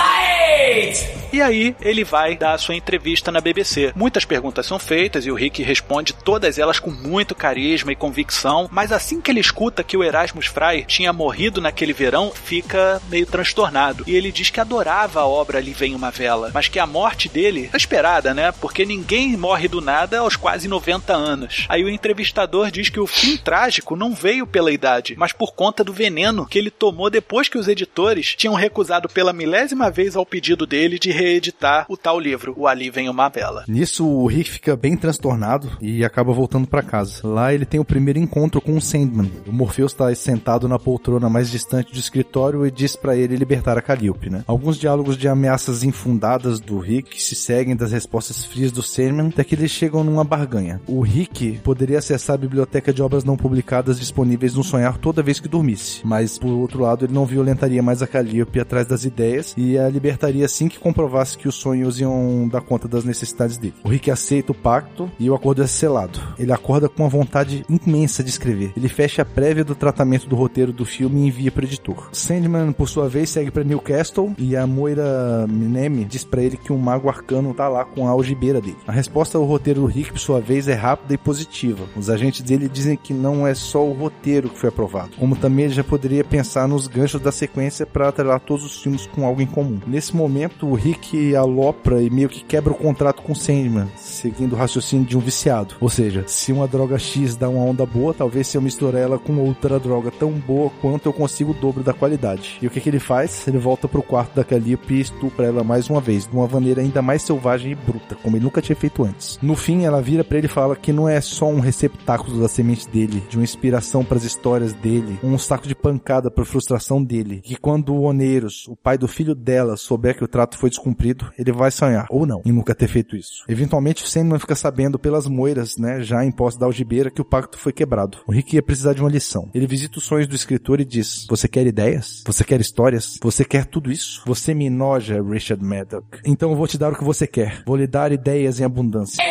E 1.31 1.41
aí 1.41 1.75
ele 1.81 2.03
vai 2.03 2.35
dar 2.35 2.53
a 2.53 2.57
sua 2.57 2.75
entrevista 2.75 3.31
na 3.31 3.39
BBC. 3.39 3.91
Muitas 3.95 4.25
perguntas 4.25 4.65
são 4.65 4.79
feitas 4.79 5.25
e 5.25 5.31
o 5.31 5.35
Rick 5.35 5.61
responde 5.61 6.13
todas 6.13 6.57
elas 6.57 6.79
com 6.79 6.89
muito 6.89 7.35
carisma 7.35 7.91
e 7.91 7.95
convicção, 7.95 8.67
mas 8.71 8.91
assim 8.91 9.21
que 9.21 9.29
ele 9.29 9.39
escuta 9.39 9.83
que 9.83 9.95
o 9.95 10.03
Erasmus 10.03 10.47
Fry 10.47 10.83
tinha 10.85 11.13
morrido 11.13 11.61
naquele 11.61 11.93
verão, 11.93 12.31
fica 12.31 12.76
meio 13.09 13.25
transtornado. 13.25 14.03
E 14.07 14.15
ele 14.15 14.31
diz 14.31 14.49
que 14.49 14.59
adorava 14.59 15.21
a 15.21 15.27
obra 15.27 15.57
Ali 15.57 15.73
Vem 15.73 15.95
Uma 15.95 16.11
Vela, 16.11 16.51
mas 16.53 16.67
que 16.67 16.79
a 16.79 16.87
morte 16.87 17.29
dele 17.29 17.69
é 17.73 17.77
esperada, 17.77 18.33
né? 18.33 18.51
Porque 18.51 18.85
ninguém 18.85 19.35
morre 19.37 19.67
do 19.67 19.81
nada 19.81 20.19
aos 20.19 20.35
quase 20.35 20.67
90 20.67 21.13
anos. 21.13 21.65
Aí 21.69 21.83
o 21.83 21.89
entrevistador 21.89 22.71
diz 22.71 22.89
que 22.89 22.99
o 22.99 23.07
fim 23.07 23.37
trágico 23.37 23.95
não 23.95 24.13
veio 24.13 24.45
pela 24.45 24.71
idade, 24.71 25.15
mas 25.17 25.33
por 25.33 25.53
conta 25.53 25.83
do 25.83 25.93
veneno 25.93 26.45
que 26.45 26.57
ele 26.57 26.71
tomou 26.71 27.09
depois 27.09 27.49
que 27.49 27.57
os 27.57 27.67
editores 27.67 28.35
tinham 28.35 28.53
recusado 28.53 29.09
pela 29.09 29.33
milésima 29.33 29.89
vez 29.89 30.15
ao 30.15 30.25
pedido 30.25 30.65
dele 30.65 30.99
de 30.99 31.11
reeditar 31.11 31.85
o 31.89 31.97
tal 31.97 32.19
livro, 32.19 32.53
O 32.57 32.67
Ali 32.67 32.89
Vem 32.89 33.09
Uma 33.09 33.29
Vela. 33.29 33.63
Nisso, 33.67 34.05
o 34.05 34.27
Rick 34.27 34.49
fica 34.49 34.75
bem 34.75 34.95
transtornado 34.95 35.77
e 35.81 36.03
acaba 36.03 36.33
voltando 36.33 36.67
pra 36.67 36.83
casa. 36.83 37.21
Lá 37.27 37.53
ele 37.53 37.65
tem 37.65 37.79
o 37.79 37.85
primeiro 37.85 38.19
encontro 38.19 38.61
com 38.61 38.75
o 38.75 38.81
Sandman. 38.81 39.31
O 39.45 39.51
Morpheus 39.51 39.91
está 39.91 40.13
sentado 40.13 40.67
na 40.67 40.77
poltrona 40.77 41.29
mais 41.29 41.49
distante 41.49 41.91
do 41.91 41.99
escritório 41.99 42.65
e 42.67 42.71
diz 42.71 42.95
pra 42.95 43.15
ele 43.15 43.35
libertar 43.35 43.77
a 43.77 43.81
Calliope, 43.81 44.29
né? 44.29 44.43
Alguns 44.47 44.77
diálogos 44.77 45.17
de 45.17 45.27
ameaças 45.27 45.83
infundadas 45.83 46.59
do 46.59 46.79
Rick 46.79 47.21
se 47.21 47.35
seguem 47.35 47.75
das 47.75 47.91
respostas 47.91 48.45
frias 48.45 48.71
do 48.71 48.83
Sandman 48.83 49.29
até 49.29 49.43
que 49.43 49.55
eles 49.55 49.71
chegam 49.71 50.03
numa 50.03 50.23
barganha. 50.23 50.79
O 50.87 51.01
Rick 51.01 51.59
poderia 51.63 51.99
acessar 51.99 52.35
a 52.35 52.37
biblioteca 52.37 52.93
de 52.93 53.01
obras 53.01 53.23
não 53.23 53.35
publicadas 53.35 53.99
disponíveis 53.99 54.55
no 54.55 54.63
sonhar 54.63 54.97
toda 54.97 55.23
vez 55.23 55.39
que 55.39 55.47
dormisse, 55.47 56.01
mas 56.05 56.37
por 56.37 56.49
outro 56.49 56.81
lado 56.81 57.05
ele 57.05 57.13
não 57.13 57.25
violentaria 57.25 57.81
mais 57.81 58.01
a 58.01 58.07
Calliope 58.07 58.59
atrás 58.59 58.87
das 58.87 59.03
ideias 59.03 59.53
e 59.57 59.77
a 59.77 59.89
libertaria 59.89 60.45
assim 60.45 60.67
que 60.67 60.79
comprovar 60.79 61.07
provasse 61.07 61.37
que 61.37 61.47
os 61.47 61.55
sonhos 61.55 61.99
iam 62.01 62.47
dar 62.51 62.59
conta 62.59 62.87
das 62.87 63.05
necessidades 63.05 63.57
dele. 63.57 63.73
O 63.83 63.89
Rick 63.89 64.11
aceita 64.11 64.51
o 64.51 64.55
pacto 64.55 65.09
e 65.17 65.29
o 65.29 65.33
acordo 65.33 65.63
é 65.63 65.67
selado. 65.67 66.19
Ele 66.37 66.51
acorda 66.51 66.89
com 66.89 67.03
uma 67.03 67.09
vontade 67.09 67.65
imensa 67.69 68.23
de 68.23 68.29
escrever. 68.29 68.73
Ele 68.75 68.89
fecha 68.89 69.21
a 69.21 69.25
prévia 69.25 69.63
do 69.63 69.73
tratamento 69.73 70.27
do 70.27 70.35
roteiro 70.35 70.73
do 70.73 70.85
filme 70.85 71.21
e 71.21 71.27
envia 71.27 71.51
para 71.51 71.63
editor. 71.63 72.09
Sandman, 72.11 72.56
por 72.75 72.87
sua 72.87 73.07
vez, 73.07 73.29
segue 73.29 73.51
para 73.51 73.63
Newcastle 73.63 74.33
e 74.37 74.55
a 74.55 74.65
Moira 74.65 75.45
Minemi 75.47 76.05
diz 76.05 76.23
para 76.23 76.41
ele 76.41 76.57
que 76.57 76.73
um 76.73 76.77
mago 76.77 77.09
arcano 77.09 77.53
tá 77.53 77.67
lá 77.67 77.85
com 77.85 78.07
a 78.07 78.11
algibeira 78.11 78.61
dele. 78.61 78.77
A 78.87 78.91
resposta 78.91 79.37
ao 79.37 79.45
roteiro 79.45 79.81
do 79.81 79.85
Rick, 79.87 80.11
por 80.11 80.19
sua 80.19 80.39
vez, 80.39 80.67
é 80.67 80.73
rápida 80.73 81.13
e 81.13 81.17
positiva. 81.17 81.85
Os 81.95 82.09
agentes 82.09 82.41
dele 82.41 82.69
dizem 82.69 82.97
que 82.97 83.13
não 83.13 83.45
é 83.45 83.53
só 83.53 83.85
o 83.85 83.93
roteiro 83.93 84.49
que 84.49 84.59
foi 84.59 84.69
aprovado, 84.69 85.11
como 85.17 85.35
também 85.35 85.65
ele 85.65 85.73
já 85.73 85.83
poderia 85.83 86.23
pensar 86.23 86.67
nos 86.67 86.87
ganchos 86.87 87.21
da 87.21 87.31
sequência 87.31 87.85
para 87.85 88.09
atrelar 88.09 88.39
todos 88.39 88.65
os 88.65 88.81
filmes 88.81 89.07
com 89.07 89.25
algo 89.25 89.41
em 89.41 89.45
comum. 89.45 89.79
Nesse 89.87 90.15
momento, 90.15 90.67
o 90.67 90.73
Rick 90.73 91.35
alopra 91.35 92.01
e 92.01 92.09
meio 92.09 92.29
que 92.29 92.43
quebra 92.43 92.71
o 92.73 92.77
contrato 92.77 93.21
com 93.21 93.35
Sandman, 93.35 93.87
seguindo 93.95 94.53
o 94.53 94.57
raciocínio 94.57 95.05
de 95.05 95.17
um 95.17 95.21
viciado. 95.21 95.75
Ou 95.79 95.89
seja, 95.89 96.23
se 96.27 96.51
uma 96.51 96.67
droga 96.67 96.97
X 96.97 97.35
dá 97.35 97.49
uma 97.49 97.63
onda 97.63 97.85
boa, 97.85 98.13
talvez 98.13 98.47
se 98.47 98.57
eu 98.57 98.61
misturar 98.61 99.01
ela 99.01 99.19
com 99.19 99.37
outra 99.37 99.79
droga 99.79 100.11
tão 100.11 100.31
boa 100.31 100.71
quanto 100.81 101.07
eu 101.07 101.13
consigo 101.13 101.51
o 101.51 101.53
dobro 101.53 101.83
da 101.83 101.93
qualidade. 101.93 102.46
E 102.61 102.67
o 102.67 102.69
que, 102.69 102.79
que 102.79 102.89
ele 102.89 102.99
faz? 102.99 103.47
Ele 103.47 103.57
volta 103.57 103.87
pro 103.87 104.03
quarto 104.03 104.35
da 104.35 104.43
Calliope 104.43 104.95
e 104.95 105.01
estupra 105.01 105.45
ela 105.45 105.63
mais 105.63 105.89
uma 105.89 106.01
vez, 106.01 106.27
de 106.27 106.35
uma 106.35 106.47
maneira 106.47 106.81
ainda 106.81 107.01
mais 107.01 107.21
selvagem 107.21 107.71
e 107.71 107.75
bruta, 107.75 108.15
como 108.15 108.35
ele 108.35 108.45
nunca 108.45 108.61
tinha 108.61 108.75
feito 108.75 109.03
antes. 109.03 109.39
No 109.41 109.55
fim, 109.55 109.85
ela 109.85 110.01
vira 110.01 110.23
para 110.23 110.37
ele 110.37 110.47
e 110.47 110.49
fala 110.49 110.75
que 110.75 110.93
não 110.93 111.07
é 111.07 111.19
só 111.21 111.47
um 111.47 111.59
receptáculo 111.59 112.39
da 112.41 112.47
semente 112.47 112.87
dele, 112.89 113.23
de 113.29 113.37
uma 113.37 113.43
inspiração 113.43 114.03
para 114.03 114.17
as 114.17 114.23
histórias 114.23 114.73
dele, 114.73 115.19
um 115.23 115.37
saco 115.37 115.67
de 115.67 115.75
pancada 115.75 116.31
para 116.31 116.45
frustração 116.45 117.03
dele, 117.03 117.41
que 117.41 117.55
quando 117.55 117.93
o 117.93 118.01
Oneiros, 118.01 118.67
o 118.67 118.75
pai 118.75 118.97
do 118.97 119.07
filho 119.07 119.35
dela, 119.35 119.77
souber 119.77 120.17
que 120.17 120.23
o 120.23 120.27
trato 120.27 120.57
foi 120.57 120.69
descumprido, 120.69 121.31
ele 121.37 121.51
vai 121.51 121.71
sonhar, 121.71 122.07
ou 122.09 122.25
não, 122.25 122.41
em 122.45 122.51
nunca 122.51 122.73
ter 122.73 122.87
feito 122.87 123.15
isso. 123.15 123.43
Eventualmente, 123.47 124.03
o 124.03 124.07
Sandman 124.07 124.39
fica 124.39 124.55
sabendo 124.55 124.97
pelas 124.97 125.27
moiras, 125.27 125.77
né, 125.77 126.01
já 126.01 126.23
em 126.23 126.31
posse 126.31 126.59
da 126.59 126.65
algibeira, 126.65 127.11
que 127.11 127.21
o 127.21 127.25
pacto 127.25 127.57
foi 127.57 127.71
quebrado. 127.71 128.19
O 128.27 128.31
Rick 128.31 128.55
ia 128.55 128.63
precisar 128.63 128.93
de 128.93 129.01
uma 129.01 129.09
lição. 129.09 129.49
Ele 129.53 129.67
visita 129.67 129.99
os 129.99 130.05
sonhos 130.05 130.27
do 130.27 130.35
escritor 130.35 130.79
e 130.79 130.85
diz: 130.85 131.25
Você 131.29 131.47
quer 131.47 131.65
ideias? 131.65 132.23
Você 132.25 132.36
quer 132.43 132.59
histórias? 132.59 133.17
Você 133.21 133.43
quer 133.45 133.65
tudo 133.65 133.91
isso? 133.91 134.21
Você 134.25 134.53
me 134.53 134.69
noja, 134.69 135.21
Richard 135.21 135.63
Maddock. 135.63 136.05
Então 136.25 136.51
eu 136.51 136.55
vou 136.55 136.67
te 136.67 136.77
dar 136.77 136.93
o 136.93 136.95
que 136.95 137.03
você 137.03 137.25
quer. 137.27 137.63
Vou 137.65 137.75
lhe 137.75 137.87
dar 137.87 138.11
ideias 138.11 138.59
em 138.59 138.63
abundância. 138.63 139.23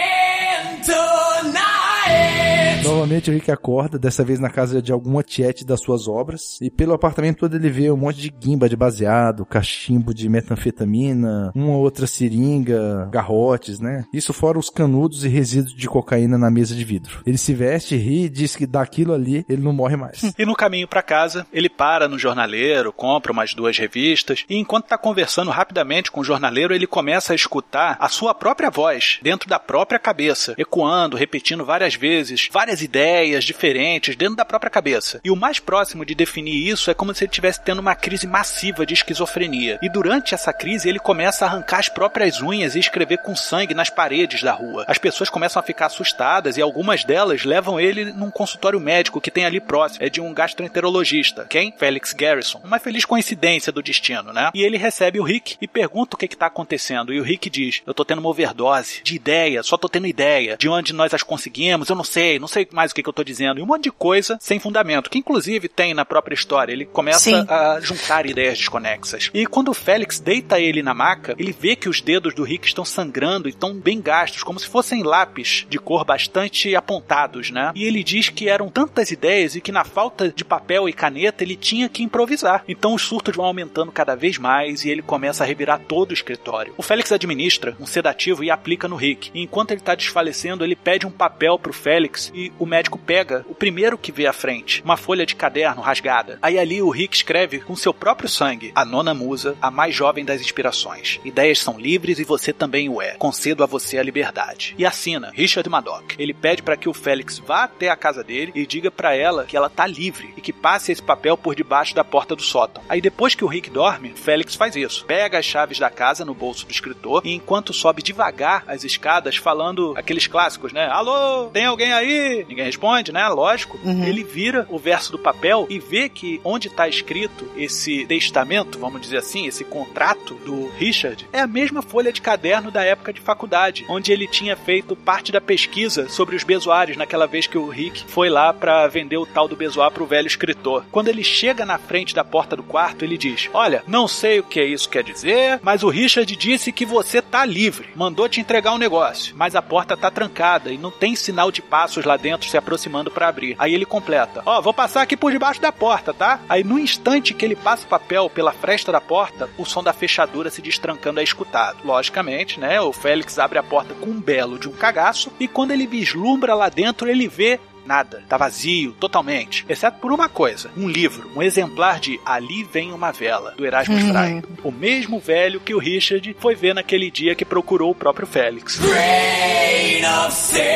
Novamente 2.86 3.30
o 3.30 3.34
Rick 3.34 3.50
acorda, 3.50 3.98
dessa 3.98 4.22
vez 4.22 4.38
na 4.38 4.48
casa 4.48 4.80
de 4.80 4.92
alguma 4.92 5.22
tiete 5.22 5.64
das 5.64 5.80
suas 5.80 6.06
obras, 6.06 6.58
e 6.60 6.70
pelo 6.70 6.94
apartamento 6.94 7.38
todo 7.38 7.56
ele 7.56 7.68
vê 7.68 7.90
um 7.90 7.96
monte 7.96 8.20
de 8.20 8.30
guimba 8.30 8.68
de 8.68 8.76
baseado, 8.76 9.44
cachimbo 9.44 10.14
de 10.14 10.28
metanfetamina, 10.28 11.50
uma 11.54 11.76
outra 11.76 12.06
seringa, 12.06 13.08
garrotes, 13.10 13.80
né? 13.80 14.04
Isso 14.12 14.32
fora 14.32 14.58
os 14.58 14.70
canudos 14.70 15.24
e 15.24 15.28
resíduos 15.28 15.74
de 15.74 15.88
cocaína 15.88 16.38
na 16.38 16.50
mesa 16.50 16.74
de 16.74 16.84
vidro. 16.84 17.22
Ele 17.26 17.36
se 17.36 17.54
veste, 17.54 17.96
ri 17.96 18.24
e 18.24 18.28
diz 18.28 18.54
que 18.54 18.66
daquilo 18.66 19.12
ali 19.12 19.44
ele 19.48 19.62
não 19.62 19.72
morre 19.72 19.96
mais. 19.96 20.22
E 20.38 20.44
no 20.44 20.54
caminho 20.54 20.86
para 20.86 21.02
casa, 21.02 21.46
ele 21.50 21.68
para 21.68 22.06
no 22.06 22.18
jornaleiro, 22.18 22.92
compra 22.92 23.32
umas 23.32 23.54
duas 23.54 23.78
revistas, 23.78 24.44
e 24.50 24.56
enquanto 24.56 24.86
tá 24.86 24.98
conversando 24.98 25.50
rapidamente 25.50 26.10
com 26.10 26.20
o 26.20 26.24
jornaleiro, 26.24 26.74
ele 26.74 26.86
começa 26.86 27.32
a 27.32 27.36
escutar 27.36 27.96
a 27.98 28.08
sua 28.08 28.34
própria 28.34 28.70
voz, 28.70 29.18
dentro 29.22 29.48
da 29.48 29.58
própria 29.58 29.98
cabeça, 29.98 30.54
ecoando, 30.58 31.16
repetindo 31.16 31.64
várias 31.64 31.94
vezes, 31.94 32.48
várias 32.52 32.75
ideias 32.82 33.44
diferentes 33.44 34.16
dentro 34.16 34.36
da 34.36 34.44
própria 34.44 34.70
cabeça. 34.70 35.20
E 35.24 35.30
o 35.30 35.36
mais 35.36 35.58
próximo 35.58 36.04
de 36.04 36.14
definir 36.14 36.68
isso 36.68 36.90
é 36.90 36.94
como 36.94 37.14
se 37.14 37.24
ele 37.24 37.30
estivesse 37.30 37.60
tendo 37.60 37.80
uma 37.80 37.94
crise 37.94 38.26
massiva 38.26 38.86
de 38.86 38.94
esquizofrenia. 38.94 39.78
E 39.82 39.88
durante 39.88 40.34
essa 40.34 40.52
crise 40.52 40.88
ele 40.88 40.98
começa 40.98 41.44
a 41.44 41.48
arrancar 41.48 41.78
as 41.78 41.88
próprias 41.88 42.40
unhas 42.40 42.74
e 42.74 42.80
escrever 42.80 43.18
com 43.18 43.34
sangue 43.36 43.74
nas 43.74 43.90
paredes 43.90 44.42
da 44.42 44.52
rua. 44.52 44.84
As 44.88 44.98
pessoas 44.98 45.30
começam 45.30 45.60
a 45.60 45.62
ficar 45.62 45.86
assustadas 45.86 46.56
e 46.56 46.62
algumas 46.62 47.04
delas 47.04 47.44
levam 47.44 47.78
ele 47.78 48.12
num 48.12 48.30
consultório 48.30 48.80
médico 48.80 49.20
que 49.20 49.30
tem 49.30 49.44
ali 49.44 49.60
próximo. 49.60 50.04
É 50.04 50.08
de 50.08 50.20
um 50.20 50.32
gastroenterologista. 50.32 51.46
Quem? 51.48 51.72
Felix 51.76 52.12
Garrison. 52.12 52.60
Uma 52.64 52.78
feliz 52.78 53.04
coincidência 53.04 53.72
do 53.72 53.82
destino, 53.82 54.32
né? 54.32 54.50
E 54.54 54.62
ele 54.62 54.76
recebe 54.76 55.20
o 55.20 55.22
Rick 55.22 55.56
e 55.60 55.68
pergunta 55.68 56.16
o 56.16 56.18
que 56.18 56.28
que 56.28 56.36
tá 56.36 56.46
acontecendo. 56.46 57.12
E 57.12 57.20
o 57.20 57.22
Rick 57.22 57.48
diz: 57.48 57.82
Eu 57.86 57.94
tô 57.94 58.04
tendo 58.04 58.18
uma 58.18 58.28
overdose 58.28 59.00
de 59.02 59.14
ideia, 59.14 59.62
só 59.62 59.76
tô 59.76 59.88
tendo 59.88 60.06
ideia. 60.06 60.56
De 60.56 60.68
onde 60.68 60.92
nós 60.92 61.14
as 61.14 61.22
conseguimos, 61.22 61.88
eu 61.88 61.96
não 61.96 62.04
sei, 62.04 62.38
não 62.38 62.48
sei 62.48 62.65
mais 62.72 62.90
o 62.90 62.94
que, 62.94 63.02
que 63.02 63.08
eu 63.08 63.12
tô 63.12 63.24
dizendo. 63.24 63.58
E 63.58 63.62
um 63.62 63.66
monte 63.66 63.84
de 63.84 63.90
coisa 63.90 64.38
sem 64.40 64.58
fundamento, 64.58 65.10
que 65.10 65.18
inclusive 65.18 65.68
tem 65.68 65.94
na 65.94 66.04
própria 66.04 66.34
história. 66.34 66.72
Ele 66.72 66.84
começa 66.84 67.20
Sim. 67.20 67.46
a 67.48 67.80
juntar 67.80 68.26
ideias 68.26 68.58
desconexas. 68.58 69.30
E 69.32 69.46
quando 69.46 69.68
o 69.68 69.74
Félix 69.74 70.20
deita 70.20 70.60
ele 70.60 70.82
na 70.82 70.94
maca, 70.94 71.34
ele 71.38 71.52
vê 71.58 71.76
que 71.76 71.88
os 71.88 72.00
dedos 72.00 72.34
do 72.34 72.42
Rick 72.42 72.66
estão 72.66 72.84
sangrando 72.84 73.48
e 73.48 73.50
estão 73.50 73.74
bem 73.74 74.00
gastos, 74.00 74.42
como 74.42 74.58
se 74.58 74.66
fossem 74.66 75.02
lápis 75.02 75.66
de 75.68 75.78
cor 75.78 76.04
bastante 76.04 76.74
apontados, 76.74 77.50
né? 77.50 77.72
E 77.74 77.84
ele 77.84 78.02
diz 78.02 78.28
que 78.28 78.48
eram 78.48 78.68
tantas 78.68 79.10
ideias 79.10 79.54
e 79.54 79.60
que 79.60 79.72
na 79.72 79.84
falta 79.84 80.30
de 80.30 80.44
papel 80.44 80.88
e 80.88 80.92
caneta 80.92 81.42
ele 81.42 81.56
tinha 81.56 81.88
que 81.88 82.02
improvisar. 82.02 82.64
Então 82.68 82.94
os 82.94 83.02
surtos 83.02 83.34
vão 83.36 83.46
aumentando 83.46 83.92
cada 83.92 84.14
vez 84.14 84.38
mais 84.38 84.84
e 84.84 84.90
ele 84.90 85.02
começa 85.02 85.44
a 85.44 85.46
revirar 85.46 85.80
todo 85.80 86.10
o 86.10 86.14
escritório. 86.14 86.74
O 86.76 86.82
Félix 86.82 87.12
administra 87.12 87.76
um 87.80 87.86
sedativo 87.86 88.44
e 88.44 88.50
aplica 88.50 88.88
no 88.88 88.96
Rick. 88.96 89.30
E 89.34 89.42
enquanto 89.42 89.70
ele 89.70 89.80
está 89.80 89.94
desfalecendo, 89.94 90.64
ele 90.64 90.76
pede 90.76 91.06
um 91.06 91.10
papel 91.10 91.58
pro 91.58 91.72
Félix 91.72 92.30
e 92.34 92.45
o 92.58 92.66
médico 92.66 92.98
pega 92.98 93.44
o 93.48 93.54
primeiro 93.54 93.98
que 93.98 94.12
vê 94.12 94.26
à 94.26 94.32
frente, 94.32 94.82
uma 94.82 94.96
folha 94.96 95.26
de 95.26 95.34
caderno 95.34 95.82
rasgada. 95.82 96.38
Aí 96.42 96.58
ali 96.58 96.82
o 96.82 96.90
Rick 96.90 97.16
escreve 97.16 97.60
com 97.60 97.76
seu 97.76 97.92
próprio 97.92 98.28
sangue: 98.28 98.72
A 98.74 98.84
nona 98.84 99.14
musa, 99.14 99.56
a 99.60 99.70
mais 99.70 99.94
jovem 99.94 100.24
das 100.24 100.40
inspirações. 100.40 101.20
Ideias 101.24 101.58
são 101.58 101.78
livres 101.78 102.18
e 102.18 102.24
você 102.24 102.52
também 102.52 102.88
o 102.88 103.00
é. 103.00 103.12
Concedo 103.16 103.62
a 103.62 103.66
você 103.66 103.98
a 103.98 104.02
liberdade. 104.02 104.74
E 104.78 104.84
assina 104.84 105.30
Richard 105.34 105.68
Madoc. 105.68 106.14
Ele 106.18 106.34
pede 106.34 106.62
para 106.62 106.76
que 106.76 106.88
o 106.88 106.94
Félix 106.94 107.38
vá 107.38 107.64
até 107.64 107.88
a 107.88 107.96
casa 107.96 108.22
dele 108.22 108.52
e 108.54 108.66
diga 108.66 108.90
para 108.90 109.14
ela 109.14 109.44
que 109.44 109.56
ela 109.56 109.70
tá 109.70 109.86
livre 109.86 110.32
e 110.36 110.40
que 110.40 110.52
passe 110.52 110.92
esse 110.92 111.02
papel 111.02 111.36
por 111.36 111.54
debaixo 111.54 111.94
da 111.94 112.04
porta 112.04 112.34
do 112.34 112.42
sótão. 112.42 112.82
Aí 112.88 113.00
depois 113.00 113.34
que 113.34 113.44
o 113.44 113.48
Rick 113.48 113.70
dorme, 113.70 114.12
Félix 114.14 114.54
faz 114.54 114.76
isso. 114.76 115.04
Pega 115.04 115.38
as 115.38 115.44
chaves 115.44 115.78
da 115.78 115.90
casa 115.90 116.24
no 116.24 116.34
bolso 116.34 116.66
do 116.66 116.72
escritor 116.72 117.22
e 117.24 117.32
enquanto 117.32 117.72
sobe 117.72 118.02
devagar 118.02 118.64
as 118.66 118.84
escadas 118.84 119.36
falando 119.36 119.94
aqueles 119.96 120.26
clássicos, 120.26 120.72
né? 120.72 120.86
Alô, 120.86 121.48
tem 121.52 121.64
alguém 121.64 121.92
aí? 121.92 122.35
Ninguém 122.44 122.64
responde, 122.64 123.12
né? 123.12 123.26
Lógico. 123.28 123.78
Ele 123.84 124.24
vira 124.24 124.66
o 124.70 124.78
verso 124.78 125.12
do 125.12 125.18
papel 125.18 125.66
e 125.68 125.78
vê 125.78 126.08
que 126.08 126.40
onde 126.44 126.68
está 126.68 126.88
escrito 126.88 127.48
esse 127.56 128.06
testamento, 128.06 128.78
vamos 128.78 129.00
dizer 129.00 129.18
assim, 129.18 129.46
esse 129.46 129.64
contrato 129.64 130.34
do 130.44 130.68
Richard, 130.76 131.26
é 131.32 131.40
a 131.40 131.46
mesma 131.46 131.82
folha 131.82 132.12
de 132.12 132.20
caderno 132.20 132.70
da 132.70 132.84
época 132.84 133.12
de 133.12 133.20
faculdade, 133.20 133.84
onde 133.88 134.12
ele 134.12 134.26
tinha 134.26 134.56
feito 134.56 134.96
parte 134.96 135.32
da 135.32 135.40
pesquisa 135.40 136.08
sobre 136.08 136.36
os 136.36 136.44
bezoares 136.44 136.96
naquela 136.96 137.26
vez 137.26 137.46
que 137.46 137.58
o 137.58 137.68
Rick 137.68 138.04
foi 138.08 138.28
lá 138.28 138.52
para 138.52 138.86
vender 138.88 139.16
o 139.16 139.26
tal 139.26 139.48
do 139.48 139.56
bezoar 139.56 139.90
pro 139.90 140.06
velho 140.06 140.26
escritor. 140.26 140.84
Quando 140.90 141.08
ele 141.08 141.24
chega 141.24 141.64
na 141.64 141.78
frente 141.78 142.14
da 142.14 142.24
porta 142.24 142.56
do 142.56 142.62
quarto, 142.62 143.04
ele 143.04 143.18
diz: 143.18 143.48
Olha, 143.52 143.82
não 143.86 144.06
sei 144.08 144.40
o 144.40 144.44
que 144.44 144.62
isso 144.62 144.88
quer 144.88 145.02
dizer, 145.02 145.60
mas 145.62 145.82
o 145.82 145.88
Richard 145.88 146.34
disse 146.36 146.72
que 146.72 146.84
você 146.84 147.22
tá 147.22 147.44
livre. 147.44 147.88
Mandou 147.94 148.28
te 148.28 148.40
entregar 148.40 148.72
um 148.72 148.78
negócio, 148.78 149.34
mas 149.36 149.54
a 149.54 149.62
porta 149.62 149.96
tá 149.96 150.10
trancada 150.10 150.72
e 150.72 150.78
não 150.78 150.90
tem 150.90 151.16
sinal 151.16 151.50
de 151.50 151.62
passos 151.62 152.04
lá 152.04 152.16
dentro 152.16 152.25
se 152.48 152.56
aproximando 152.56 153.10
para 153.10 153.28
abrir. 153.28 153.56
Aí 153.58 153.74
ele 153.74 153.84
completa: 153.84 154.42
Ó, 154.44 154.60
vou 154.60 154.74
passar 154.74 155.02
aqui 155.02 155.16
por 155.16 155.32
debaixo 155.32 155.60
da 155.60 155.72
porta, 155.72 156.12
tá? 156.12 156.40
Aí 156.48 156.64
no 156.64 156.78
instante 156.78 157.34
que 157.34 157.44
ele 157.44 157.56
passa 157.56 157.84
o 157.84 157.88
papel 157.88 158.28
pela 158.28 158.52
fresta 158.52 158.90
da 158.90 159.00
porta, 159.00 159.48
o 159.56 159.64
som 159.64 159.82
da 159.82 159.92
fechadura 159.92 160.50
se 160.50 160.62
destrancando 160.62 161.20
é 161.20 161.22
escutado. 161.22 161.78
Logicamente, 161.84 162.58
né? 162.58 162.80
O 162.80 162.92
Félix 162.92 163.38
abre 163.38 163.58
a 163.58 163.62
porta 163.62 163.94
com 163.94 164.10
um 164.10 164.20
belo 164.20 164.58
de 164.58 164.68
um 164.68 164.72
cagaço 164.72 165.30
e 165.38 165.46
quando 165.46 165.70
ele 165.70 165.86
vislumbra 165.86 166.54
lá 166.54 166.68
dentro, 166.68 167.08
ele 167.08 167.28
vê 167.28 167.60
Nada. 167.86 168.22
Tá 168.28 168.36
vazio, 168.36 168.92
totalmente. 168.92 169.64
Exceto 169.68 169.98
por 169.98 170.12
uma 170.12 170.28
coisa: 170.28 170.70
um 170.76 170.88
livro, 170.88 171.30
um 171.34 171.42
exemplar 171.42 172.00
de 172.00 172.20
Ali 172.24 172.64
Vem 172.64 172.92
uma 172.92 173.12
Vela, 173.12 173.54
do 173.56 173.64
Erasmus 173.64 174.02
Uhum. 174.02 174.12
Frei. 174.12 174.42
O 174.62 174.70
mesmo 174.72 175.18
velho 175.18 175.60
que 175.60 175.74
o 175.74 175.78
Richard 175.78 176.36
foi 176.38 176.54
ver 176.54 176.74
naquele 176.74 177.10
dia 177.10 177.34
que 177.34 177.44
procurou 177.44 177.90
o 177.90 177.94
próprio 177.94 178.26
Félix. 178.26 178.78
Rain 178.78 180.04
of 180.26 180.32
sand. 180.34 180.66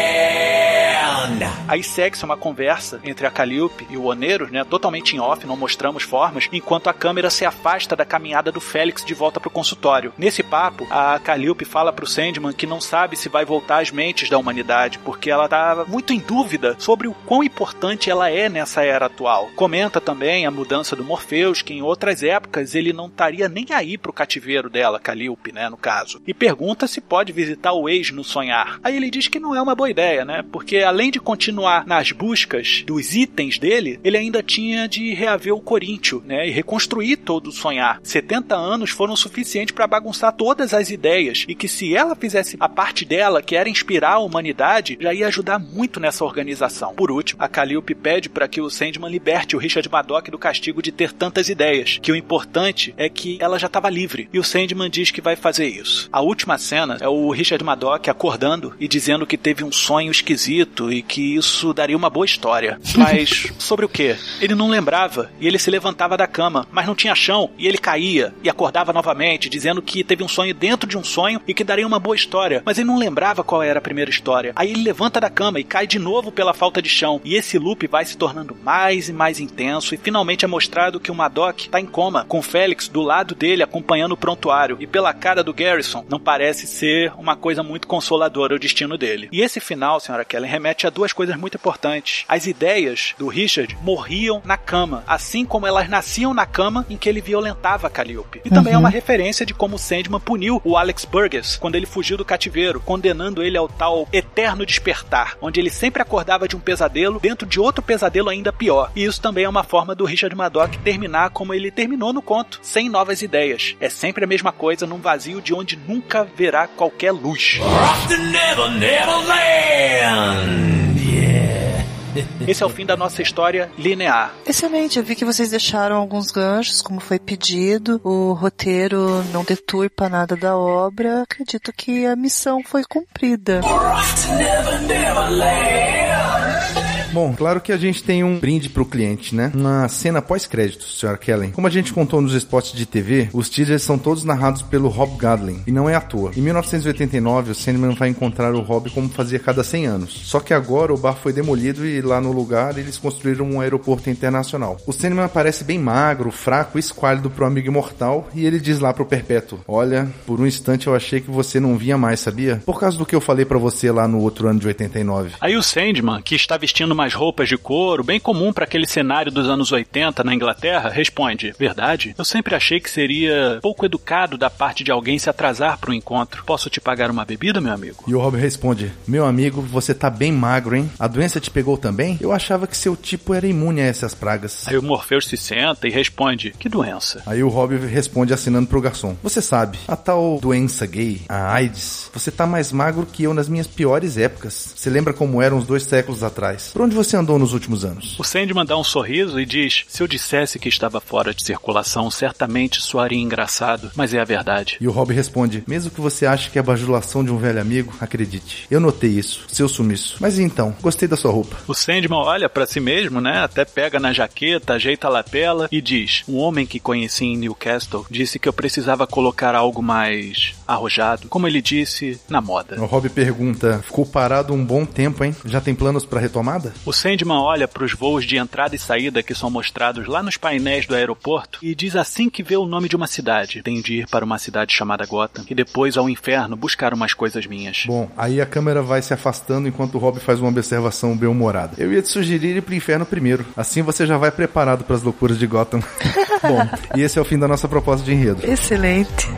Aí 1.68 1.82
segue-se 1.84 2.24
uma 2.24 2.36
conversa 2.36 3.00
entre 3.04 3.26
a 3.26 3.30
Calliope 3.30 3.86
e 3.90 3.96
o 3.96 4.04
Oneiros, 4.04 4.50
né? 4.50 4.64
Totalmente 4.64 5.14
em 5.14 5.20
off, 5.20 5.46
não 5.46 5.56
mostramos 5.56 6.02
formas, 6.02 6.48
enquanto 6.52 6.88
a 6.88 6.94
câmera 6.94 7.30
se 7.30 7.44
afasta 7.44 7.94
da 7.94 8.04
caminhada 8.04 8.50
do 8.50 8.60
Félix 8.60 9.04
de 9.04 9.14
volta 9.14 9.38
pro 9.38 9.50
consultório. 9.50 10.12
Nesse 10.18 10.42
papo, 10.42 10.86
a 10.90 11.18
Calliope 11.18 11.64
fala 11.64 11.92
pro 11.92 12.06
Sandman 12.06 12.52
que 12.52 12.66
não 12.66 12.80
sabe 12.80 13.16
se 13.16 13.28
vai 13.28 13.44
voltar 13.44 13.80
às 13.80 13.90
mentes 13.90 14.28
da 14.28 14.38
humanidade, 14.38 14.98
porque 14.98 15.30
ela 15.30 15.48
tá 15.48 15.84
muito 15.86 16.12
em 16.12 16.18
dúvida 16.18 16.74
sobre 16.78 16.99
o 17.06 17.14
quão 17.14 17.44
importante 17.44 18.10
ela 18.10 18.28
é 18.28 18.48
nessa 18.48 18.82
era 18.82 19.06
atual. 19.06 19.48
Comenta 19.54 20.00
também 20.00 20.46
a 20.46 20.50
mudança 20.50 20.96
do 20.96 21.04
Morpheus, 21.04 21.62
que 21.62 21.72
em 21.72 21.82
outras 21.82 22.22
épocas 22.22 22.74
ele 22.74 22.92
não 22.92 23.06
estaria 23.06 23.48
nem 23.48 23.66
aí 23.70 23.96
pro 23.96 24.12
cativeiro 24.12 24.68
dela, 24.68 24.98
Calliope, 24.98 25.52
né, 25.52 25.68
no 25.68 25.76
caso. 25.76 26.20
E 26.26 26.34
pergunta 26.34 26.88
se 26.88 27.00
pode 27.00 27.32
visitar 27.32 27.72
o 27.72 27.88
ex 27.88 28.10
no 28.10 28.24
sonhar. 28.24 28.80
Aí 28.82 28.96
ele 28.96 29.10
diz 29.10 29.28
que 29.28 29.38
não 29.38 29.54
é 29.54 29.62
uma 29.62 29.74
boa 29.74 29.90
ideia, 29.90 30.24
né? 30.24 30.44
Porque 30.50 30.78
além 30.78 31.10
de 31.10 31.20
de 31.20 31.24
continuar 31.24 31.86
nas 31.86 32.10
buscas 32.12 32.82
dos 32.86 33.14
itens 33.14 33.58
dele, 33.58 34.00
ele 34.02 34.16
ainda 34.16 34.42
tinha 34.42 34.88
de 34.88 35.12
reaver 35.12 35.54
o 35.54 35.60
Coríntio, 35.60 36.22
né? 36.26 36.48
E 36.48 36.50
reconstruir 36.50 37.18
todo 37.18 37.48
o 37.48 37.52
sonhar. 37.52 38.00
70 38.02 38.56
anos 38.56 38.90
foram 38.90 39.14
suficientes 39.14 39.74
para 39.74 39.86
bagunçar 39.86 40.32
todas 40.32 40.72
as 40.72 40.90
ideias 40.90 41.44
e 41.46 41.54
que 41.54 41.68
se 41.68 41.94
ela 41.94 42.16
fizesse 42.16 42.56
a 42.58 42.68
parte 42.68 43.04
dela, 43.04 43.42
que 43.42 43.54
era 43.54 43.68
inspirar 43.68 44.14
a 44.14 44.18
humanidade, 44.18 44.96
já 44.98 45.12
ia 45.12 45.26
ajudar 45.26 45.58
muito 45.58 46.00
nessa 46.00 46.24
organização. 46.24 46.89
Por 46.94 47.10
último, 47.10 47.42
a 47.42 47.48
Calliope 47.48 47.94
pede 47.94 48.28
para 48.28 48.48
que 48.48 48.60
o 48.60 48.70
Sandman 48.70 49.10
liberte 49.10 49.56
o 49.56 49.58
Richard 49.58 49.88
Madoc 49.88 50.28
do 50.28 50.38
castigo 50.38 50.82
de 50.82 50.92
ter 50.92 51.12
tantas 51.12 51.48
ideias, 51.48 51.98
que 52.00 52.12
o 52.12 52.16
importante 52.16 52.94
é 52.96 53.08
que 53.08 53.38
ela 53.40 53.58
já 53.58 53.66
estava 53.66 53.90
livre. 53.90 54.28
E 54.32 54.38
o 54.38 54.44
Sandman 54.44 54.90
diz 54.90 55.10
que 55.10 55.20
vai 55.20 55.36
fazer 55.36 55.66
isso. 55.66 56.08
A 56.12 56.20
última 56.20 56.58
cena 56.58 56.98
é 57.00 57.08
o 57.08 57.30
Richard 57.30 57.62
Madoc 57.64 58.08
acordando 58.08 58.74
e 58.78 58.86
dizendo 58.86 59.26
que 59.26 59.36
teve 59.36 59.64
um 59.64 59.72
sonho 59.72 60.10
esquisito 60.10 60.92
e 60.92 61.02
que 61.02 61.36
isso 61.36 61.72
daria 61.72 61.96
uma 61.96 62.10
boa 62.10 62.26
história. 62.26 62.78
Mas 62.96 63.52
sobre 63.58 63.84
o 63.84 63.88
que? 63.88 64.16
Ele 64.40 64.54
não 64.54 64.68
lembrava 64.68 65.30
e 65.40 65.46
ele 65.46 65.58
se 65.58 65.70
levantava 65.70 66.16
da 66.16 66.26
cama, 66.26 66.66
mas 66.70 66.86
não 66.86 66.94
tinha 66.94 67.14
chão 67.14 67.50
e 67.58 67.66
ele 67.66 67.78
caía 67.78 68.34
e 68.42 68.48
acordava 68.48 68.92
novamente, 68.92 69.48
dizendo 69.48 69.82
que 69.82 70.04
teve 70.04 70.22
um 70.22 70.28
sonho 70.28 70.54
dentro 70.54 70.88
de 70.88 70.96
um 70.96 71.04
sonho 71.04 71.40
e 71.46 71.54
que 71.54 71.64
daria 71.64 71.86
uma 71.86 71.98
boa 71.98 72.16
história, 72.16 72.62
mas 72.64 72.78
ele 72.78 72.88
não 72.88 72.98
lembrava 72.98 73.44
qual 73.44 73.62
era 73.62 73.78
a 73.78 73.82
primeira 73.82 74.10
história. 74.10 74.52
Aí 74.56 74.70
ele 74.70 74.82
levanta 74.82 75.20
da 75.20 75.30
cama 75.30 75.60
e 75.60 75.64
cai 75.64 75.86
de 75.86 75.98
novo 75.98 76.32
pela 76.32 76.54
falta 76.54 76.79
de 76.82 76.88
chão, 76.88 77.20
e 77.24 77.34
esse 77.34 77.58
loop 77.58 77.86
vai 77.86 78.04
se 78.04 78.16
tornando 78.16 78.56
mais 78.62 79.08
e 79.08 79.12
mais 79.12 79.40
intenso 79.40 79.94
e 79.94 79.98
finalmente 79.98 80.44
é 80.44 80.48
mostrado 80.48 81.00
que 81.00 81.10
o 81.10 81.14
Madoc 81.14 81.60
está 81.60 81.80
em 81.80 81.86
coma, 81.86 82.24
com 82.26 82.42
Félix 82.42 82.88
do 82.88 83.00
lado 83.00 83.34
dele 83.34 83.62
acompanhando 83.62 84.12
o 84.12 84.16
prontuário, 84.16 84.76
e 84.80 84.86
pela 84.86 85.12
cara 85.12 85.42
do 85.42 85.54
Garrison 85.54 86.04
não 86.08 86.18
parece 86.18 86.66
ser 86.66 87.12
uma 87.18 87.36
coisa 87.36 87.62
muito 87.62 87.86
consoladora 87.86 88.54
o 88.54 88.58
destino 88.58 88.96
dele. 88.96 89.28
E 89.32 89.40
esse 89.40 89.60
final, 89.60 90.00
senhora 90.00 90.24
Kellen, 90.24 90.50
remete 90.50 90.86
a 90.86 90.90
duas 90.90 91.12
coisas 91.12 91.36
muito 91.36 91.56
importantes. 91.56 92.24
As 92.28 92.46
ideias 92.46 93.14
do 93.18 93.28
Richard 93.28 93.76
morriam 93.82 94.42
na 94.44 94.56
cama, 94.56 95.04
assim 95.06 95.44
como 95.44 95.66
elas 95.66 95.88
nasciam 95.88 96.34
na 96.34 96.46
cama 96.46 96.86
em 96.88 96.96
que 96.96 97.08
ele 97.08 97.20
violentava 97.20 97.90
Calliope. 97.90 98.40
E 98.44 98.50
também 98.50 98.74
é 98.74 98.78
uma 98.78 98.88
referência 98.88 99.46
de 99.46 99.54
como 99.54 99.78
Sandman 99.78 100.20
puniu 100.20 100.60
o 100.64 100.76
Alex 100.76 101.04
Burgess 101.04 101.58
quando 101.58 101.74
ele 101.74 101.86
fugiu 101.86 102.16
do 102.16 102.24
cativeiro, 102.24 102.80
condenando 102.80 103.42
ele 103.42 103.56
ao 103.56 103.68
tal 103.68 104.08
eterno 104.12 104.66
despertar, 104.66 105.36
onde 105.40 105.60
ele 105.60 105.70
sempre 105.70 106.02
acordava 106.02 106.48
de 106.48 106.56
um 106.56 106.60
pesadelo 106.70 107.18
dentro 107.18 107.48
de 107.48 107.58
outro 107.58 107.82
pesadelo 107.82 108.28
ainda 108.28 108.52
pior. 108.52 108.92
E 108.94 109.04
isso 109.04 109.20
também 109.20 109.42
é 109.42 109.48
uma 109.48 109.64
forma 109.64 109.92
do 109.92 110.04
Richard 110.04 110.36
Madoc 110.36 110.76
terminar 110.84 111.30
como 111.30 111.52
ele 111.52 111.68
terminou 111.68 112.12
no 112.12 112.22
conto, 112.22 112.60
sem 112.62 112.88
novas 112.88 113.22
ideias. 113.22 113.74
É 113.80 113.88
sempre 113.88 114.22
a 114.22 114.26
mesma 114.26 114.52
coisa 114.52 114.86
num 114.86 114.98
vazio 114.98 115.40
de 115.40 115.52
onde 115.52 115.76
nunca 115.76 116.22
verá 116.22 116.68
qualquer 116.68 117.10
luz. 117.10 117.58
To 118.06 118.16
Never, 118.16 118.70
Neverland. 118.78 120.70
Yeah. 120.96 121.79
Esse 122.46 122.62
é 122.62 122.66
o 122.66 122.70
fim 122.70 122.86
da 122.86 122.96
nossa 122.96 123.22
história 123.22 123.70
linear. 123.78 124.34
Excelente, 124.46 124.98
eu 124.98 125.04
vi 125.04 125.14
que 125.14 125.24
vocês 125.24 125.50
deixaram 125.50 125.96
alguns 125.96 126.30
ganchos, 126.30 126.82
como 126.82 127.00
foi 127.00 127.18
pedido. 127.18 128.00
O 128.04 128.32
roteiro 128.32 129.22
não 129.32 129.44
deturpa 129.44 130.08
nada 130.08 130.36
da 130.36 130.56
obra. 130.56 131.22
Acredito 131.22 131.72
que 131.72 132.06
a 132.06 132.16
missão 132.16 132.62
foi 132.64 132.84
cumprida. 132.84 133.60
To 133.60 134.34
Never, 134.36 134.80
Neverland. 134.82 136.79
Bom, 137.12 137.34
claro 137.36 137.60
que 137.60 137.72
a 137.72 137.76
gente 137.76 138.04
tem 138.04 138.22
um 138.22 138.38
brinde 138.38 138.68
pro 138.68 138.84
cliente, 138.84 139.34
né? 139.34 139.50
Na 139.52 139.88
cena 139.88 140.22
pós-créditos, 140.22 140.96
Sr. 141.00 141.18
Kellen. 141.18 141.50
Como 141.50 141.66
a 141.66 141.70
gente 141.70 141.92
contou 141.92 142.20
nos 142.20 142.34
spots 142.34 142.72
de 142.72 142.86
TV, 142.86 143.28
os 143.32 143.48
teasers 143.48 143.82
são 143.82 143.98
todos 143.98 144.22
narrados 144.22 144.62
pelo 144.62 144.88
Rob 144.88 145.16
Gadlin, 145.16 145.60
e 145.66 145.72
não 145.72 145.90
é 145.90 145.96
à 145.96 146.00
toa. 146.00 146.30
Em 146.36 146.40
1989, 146.40 147.50
o 147.50 147.54
Sandman 147.54 147.96
vai 147.96 148.10
encontrar 148.10 148.54
o 148.54 148.60
Rob 148.60 148.90
como 148.90 149.08
fazia 149.08 149.40
cada 149.40 149.64
100 149.64 149.86
anos. 149.86 150.20
Só 150.24 150.38
que 150.38 150.54
agora 150.54 150.94
o 150.94 150.96
bar 150.96 151.14
foi 151.14 151.32
demolido 151.32 151.84
e 151.84 152.00
lá 152.00 152.20
no 152.20 152.30
lugar 152.30 152.78
eles 152.78 152.96
construíram 152.96 153.44
um 153.44 153.60
aeroporto 153.60 154.08
internacional. 154.08 154.76
O 154.86 154.92
Sandman 154.92 155.24
aparece 155.24 155.64
bem 155.64 155.80
magro, 155.80 156.30
fraco 156.30 156.78
esquálido 156.78 157.28
pro 157.28 157.44
amigo 157.44 157.66
imortal, 157.66 158.28
e 158.32 158.46
ele 158.46 158.60
diz 158.60 158.78
lá 158.78 158.94
pro 158.94 159.04
Perpétuo: 159.04 159.58
Olha, 159.66 160.08
por 160.24 160.40
um 160.40 160.46
instante 160.46 160.86
eu 160.86 160.94
achei 160.94 161.20
que 161.20 161.30
você 161.30 161.58
não 161.58 161.76
vinha 161.76 161.98
mais, 161.98 162.20
sabia? 162.20 162.62
Por 162.64 162.78
causa 162.78 162.96
do 162.96 163.04
que 163.04 163.16
eu 163.16 163.20
falei 163.20 163.44
pra 163.44 163.58
você 163.58 163.90
lá 163.90 164.06
no 164.06 164.20
outro 164.20 164.46
ano 164.46 164.60
de 164.60 164.68
89. 164.68 165.32
Aí 165.40 165.56
o 165.56 165.62
Sandman, 165.62 166.22
que 166.22 166.36
está 166.36 166.56
vestindo 166.56 166.99
umas 167.00 167.14
roupas 167.14 167.48
de 167.48 167.56
couro, 167.56 168.04
bem 168.04 168.20
comum 168.20 168.52
para 168.52 168.64
aquele 168.64 168.86
cenário 168.86 169.32
dos 169.32 169.48
anos 169.48 169.72
80 169.72 170.22
na 170.22 170.34
Inglaterra, 170.34 170.90
responde: 170.90 171.54
Verdade? 171.58 172.14
Eu 172.18 172.24
sempre 172.24 172.54
achei 172.54 172.78
que 172.78 172.90
seria 172.90 173.58
pouco 173.62 173.86
educado 173.86 174.36
da 174.36 174.50
parte 174.50 174.84
de 174.84 174.90
alguém 174.90 175.18
se 175.18 175.30
atrasar 175.30 175.78
para 175.78 175.90
o 175.90 175.94
encontro. 175.94 176.44
Posso 176.44 176.68
te 176.68 176.80
pagar 176.80 177.10
uma 177.10 177.24
bebida, 177.24 177.60
meu 177.60 177.72
amigo? 177.72 178.04
E 178.06 178.14
o 178.14 178.20
Rob 178.20 178.36
responde: 178.36 178.92
Meu 179.06 179.24
amigo, 179.24 179.62
você 179.62 179.94
tá 179.94 180.10
bem 180.10 180.30
magro, 180.30 180.76
hein? 180.76 180.90
A 180.98 181.08
doença 181.08 181.40
te 181.40 181.50
pegou 181.50 181.78
também? 181.78 182.18
Eu 182.20 182.32
achava 182.32 182.66
que 182.66 182.76
seu 182.76 182.94
tipo 182.94 183.32
era 183.32 183.46
imune 183.46 183.80
a 183.80 183.86
essas 183.86 184.14
pragas. 184.14 184.68
Aí 184.68 184.76
o 184.76 184.82
Morpheus 184.82 185.26
se 185.26 185.38
senta 185.38 185.88
e 185.88 185.90
responde: 185.90 186.54
Que 186.58 186.68
doença? 186.68 187.22
Aí 187.24 187.42
o 187.42 187.48
Rob 187.48 187.76
responde 187.76 188.34
assinando 188.34 188.66
pro 188.68 188.80
garçom: 188.80 189.16
Você 189.22 189.40
sabe, 189.40 189.78
a 189.88 189.96
tal 189.96 190.38
doença 190.38 190.84
gay, 190.86 191.22
a 191.30 191.54
AIDS, 191.54 192.10
você 192.12 192.30
tá 192.30 192.46
mais 192.46 192.70
magro 192.70 193.06
que 193.06 193.22
eu 193.22 193.32
nas 193.32 193.48
minhas 193.48 193.66
piores 193.66 194.18
épocas. 194.18 194.74
Você 194.76 194.90
lembra 194.90 195.14
como 195.14 195.40
era 195.40 195.54
uns 195.54 195.66
dois 195.66 195.84
séculos 195.84 196.22
atrás? 196.22 196.70
Por 196.74 196.89
onde 196.90 196.96
você 196.96 197.16
andou 197.16 197.38
nos 197.38 197.52
últimos 197.52 197.84
anos? 197.84 198.18
O 198.18 198.24
Sandman 198.24 198.64
dá 198.64 198.76
um 198.76 198.82
sorriso 198.82 199.38
e 199.38 199.46
diz: 199.46 199.84
Se 199.88 200.02
eu 200.02 200.08
dissesse 200.08 200.58
que 200.58 200.68
estava 200.68 201.00
fora 201.00 201.32
de 201.32 201.44
circulação, 201.44 202.10
certamente 202.10 202.82
soaria 202.82 203.18
engraçado, 203.18 203.92
mas 203.94 204.12
é 204.12 204.18
a 204.18 204.24
verdade. 204.24 204.76
E 204.80 204.88
o 204.88 204.90
Rob 204.90 205.14
responde: 205.14 205.62
Mesmo 205.68 205.90
que 205.92 206.00
você 206.00 206.26
ache 206.26 206.50
que 206.50 206.58
é 206.58 206.60
a 206.60 206.64
bajulação 206.64 207.24
de 207.24 207.30
um 207.30 207.38
velho 207.38 207.60
amigo, 207.60 207.94
acredite. 208.00 208.66
Eu 208.68 208.80
notei 208.80 209.10
isso, 209.10 209.44
seu 209.48 209.68
sumiço. 209.68 210.16
Mas 210.20 210.38
e 210.38 210.42
então, 210.42 210.74
gostei 210.82 211.06
da 211.06 211.16
sua 211.16 211.30
roupa. 211.30 211.56
O 211.68 211.74
Sandman 211.74 212.18
olha 212.18 212.48
para 212.48 212.66
si 212.66 212.80
mesmo, 212.80 213.20
né? 213.20 213.38
Até 213.38 213.64
pega 213.64 214.00
na 214.00 214.12
jaqueta, 214.12 214.74
ajeita 214.74 215.06
a 215.06 215.10
lapela 215.10 215.68
e 215.70 215.80
diz: 215.80 216.24
Um 216.28 216.38
homem 216.38 216.66
que 216.66 216.80
conheci 216.80 217.24
em 217.24 217.36
Newcastle 217.36 218.04
disse 218.10 218.40
que 218.40 218.48
eu 218.48 218.52
precisava 218.52 219.06
colocar 219.06 219.54
algo 219.54 219.80
mais 219.80 220.54
arrojado, 220.66 221.28
como 221.28 221.46
ele 221.46 221.62
disse, 221.62 222.20
na 222.28 222.40
moda. 222.40 222.80
O 222.82 222.86
Rob 222.86 223.08
pergunta: 223.10 223.80
Ficou 223.84 224.04
parado 224.04 224.52
um 224.52 224.64
bom 224.64 224.84
tempo, 224.84 225.22
hein? 225.22 225.36
Já 225.44 225.60
tem 225.60 225.72
planos 225.72 226.04
pra 226.04 226.18
retomada? 226.18 226.72
O 226.84 226.92
Sandman 226.94 227.38
olha 227.38 227.68
para 227.68 227.84
os 227.84 227.92
voos 227.92 228.24
de 228.24 228.38
entrada 228.38 228.74
e 228.74 228.78
saída 228.78 229.22
que 229.22 229.34
são 229.34 229.50
mostrados 229.50 230.06
lá 230.06 230.22
nos 230.22 230.38
painéis 230.38 230.86
do 230.86 230.94
aeroporto 230.94 231.58
e 231.62 231.74
diz 231.74 231.94
assim 231.94 232.30
que 232.30 232.42
vê 232.42 232.56
o 232.56 232.64
nome 232.64 232.88
de 232.88 232.96
uma 232.96 233.06
cidade: 233.06 233.62
Tenho 233.62 233.82
de 233.82 234.00
ir 234.00 234.06
para 234.08 234.24
uma 234.24 234.38
cidade 234.38 234.72
chamada 234.72 235.04
Gotham 235.04 235.44
e 235.48 235.54
depois 235.54 235.98
ao 235.98 236.08
inferno 236.08 236.56
buscar 236.56 236.94
umas 236.94 237.12
coisas 237.12 237.44
minhas. 237.44 237.84
Bom, 237.86 238.10
aí 238.16 238.40
a 238.40 238.46
câmera 238.46 238.82
vai 238.82 239.02
se 239.02 239.12
afastando 239.12 239.68
enquanto 239.68 239.96
o 239.96 239.98
Rob 239.98 240.18
faz 240.20 240.40
uma 240.40 240.48
observação 240.48 241.16
bem-humorada. 241.16 241.74
Eu 241.76 241.92
ia 241.92 242.00
te 242.00 242.08
sugerir 242.08 242.56
ir 242.56 242.62
pro 242.62 242.74
inferno 242.74 243.04
primeiro. 243.04 243.44
Assim 243.56 243.82
você 243.82 244.06
já 244.06 244.16
vai 244.16 244.30
preparado 244.30 244.84
para 244.84 244.96
as 244.96 245.02
loucuras 245.02 245.38
de 245.38 245.46
Gotham. 245.46 245.80
Bom, 246.42 246.96
e 246.96 247.02
esse 247.02 247.18
é 247.18 247.22
o 247.22 247.24
fim 247.26 247.38
da 247.38 247.46
nossa 247.46 247.68
proposta 247.68 248.04
de 248.04 248.12
enredo. 248.12 248.44
Excelente. 248.44 249.28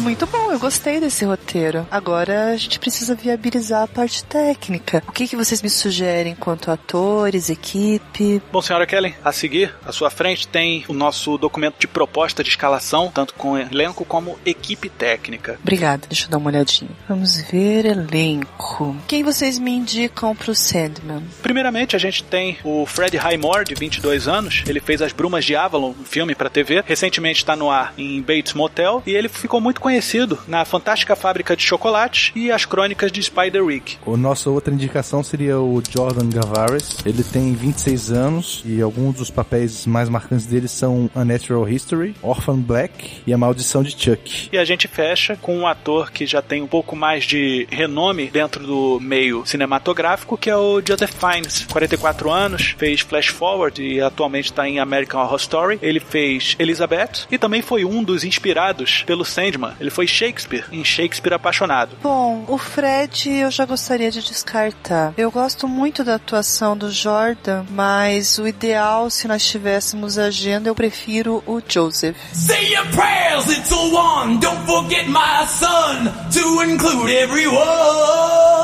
Muito 0.00 0.26
bom, 0.26 0.39
eu 0.50 0.58
gostei 0.58 1.00
desse 1.00 1.24
roteiro. 1.24 1.86
Agora 1.90 2.46
a 2.52 2.56
gente 2.56 2.78
precisa 2.78 3.14
viabilizar 3.14 3.82
a 3.82 3.88
parte 3.88 4.24
técnica. 4.24 5.02
O 5.06 5.12
que, 5.12 5.28
que 5.28 5.36
vocês 5.36 5.62
me 5.62 5.70
sugerem 5.70 6.34
quanto 6.34 6.70
a 6.70 6.74
atores, 6.74 7.50
equipe? 7.50 8.42
Bom, 8.50 8.60
senhora 8.60 8.86
Kellen, 8.86 9.14
a 9.24 9.32
seguir, 9.32 9.74
à 9.84 9.92
sua 9.92 10.10
frente 10.10 10.48
tem 10.48 10.84
o 10.88 10.92
nosso 10.92 11.38
documento 11.38 11.76
de 11.78 11.86
proposta 11.86 12.42
de 12.42 12.50
escalação, 12.50 13.10
tanto 13.12 13.34
com 13.34 13.56
elenco 13.56 14.04
como 14.04 14.38
equipe 14.44 14.88
técnica. 14.88 15.58
Obrigada, 15.62 16.06
deixa 16.08 16.26
eu 16.26 16.30
dar 16.30 16.38
uma 16.38 16.50
olhadinha. 16.50 16.90
Vamos 17.08 17.40
ver 17.40 17.86
elenco. 17.86 18.96
Quem 19.06 19.22
vocês 19.22 19.58
me 19.58 19.70
indicam 19.70 20.34
pro 20.34 20.54
Sandman? 20.54 21.22
Primeiramente, 21.42 21.94
a 21.94 21.98
gente 21.98 22.24
tem 22.24 22.58
o 22.64 22.86
Fred 22.86 23.16
Highmore, 23.16 23.64
de 23.64 23.74
22 23.74 24.26
anos. 24.26 24.64
Ele 24.66 24.80
fez 24.80 25.00
As 25.00 25.12
Brumas 25.12 25.44
de 25.44 25.54
Avalon, 25.54 25.90
um 25.90 26.04
filme 26.04 26.34
para 26.34 26.50
TV. 26.50 26.82
Recentemente 26.84 27.38
está 27.38 27.54
no 27.54 27.70
ar 27.70 27.94
em 27.96 28.20
Bates 28.20 28.54
Motel. 28.54 29.02
E 29.06 29.12
ele 29.12 29.28
ficou 29.28 29.60
muito 29.60 29.80
conhecido 29.80 30.39
na 30.46 30.64
Fantástica 30.64 31.16
Fábrica 31.16 31.56
de 31.56 31.62
Chocolates 31.62 32.32
e 32.34 32.50
as 32.50 32.64
Crônicas 32.64 33.12
de 33.12 33.22
Spider-Week. 33.22 33.98
O 34.04 34.16
nossa 34.16 34.50
outra 34.50 34.72
indicação 34.72 35.22
seria 35.22 35.58
o 35.58 35.82
Jordan 35.90 36.28
Gavares. 36.28 36.98
Ele 37.04 37.22
tem 37.22 37.52
26 37.54 38.10
anos 38.10 38.62
e 38.64 38.80
alguns 38.80 39.16
dos 39.16 39.30
papéis 39.30 39.86
mais 39.86 40.08
marcantes 40.08 40.46
dele 40.46 40.68
são 40.68 41.10
A 41.14 41.24
Natural 41.24 41.68
History, 41.68 42.14
Orphan 42.22 42.58
Black 42.58 43.22
e 43.26 43.32
A 43.32 43.38
Maldição 43.38 43.82
de 43.82 43.90
Chuck. 43.90 44.48
E 44.52 44.58
a 44.58 44.64
gente 44.64 44.88
fecha 44.88 45.36
com 45.36 45.56
um 45.56 45.66
ator 45.66 46.10
que 46.10 46.26
já 46.26 46.42
tem 46.42 46.62
um 46.62 46.66
pouco 46.66 46.94
mais 46.94 47.24
de 47.24 47.66
renome 47.70 48.30
dentro 48.30 48.66
do 48.66 48.98
meio 49.00 49.44
cinematográfico, 49.46 50.36
que 50.36 50.50
é 50.50 50.56
o 50.56 50.80
Joseph 50.86 51.12
Fiennes, 51.12 51.66
44 51.70 52.30
anos, 52.30 52.74
fez 52.78 53.00
Flash 53.00 53.28
Forward 53.28 53.82
e 53.82 54.00
atualmente 54.00 54.46
está 54.46 54.68
em 54.68 54.78
American 54.78 55.20
Horror 55.22 55.38
Story. 55.38 55.78
Ele 55.82 56.00
fez 56.00 56.56
Elizabeth 56.58 57.26
e 57.30 57.38
também 57.38 57.62
foi 57.62 57.84
um 57.84 58.02
dos 58.02 58.24
inspirados 58.24 59.02
pelo 59.06 59.24
Sandman. 59.24 59.72
Ele 59.80 59.90
foi 59.90 60.06
Shakespeare 60.30 60.64
em 60.70 60.84
Shakespeare 60.84 61.34
Apaixonado. 61.34 61.96
Bom, 62.02 62.44
o 62.46 62.56
Fred 62.56 63.28
eu 63.30 63.50
já 63.50 63.64
gostaria 63.64 64.10
de 64.10 64.22
descartar. 64.22 65.12
Eu 65.16 65.30
gosto 65.30 65.66
muito 65.66 66.04
da 66.04 66.14
atuação 66.14 66.76
do 66.76 66.90
Jordan, 66.90 67.64
mas 67.70 68.38
o 68.38 68.46
ideal, 68.46 69.10
se 69.10 69.26
nós 69.26 69.44
tivéssemos 69.44 70.18
agenda, 70.18 70.68
eu 70.68 70.74
prefiro 70.74 71.42
o 71.46 71.60
Joseph. 71.66 72.16
Say 72.32 72.72
your 72.72 72.86
prayers, 72.92 73.46
little 73.46 73.94
one. 73.94 74.38
Don't 74.38 74.64
forget 74.66 75.08
my 75.08 75.46
son 75.46 76.12
to 76.32 76.62
include 76.62 77.10
everyone. 77.10 78.59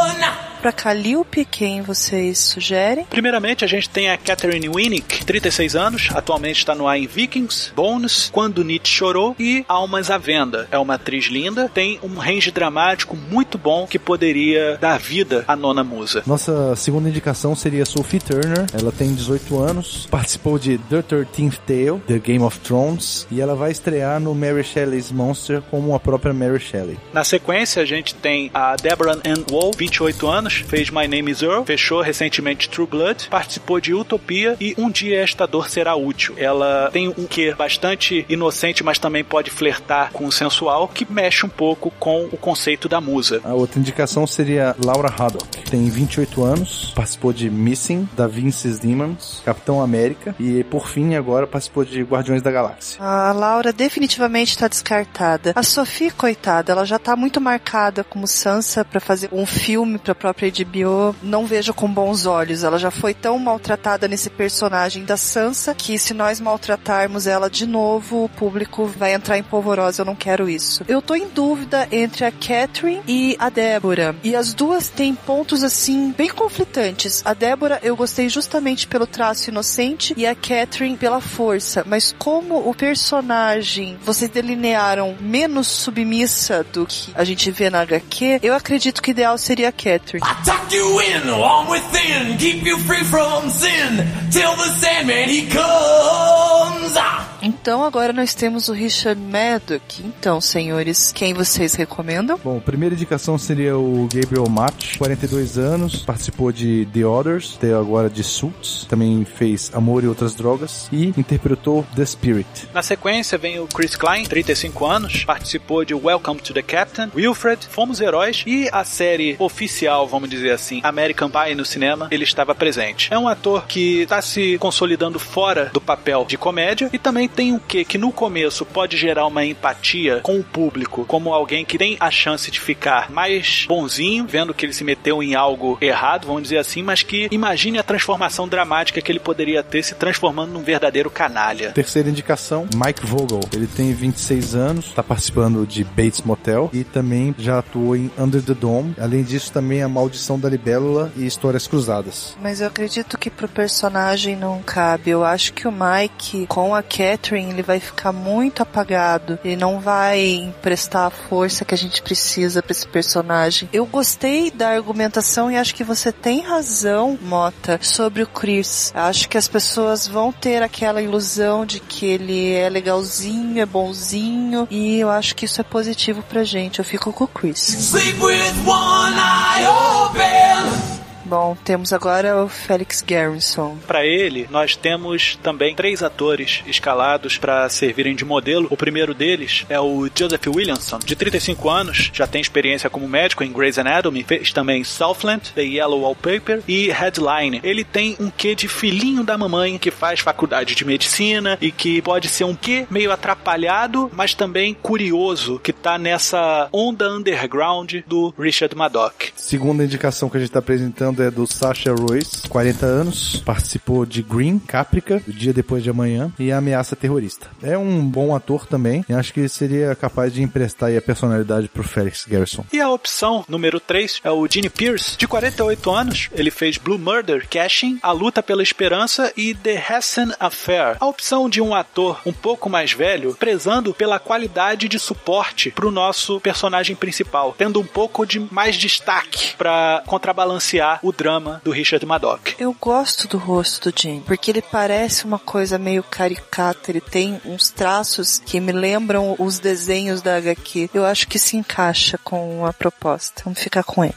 Pra 0.60 0.72
Calliope, 0.72 1.44
quem 1.44 1.82
vocês 1.82 2.38
sugerem? 2.38 3.04
Primeiramente, 3.08 3.64
a 3.64 3.68
gente 3.68 3.88
tem 3.88 4.10
a 4.10 4.16
Catherine 4.16 4.68
Winnick, 4.68 5.24
36 5.24 5.76
anos, 5.76 6.08
atualmente 6.14 6.58
está 6.58 6.74
no 6.74 6.88
ar 6.88 6.98
em 6.98 7.06
Vikings, 7.06 7.72
Bones, 7.74 8.30
Quando 8.32 8.64
Nietzsche 8.64 8.94
Chorou 8.94 9.36
e 9.38 9.64
Almas 9.68 10.10
à 10.10 10.18
Venda. 10.18 10.66
É 10.70 10.78
uma 10.78 10.94
atriz 10.94 11.26
linda, 11.26 11.70
tem 11.72 12.00
um 12.02 12.16
range 12.16 12.50
dramático 12.50 13.16
muito 13.16 13.56
bom 13.58 13.86
que 13.86 13.98
poderia 13.98 14.76
dar 14.80 14.98
vida 14.98 15.44
à 15.46 15.54
nona 15.54 15.84
musa. 15.84 16.22
Nossa 16.26 16.74
segunda 16.76 17.08
indicação 17.08 17.54
seria 17.54 17.84
Sophie 17.84 18.20
Turner. 18.20 18.66
Ela 18.72 18.90
tem 18.90 19.14
18 19.14 19.58
anos, 19.58 20.06
participou 20.10 20.58
de 20.58 20.78
The 20.78 21.02
13th 21.02 21.58
Tale, 21.66 22.00
The 22.06 22.18
Game 22.18 22.44
of 22.44 22.58
Thrones, 22.60 23.26
e 23.30 23.40
ela 23.40 23.54
vai 23.54 23.70
estrear 23.70 24.18
no 24.18 24.34
Mary 24.34 24.64
Shelley's 24.64 25.12
Monster 25.12 25.62
como 25.70 25.94
a 25.94 26.00
própria 26.00 26.32
Mary 26.32 26.60
Shelley. 26.60 26.98
Na 27.12 27.24
sequência, 27.24 27.82
a 27.82 27.86
gente 27.86 28.14
tem 28.14 28.50
a 28.52 28.76
Deborah 28.76 29.18
Ann 29.24 29.44
Wall, 29.50 29.70
28 29.76 30.26
anos, 30.26 30.45
fez 30.54 30.90
My 30.90 31.06
Name 31.08 31.30
is 31.30 31.42
Earl, 31.42 31.64
fechou 31.64 32.00
recentemente 32.00 32.68
True 32.68 32.86
Blood, 32.86 33.28
participou 33.28 33.80
de 33.80 33.94
Utopia 33.94 34.56
e 34.60 34.74
Um 34.78 34.90
Dia 34.90 35.20
Esta 35.20 35.46
Dor 35.46 35.68
Será 35.68 35.94
Útil. 35.94 36.34
Ela 36.36 36.90
tem 36.92 37.08
um 37.08 37.26
quê 37.26 37.54
bastante 37.54 38.24
inocente, 38.28 38.82
mas 38.84 38.98
também 38.98 39.24
pode 39.24 39.50
flertar 39.50 40.10
com 40.12 40.26
o 40.26 40.32
sensual, 40.32 40.88
que 40.88 41.10
mexe 41.10 41.44
um 41.44 41.48
pouco 41.48 41.90
com 41.98 42.24
o 42.26 42.36
conceito 42.36 42.88
da 42.88 43.00
musa. 43.00 43.40
A 43.44 43.54
outra 43.54 43.80
indicação 43.80 44.26
seria 44.26 44.74
Laura 44.82 45.08
Haddock. 45.08 45.70
Tem 45.70 45.88
28 45.88 46.44
anos, 46.44 46.92
participou 46.94 47.32
de 47.32 47.50
Missing, 47.50 48.08
Da 48.16 48.26
Vinci's 48.26 48.78
Demons, 48.78 49.42
Capitão 49.44 49.80
América 49.80 50.34
e, 50.38 50.62
por 50.64 50.88
fim, 50.88 51.14
agora 51.14 51.46
participou 51.46 51.84
de 51.84 52.02
Guardiões 52.02 52.42
da 52.42 52.50
Galáxia. 52.50 53.02
A 53.02 53.32
Laura 53.32 53.72
definitivamente 53.72 54.50
está 54.50 54.68
descartada. 54.68 55.52
A 55.54 55.62
Sophie, 55.62 56.10
coitada, 56.10 56.72
ela 56.72 56.84
já 56.84 56.98
tá 56.98 57.16
muito 57.16 57.40
marcada 57.40 58.04
como 58.04 58.26
Sansa 58.26 58.84
para 58.84 59.00
fazer 59.00 59.28
um 59.32 59.46
filme 59.46 59.98
pra 59.98 60.14
própria 60.14 60.35
HBO. 60.44 61.14
Não 61.22 61.46
vejo 61.46 61.72
com 61.72 61.88
bons 61.88 62.26
olhos. 62.26 62.62
Ela 62.62 62.78
já 62.78 62.90
foi 62.90 63.14
tão 63.14 63.38
maltratada 63.38 64.06
nesse 64.08 64.28
personagem 64.28 65.04
da 65.04 65.16
Sansa 65.16 65.74
que 65.74 65.98
se 65.98 66.12
nós 66.12 66.40
maltratarmos 66.40 67.26
ela 67.26 67.48
de 67.48 67.66
novo, 67.66 68.24
o 68.24 68.28
público 68.28 68.86
vai 68.86 69.14
entrar 69.14 69.38
em 69.38 69.42
polvorosa. 69.42 70.02
Eu 70.02 70.06
não 70.06 70.14
quero 70.14 70.48
isso. 70.48 70.84
Eu 70.88 71.00
tô 71.00 71.14
em 71.14 71.28
dúvida 71.28 71.88
entre 71.90 72.24
a 72.24 72.30
Catherine 72.30 73.02
e 73.06 73.36
a 73.38 73.48
Débora. 73.48 74.14
E 74.22 74.34
as 74.36 74.52
duas 74.52 74.88
têm 74.88 75.14
pontos 75.14 75.62
assim 75.62 76.12
bem 76.16 76.28
conflitantes. 76.28 77.22
A 77.24 77.34
Débora 77.34 77.80
eu 77.82 77.96
gostei 77.96 78.28
justamente 78.28 78.86
pelo 78.86 79.06
traço 79.06 79.50
inocente 79.50 80.14
e 80.16 80.26
a 80.26 80.34
Catherine 80.34 80.96
pela 80.96 81.20
força. 81.20 81.84
Mas 81.86 82.14
como 82.18 82.68
o 82.68 82.74
personagem 82.74 83.98
vocês 84.02 84.30
delinearam 84.30 85.16
menos 85.20 85.66
submissa 85.66 86.64
do 86.72 86.86
que 86.86 87.12
a 87.14 87.24
gente 87.24 87.50
vê 87.50 87.70
na 87.70 87.80
HQ, 87.80 88.40
eu 88.42 88.54
acredito 88.54 89.02
que 89.02 89.10
o 89.10 89.12
ideal 89.12 89.38
seria 89.38 89.68
a 89.68 89.72
Catherine. 89.72 90.25
I 90.28 90.34
tuck 90.44 90.72
you 90.72 90.98
in, 90.98 91.38
warm 91.38 91.70
within, 91.70 92.36
keep 92.38 92.64
you 92.64 92.76
free 92.78 93.04
from 93.04 93.48
sin, 93.48 93.96
till 94.32 94.56
the 94.56 94.68
Sandman 94.80 95.28
he 95.28 95.42
comes. 95.42 96.94
Ah. 96.98 97.35
Então 97.42 97.84
agora 97.84 98.12
nós 98.12 98.34
temos 98.34 98.68
o 98.68 98.72
Richard 98.72 99.20
Maddock. 99.20 100.02
Então, 100.04 100.40
senhores, 100.40 101.12
quem 101.12 101.34
vocês 101.34 101.74
recomendam? 101.74 102.38
Bom, 102.42 102.58
primeira 102.60 102.94
indicação 102.94 103.38
seria 103.38 103.76
o 103.76 104.08
Gabriel 104.12 104.48
Matt, 104.48 104.96
42 104.98 105.58
anos, 105.58 105.96
participou 106.02 106.50
de 106.50 106.86
The 106.92 107.04
Others, 107.04 107.56
até 107.58 107.74
agora 107.74 108.08
de 108.08 108.24
Suits, 108.24 108.86
também 108.88 109.24
fez 109.24 109.70
Amor 109.74 110.04
e 110.04 110.08
Outras 110.08 110.34
Drogas 110.34 110.88
e 110.90 111.08
interpretou 111.16 111.86
The 111.94 112.04
Spirit. 112.04 112.68
Na 112.72 112.82
sequência 112.82 113.38
vem 113.38 113.60
o 113.60 113.66
Chris 113.66 113.96
Klein, 113.96 114.24
35 114.24 114.86
anos, 114.86 115.24
participou 115.24 115.84
de 115.84 115.94
Welcome 115.94 116.40
to 116.40 116.54
the 116.54 116.62
Captain, 116.62 117.10
Wilfred, 117.14 117.66
Fomos 117.68 118.00
Heróis 118.00 118.42
e 118.46 118.68
a 118.72 118.84
série 118.84 119.36
oficial, 119.38 120.06
vamos 120.06 120.30
dizer 120.30 120.50
assim, 120.50 120.80
American 120.82 121.30
Pie 121.30 121.54
no 121.54 121.64
cinema, 121.64 122.08
ele 122.10 122.24
estava 122.24 122.54
presente. 122.54 123.12
É 123.12 123.18
um 123.18 123.28
ator 123.28 123.66
que 123.66 124.02
está 124.02 124.22
se 124.22 124.56
consolidando 124.58 125.18
fora 125.18 125.70
do 125.72 125.80
papel 125.80 126.24
de 126.26 126.36
comédia 126.36 126.90
e 126.92 126.98
também 126.98 127.25
tem 127.28 127.54
o 127.54 127.60
que 127.60 127.84
que 127.84 127.98
no 127.98 128.12
começo 128.12 128.64
pode 128.64 128.96
gerar 128.96 129.26
uma 129.26 129.44
empatia 129.44 130.20
com 130.22 130.38
o 130.38 130.44
público, 130.44 131.04
como 131.06 131.32
alguém 131.32 131.64
que 131.64 131.78
tem 131.78 131.96
a 132.00 132.10
chance 132.10 132.50
de 132.50 132.60
ficar 132.60 133.10
mais 133.10 133.64
bonzinho, 133.68 134.26
vendo 134.26 134.54
que 134.54 134.66
ele 134.66 134.72
se 134.72 134.84
meteu 134.84 135.22
em 135.22 135.34
algo 135.34 135.78
errado, 135.80 136.26
vamos 136.26 136.44
dizer 136.44 136.58
assim, 136.58 136.82
mas 136.82 137.02
que 137.02 137.28
imagine 137.30 137.78
a 137.78 137.82
transformação 137.82 138.48
dramática 138.48 139.00
que 139.00 139.10
ele 139.10 139.20
poderia 139.20 139.62
ter 139.62 139.82
se 139.82 139.94
transformando 139.94 140.52
num 140.52 140.62
verdadeiro 140.62 141.10
canalha. 141.10 141.72
Terceira 141.72 142.08
indicação, 142.08 142.68
Mike 142.74 143.06
Vogel. 143.06 143.40
Ele 143.52 143.66
tem 143.66 143.92
26 143.92 144.54
anos, 144.54 144.86
está 144.86 145.02
participando 145.02 145.66
de 145.66 145.84
Bates 145.84 146.22
Motel 146.22 146.70
e 146.72 146.84
também 146.84 147.34
já 147.38 147.58
atuou 147.58 147.96
em 147.96 148.10
Under 148.18 148.42
the 148.42 148.54
Dome. 148.54 148.94
Além 149.00 149.22
disso, 149.22 149.52
também 149.52 149.82
A 149.82 149.88
Maldição 149.88 150.38
da 150.38 150.48
Libélula 150.48 151.12
e 151.16 151.26
Histórias 151.26 151.66
Cruzadas. 151.66 152.36
Mas 152.40 152.60
eu 152.60 152.68
acredito 152.68 153.18
que 153.18 153.30
pro 153.30 153.48
personagem 153.48 154.36
não 154.36 154.62
cabe. 154.62 155.10
Eu 155.10 155.24
acho 155.24 155.52
que 155.52 155.66
o 155.68 155.72
Mike, 155.72 156.46
com 156.46 156.74
a 156.74 156.82
Catherine, 157.16 157.50
ele 157.50 157.62
vai 157.62 157.80
ficar 157.80 158.12
muito 158.12 158.62
apagado. 158.62 159.38
Ele 159.44 159.56
não 159.56 159.80
vai 159.80 160.20
emprestar 160.20 161.06
a 161.06 161.10
força 161.10 161.64
que 161.64 161.74
a 161.74 161.78
gente 161.78 162.02
precisa 162.02 162.62
pra 162.62 162.72
esse 162.72 162.86
personagem. 162.86 163.68
Eu 163.72 163.86
gostei 163.86 164.50
da 164.50 164.68
argumentação 164.68 165.50
e 165.50 165.56
acho 165.56 165.74
que 165.74 165.82
você 165.82 166.12
tem 166.12 166.42
razão, 166.42 167.18
Mota, 167.22 167.78
sobre 167.82 168.22
o 168.22 168.26
Chris. 168.26 168.92
Acho 168.94 169.28
que 169.28 169.38
as 169.38 169.48
pessoas 169.48 170.06
vão 170.06 170.30
ter 170.30 170.62
aquela 170.62 171.02
ilusão 171.02 171.64
de 171.64 171.80
que 171.80 172.06
ele 172.06 172.52
é 172.52 172.68
legalzinho, 172.68 173.60
é 173.60 173.66
bonzinho, 173.66 174.68
e 174.70 175.00
eu 175.00 175.10
acho 175.10 175.34
que 175.34 175.46
isso 175.46 175.60
é 175.60 175.64
positivo 175.64 176.22
pra 176.22 176.44
gente. 176.44 176.78
Eu 176.78 176.84
fico 176.84 177.12
com 177.12 177.24
o 177.24 177.28
Chris. 177.28 177.68
Sleep 177.68 178.20
with 178.22 178.52
one 178.66 179.16
eye 179.16 179.66
open. 179.66 181.05
Bom, 181.28 181.56
temos 181.64 181.92
agora 181.92 182.44
o 182.44 182.48
Felix 182.48 183.02
Garrison. 183.02 183.76
Para 183.84 184.06
ele, 184.06 184.46
nós 184.48 184.76
temos 184.76 185.36
também 185.42 185.74
três 185.74 186.00
atores 186.00 186.62
escalados 186.68 187.36
para 187.36 187.68
servirem 187.68 188.14
de 188.14 188.24
modelo. 188.24 188.68
O 188.70 188.76
primeiro 188.76 189.12
deles 189.12 189.66
é 189.68 189.80
o 189.80 190.08
Joseph 190.14 190.46
Williamson, 190.46 191.00
de 191.00 191.16
35 191.16 191.68
anos, 191.68 192.10
já 192.12 192.28
tem 192.28 192.40
experiência 192.40 192.88
como 192.88 193.08
médico 193.08 193.42
em 193.42 193.52
Grey's 193.52 193.76
Anatomy, 193.76 194.22
fez 194.22 194.52
também 194.52 194.84
Southland, 194.84 195.52
The 195.52 195.62
Yellow 195.62 196.02
Wallpaper 196.02 196.62
e 196.68 196.90
Headline. 196.90 197.60
Ele 197.64 197.82
tem 197.82 198.16
um 198.20 198.30
quê 198.30 198.54
de 198.54 198.68
filhinho 198.68 199.24
da 199.24 199.36
mamãe 199.36 199.78
que 199.78 199.90
faz 199.90 200.20
faculdade 200.20 200.76
de 200.76 200.84
medicina 200.84 201.58
e 201.60 201.72
que 201.72 202.00
pode 202.02 202.28
ser 202.28 202.44
um 202.44 202.54
quê 202.54 202.86
meio 202.88 203.10
atrapalhado, 203.10 204.08
mas 204.14 204.32
também 204.32 204.74
curioso, 204.74 205.58
que 205.58 205.72
tá 205.72 205.98
nessa 205.98 206.68
onda 206.72 207.10
underground 207.10 207.96
do 208.06 208.32
Richard 208.38 208.76
Maddock. 208.76 209.32
Segunda 209.34 209.84
indicação 209.84 210.28
que 210.28 210.36
a 210.36 210.40
gente 210.40 210.50
está 210.50 210.60
apresentando 210.60 211.15
é 211.22 211.30
do 211.30 211.46
Sasha 211.46 211.94
Royce, 211.94 212.48
40 212.48 212.86
anos, 212.86 213.42
participou 213.44 214.04
de 214.06 214.22
Green, 214.22 214.58
Caprica, 214.58 215.22
O 215.26 215.32
Dia 215.32 215.52
Depois 215.52 215.82
de 215.82 215.90
Amanhã 215.90 216.32
e 216.38 216.52
Ameaça 216.52 216.96
Terrorista. 216.96 217.48
É 217.62 217.76
um 217.76 218.06
bom 218.06 218.34
ator 218.34 218.66
também 218.66 219.04
e 219.08 219.12
acho 219.12 219.32
que 219.32 219.48
seria 219.48 219.94
capaz 219.94 220.32
de 220.32 220.42
emprestar 220.42 220.94
a 220.96 221.00
personalidade 221.00 221.68
pro 221.68 221.82
Felix 221.82 222.24
Garrison. 222.26 222.64
E 222.72 222.80
a 222.80 222.88
opção 222.90 223.44
número 223.48 223.80
3 223.80 224.20
é 224.24 224.30
o 224.30 224.46
Gene 224.46 224.68
Pierce, 224.68 225.16
de 225.16 225.26
48 225.26 225.90
anos. 225.90 226.28
Ele 226.32 226.50
fez 226.50 226.76
Blue 226.76 226.98
Murder, 226.98 227.48
Cashing, 227.48 227.98
A 228.02 228.12
Luta 228.12 228.42
pela 228.42 228.62
Esperança 228.62 229.32
e 229.36 229.54
The 229.54 229.84
Hessen 229.90 230.32
Affair. 230.38 230.96
A 231.00 231.06
opção 231.06 231.48
de 231.48 231.60
um 231.60 231.74
ator 231.74 232.20
um 232.26 232.32
pouco 232.32 232.68
mais 232.68 232.92
velho, 232.92 233.34
prezando 233.34 233.94
pela 233.94 234.18
qualidade 234.18 234.88
de 234.88 234.98
suporte 234.98 235.70
pro 235.70 235.90
nosso 235.90 236.40
personagem 236.40 236.96
principal, 236.96 237.54
tendo 237.56 237.80
um 237.80 237.86
pouco 237.86 238.26
de 238.26 238.40
mais 238.40 238.76
destaque 238.76 239.54
para 239.56 240.02
contrabalancear 240.06 241.00
o 241.06 241.12
drama 241.12 241.60
do 241.64 241.70
Richard 241.70 242.04
Madoc. 242.04 242.54
Eu 242.58 242.74
gosto 242.80 243.28
do 243.28 243.38
rosto 243.38 243.90
do 243.90 244.00
Jim, 244.00 244.22
porque 244.26 244.50
ele 244.50 244.62
parece 244.62 245.24
uma 245.24 245.38
coisa 245.38 245.78
meio 245.78 246.02
caricata, 246.02 246.90
ele 246.90 247.00
tem 247.00 247.40
uns 247.44 247.70
traços 247.70 248.42
que 248.44 248.58
me 248.58 248.72
lembram 248.72 249.36
os 249.38 249.58
desenhos 249.58 250.20
da 250.20 250.36
HQ. 250.36 250.90
Eu 250.92 251.04
acho 251.04 251.28
que 251.28 251.38
se 251.38 251.56
encaixa 251.56 252.18
com 252.18 252.66
a 252.66 252.72
proposta. 252.72 253.42
Vamos 253.44 253.60
ficar 253.60 253.84
com 253.84 254.04
ele. 254.04 254.14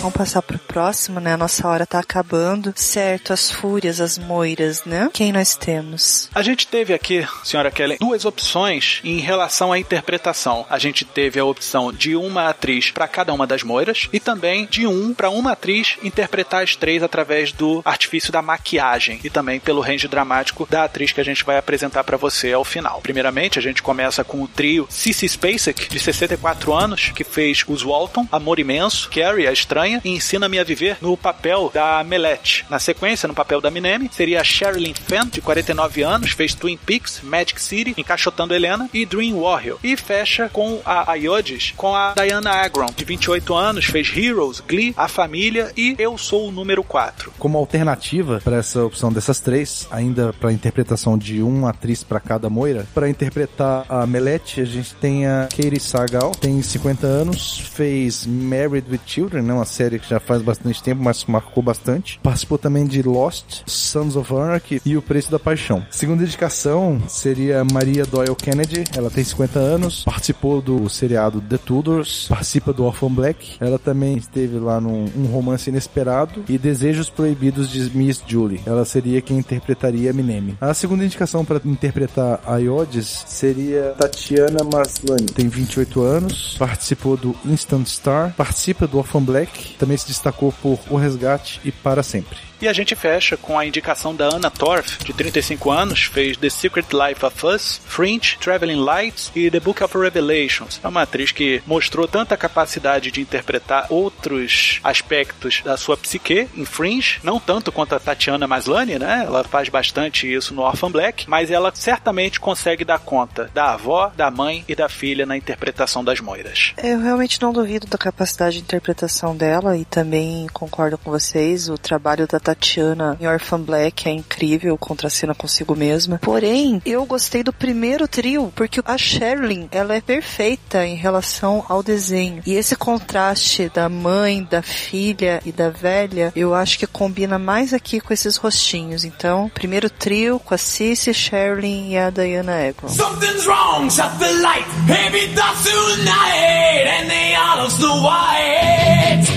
Vamos 0.00 0.14
passar 0.14 0.42
pro 0.42 0.58
próximo, 0.58 1.20
né? 1.20 1.34
A 1.34 1.36
nossa 1.36 1.68
hora 1.68 1.86
tá 1.86 2.00
acabando. 2.00 2.72
Certo, 2.74 3.32
as 3.32 3.50
fúrias, 3.50 4.00
as 4.00 4.18
moiras, 4.18 4.84
né? 4.84 5.08
Quem 5.12 5.32
nós 5.32 5.54
temos? 5.54 6.28
A 6.34 6.42
gente 6.42 6.66
teve 6.66 6.92
aqui, 6.92 7.26
senhora 7.44 7.70
Kelly, 7.70 7.98
duas 7.98 8.24
opções 8.24 9.00
em 9.04 9.18
relação 9.18 9.72
à 9.72 9.78
interpretação. 9.78 10.66
A 10.68 10.78
gente 10.78 11.04
teve 11.04 11.38
a 11.38 11.44
opção 11.44 11.92
de 11.92 12.16
uma 12.16 12.48
atriz 12.48 12.90
para 12.90 13.06
cada 13.06 13.32
uma 13.32 13.46
das 13.46 13.62
moiras 13.62 14.07
e 14.12 14.20
também 14.20 14.66
de 14.66 14.86
um 14.86 15.14
para 15.14 15.30
uma 15.30 15.52
atriz 15.52 15.96
interpretar 16.02 16.62
as 16.62 16.76
três 16.76 17.02
através 17.02 17.52
do 17.52 17.82
artifício 17.84 18.32
da 18.32 18.42
maquiagem 18.42 19.20
e 19.24 19.30
também 19.30 19.58
pelo 19.58 19.80
range 19.80 20.08
dramático 20.08 20.66
da 20.70 20.84
atriz 20.84 21.12
que 21.12 21.20
a 21.20 21.24
gente 21.24 21.44
vai 21.44 21.56
apresentar 21.58 22.04
para 22.04 22.16
você 22.16 22.52
ao 22.52 22.64
final. 22.64 23.00
Primeiramente, 23.00 23.58
a 23.58 23.62
gente 23.62 23.82
começa 23.82 24.22
com 24.22 24.42
o 24.42 24.48
trio 24.48 24.86
Cissy 24.90 25.28
Spacek, 25.28 25.88
de 25.88 25.98
64 25.98 26.72
anos, 26.72 27.10
que 27.14 27.24
fez 27.24 27.64
Os 27.66 27.82
Walton, 27.82 28.26
Amor 28.30 28.58
Imenso, 28.58 29.10
Carrie, 29.10 29.46
a 29.46 29.52
Estranha 29.52 30.00
e 30.04 30.10
Ensina-me 30.10 30.58
a 30.58 30.64
Viver 30.64 30.98
no 31.00 31.16
papel 31.16 31.70
da 31.72 32.04
Melete. 32.04 32.66
Na 32.68 32.78
sequência, 32.78 33.26
no 33.26 33.34
papel 33.34 33.60
da 33.60 33.70
Minemi, 33.70 34.10
seria 34.12 34.44
Sherilyn 34.44 34.94
Fenn, 34.94 35.28
de 35.30 35.40
49 35.40 36.02
anos, 36.02 36.32
fez 36.32 36.54
Twin 36.54 36.76
Peaks, 36.76 37.20
Magic 37.22 37.60
City, 37.60 37.94
encaixotando 37.96 38.54
Helena 38.54 38.88
e 38.92 39.06
Dream 39.06 39.38
Warrior. 39.40 39.78
E 39.82 39.96
fecha 39.96 40.48
com 40.52 40.80
a 40.84 41.12
Ayodes, 41.12 41.72
com 41.76 41.94
a 41.94 42.14
Diana 42.14 42.50
Agron, 42.50 42.92
de 42.94 43.04
28 43.04 43.54
anos, 43.54 43.86
fez 43.86 43.97
Heroes, 44.00 44.60
Glee, 44.60 44.94
A 44.96 45.08
Família 45.08 45.72
e 45.76 45.94
Eu 45.98 46.16
Sou 46.18 46.48
o 46.48 46.52
Número 46.52 46.82
4. 46.82 47.32
Como 47.38 47.58
alternativa 47.58 48.40
para 48.42 48.56
essa 48.56 48.84
opção 48.84 49.12
dessas 49.12 49.40
três, 49.40 49.86
ainda 49.90 50.32
para 50.32 50.52
interpretação 50.52 51.16
de 51.16 51.42
uma 51.42 51.70
atriz 51.70 52.02
para 52.02 52.20
cada 52.20 52.50
moira, 52.50 52.86
para 52.94 53.08
interpretar 53.08 53.84
a 53.88 54.06
Melete, 54.06 54.60
a 54.60 54.64
gente 54.64 54.94
tem 54.94 55.26
a 55.26 55.48
Katie 55.50 55.80
Sagal, 55.80 56.32
tem 56.32 56.60
50 56.60 57.06
anos, 57.06 57.58
fez 57.58 58.26
Married 58.26 58.90
with 58.90 59.00
Children, 59.06 59.42
né, 59.42 59.52
uma 59.52 59.64
série 59.64 59.98
que 59.98 60.08
já 60.08 60.20
faz 60.20 60.42
bastante 60.42 60.82
tempo, 60.82 61.02
mas 61.02 61.24
marcou 61.24 61.62
bastante. 61.62 62.18
Participou 62.22 62.58
também 62.58 62.86
de 62.86 63.02
Lost, 63.02 63.62
Sons 63.66 64.16
of 64.16 64.32
Anarchy 64.32 64.80
e 64.84 64.96
O 64.96 65.02
Preço 65.02 65.30
da 65.30 65.38
Paixão. 65.38 65.86
Segunda 65.90 66.22
indicação 66.22 67.00
seria 67.08 67.64
Maria 67.64 68.04
Doyle 68.04 68.34
Kennedy, 68.34 68.84
ela 68.96 69.10
tem 69.10 69.24
50 69.24 69.58
anos, 69.58 70.04
participou 70.04 70.60
do 70.60 70.88
seriado 70.88 71.40
The 71.40 71.58
Tudors, 71.58 72.26
participa 72.28 72.72
do 72.72 72.84
Orphan 72.84 73.12
Black, 73.12 73.56
ela 73.60 73.78
também 73.88 74.18
esteve 74.18 74.58
lá 74.58 74.78
num 74.78 75.06
um 75.16 75.24
romance 75.32 75.70
inesperado 75.70 76.44
e 76.46 76.58
Desejos 76.58 77.08
Proibidos 77.08 77.70
de 77.70 77.96
Miss 77.96 78.22
Julie. 78.26 78.60
Ela 78.66 78.84
seria 78.84 79.22
quem 79.22 79.38
interpretaria 79.38 80.12
Minemi. 80.12 80.58
A 80.60 80.74
segunda 80.74 81.06
indicação 81.06 81.42
para 81.42 81.58
interpretar 81.64 82.38
a 82.44 82.58
Iodes 82.58 83.24
seria 83.26 83.94
Tatiana 83.98 84.62
Maslany. 84.62 85.24
Tem 85.34 85.48
28 85.48 86.02
anos, 86.02 86.56
participou 86.58 87.16
do 87.16 87.34
Instant 87.46 87.86
Star, 87.86 88.34
participa 88.36 88.86
do 88.86 88.98
Orphan 88.98 89.22
Black, 89.22 89.76
também 89.78 89.96
se 89.96 90.08
destacou 90.08 90.52
por 90.52 90.78
O 90.90 90.96
Resgate 90.96 91.58
e 91.64 91.72
Para 91.72 92.02
Sempre. 92.02 92.47
E 92.60 92.66
a 92.66 92.72
gente 92.72 92.96
fecha 92.96 93.36
com 93.36 93.56
a 93.56 93.64
indicação 93.64 94.14
da 94.14 94.26
Anna 94.26 94.50
Torf, 94.50 95.04
de 95.04 95.12
35 95.12 95.70
anos, 95.70 96.02
fez 96.02 96.36
The 96.36 96.50
Secret 96.50 96.86
Life 96.92 97.24
of 97.24 97.46
Us, 97.46 97.80
Fringe, 97.86 98.36
Traveling 98.40 98.80
Lights 98.80 99.30
e 99.34 99.48
The 99.48 99.60
Book 99.60 99.82
of 99.84 99.96
Revelations. 99.96 100.80
É 100.82 100.88
uma 100.88 101.02
atriz 101.02 101.30
que 101.30 101.62
mostrou 101.64 102.08
tanta 102.08 102.36
capacidade 102.36 103.12
de 103.12 103.20
interpretar 103.20 103.86
outros 103.90 104.80
aspectos 104.82 105.62
da 105.64 105.76
sua 105.76 105.96
psique 105.96 106.48
em 106.56 106.64
Fringe, 106.64 107.20
não 107.22 107.38
tanto 107.38 107.70
quanto 107.70 107.94
a 107.94 108.00
Tatiana 108.00 108.48
Maslany, 108.48 108.98
né? 108.98 109.22
Ela 109.24 109.44
faz 109.44 109.68
bastante 109.68 110.32
isso 110.32 110.52
no 110.52 110.62
Orphan 110.62 110.90
Black, 110.90 111.30
mas 111.30 111.52
ela 111.52 111.70
certamente 111.72 112.40
consegue 112.40 112.84
dar 112.84 112.98
conta 112.98 113.48
da 113.54 113.74
avó, 113.74 114.10
da 114.16 114.32
mãe 114.32 114.64
e 114.66 114.74
da 114.74 114.88
filha 114.88 115.24
na 115.24 115.36
interpretação 115.36 116.02
das 116.02 116.18
moiras. 116.18 116.72
Eu 116.82 117.00
realmente 117.00 117.40
não 117.40 117.52
duvido 117.52 117.86
da 117.86 117.96
capacidade 117.96 118.56
de 118.56 118.62
interpretação 118.62 119.36
dela 119.36 119.76
e 119.76 119.84
também 119.84 120.48
concordo 120.52 120.98
com 120.98 121.10
vocês, 121.10 121.68
o 121.68 121.78
trabalho 121.78 122.26
da 122.26 122.40
Tatiana 122.48 123.14
em 123.20 123.26
Orphan 123.26 123.60
Black 123.60 124.08
é 124.08 124.12
incrível, 124.12 124.78
contracena 124.78 125.34
consigo 125.34 125.76
mesma. 125.76 126.18
Porém, 126.22 126.80
eu 126.86 127.04
gostei 127.04 127.42
do 127.42 127.52
primeiro 127.52 128.08
trio, 128.08 128.50
porque 128.56 128.80
a 128.86 128.96
Sherilyn, 128.96 129.68
ela 129.70 129.94
é 129.94 130.00
perfeita 130.00 130.86
em 130.86 130.94
relação 130.94 131.62
ao 131.68 131.82
desenho. 131.82 132.42
E 132.46 132.54
esse 132.54 132.74
contraste 132.74 133.68
da 133.68 133.86
mãe, 133.90 134.42
da 134.50 134.62
filha 134.62 135.42
e 135.44 135.52
da 135.52 135.68
velha, 135.68 136.32
eu 136.34 136.54
acho 136.54 136.78
que 136.78 136.86
combina 136.86 137.38
mais 137.38 137.74
aqui 137.74 138.00
com 138.00 138.14
esses 138.14 138.36
rostinhos. 138.36 139.04
Então, 139.04 139.50
primeiro 139.52 139.90
trio 139.90 140.38
com 140.38 140.54
a 140.54 140.58
Cissy, 140.58 141.12
Sherilyn 141.12 141.90
e 141.90 141.98
a 141.98 142.08
Diana 142.08 142.66
Agron. 142.66 142.88
Something's 142.88 143.46
wrong, 143.46 143.90
shut 143.90 144.18
the 144.18 144.32
light. 144.40 144.66
Heavy 144.86 145.34
thoughts 145.34 145.64
tonight, 145.64 146.86
and 146.86 147.10
they 147.10 147.34
all 147.34 147.68
Snow 147.68 148.02
White. 148.02 149.27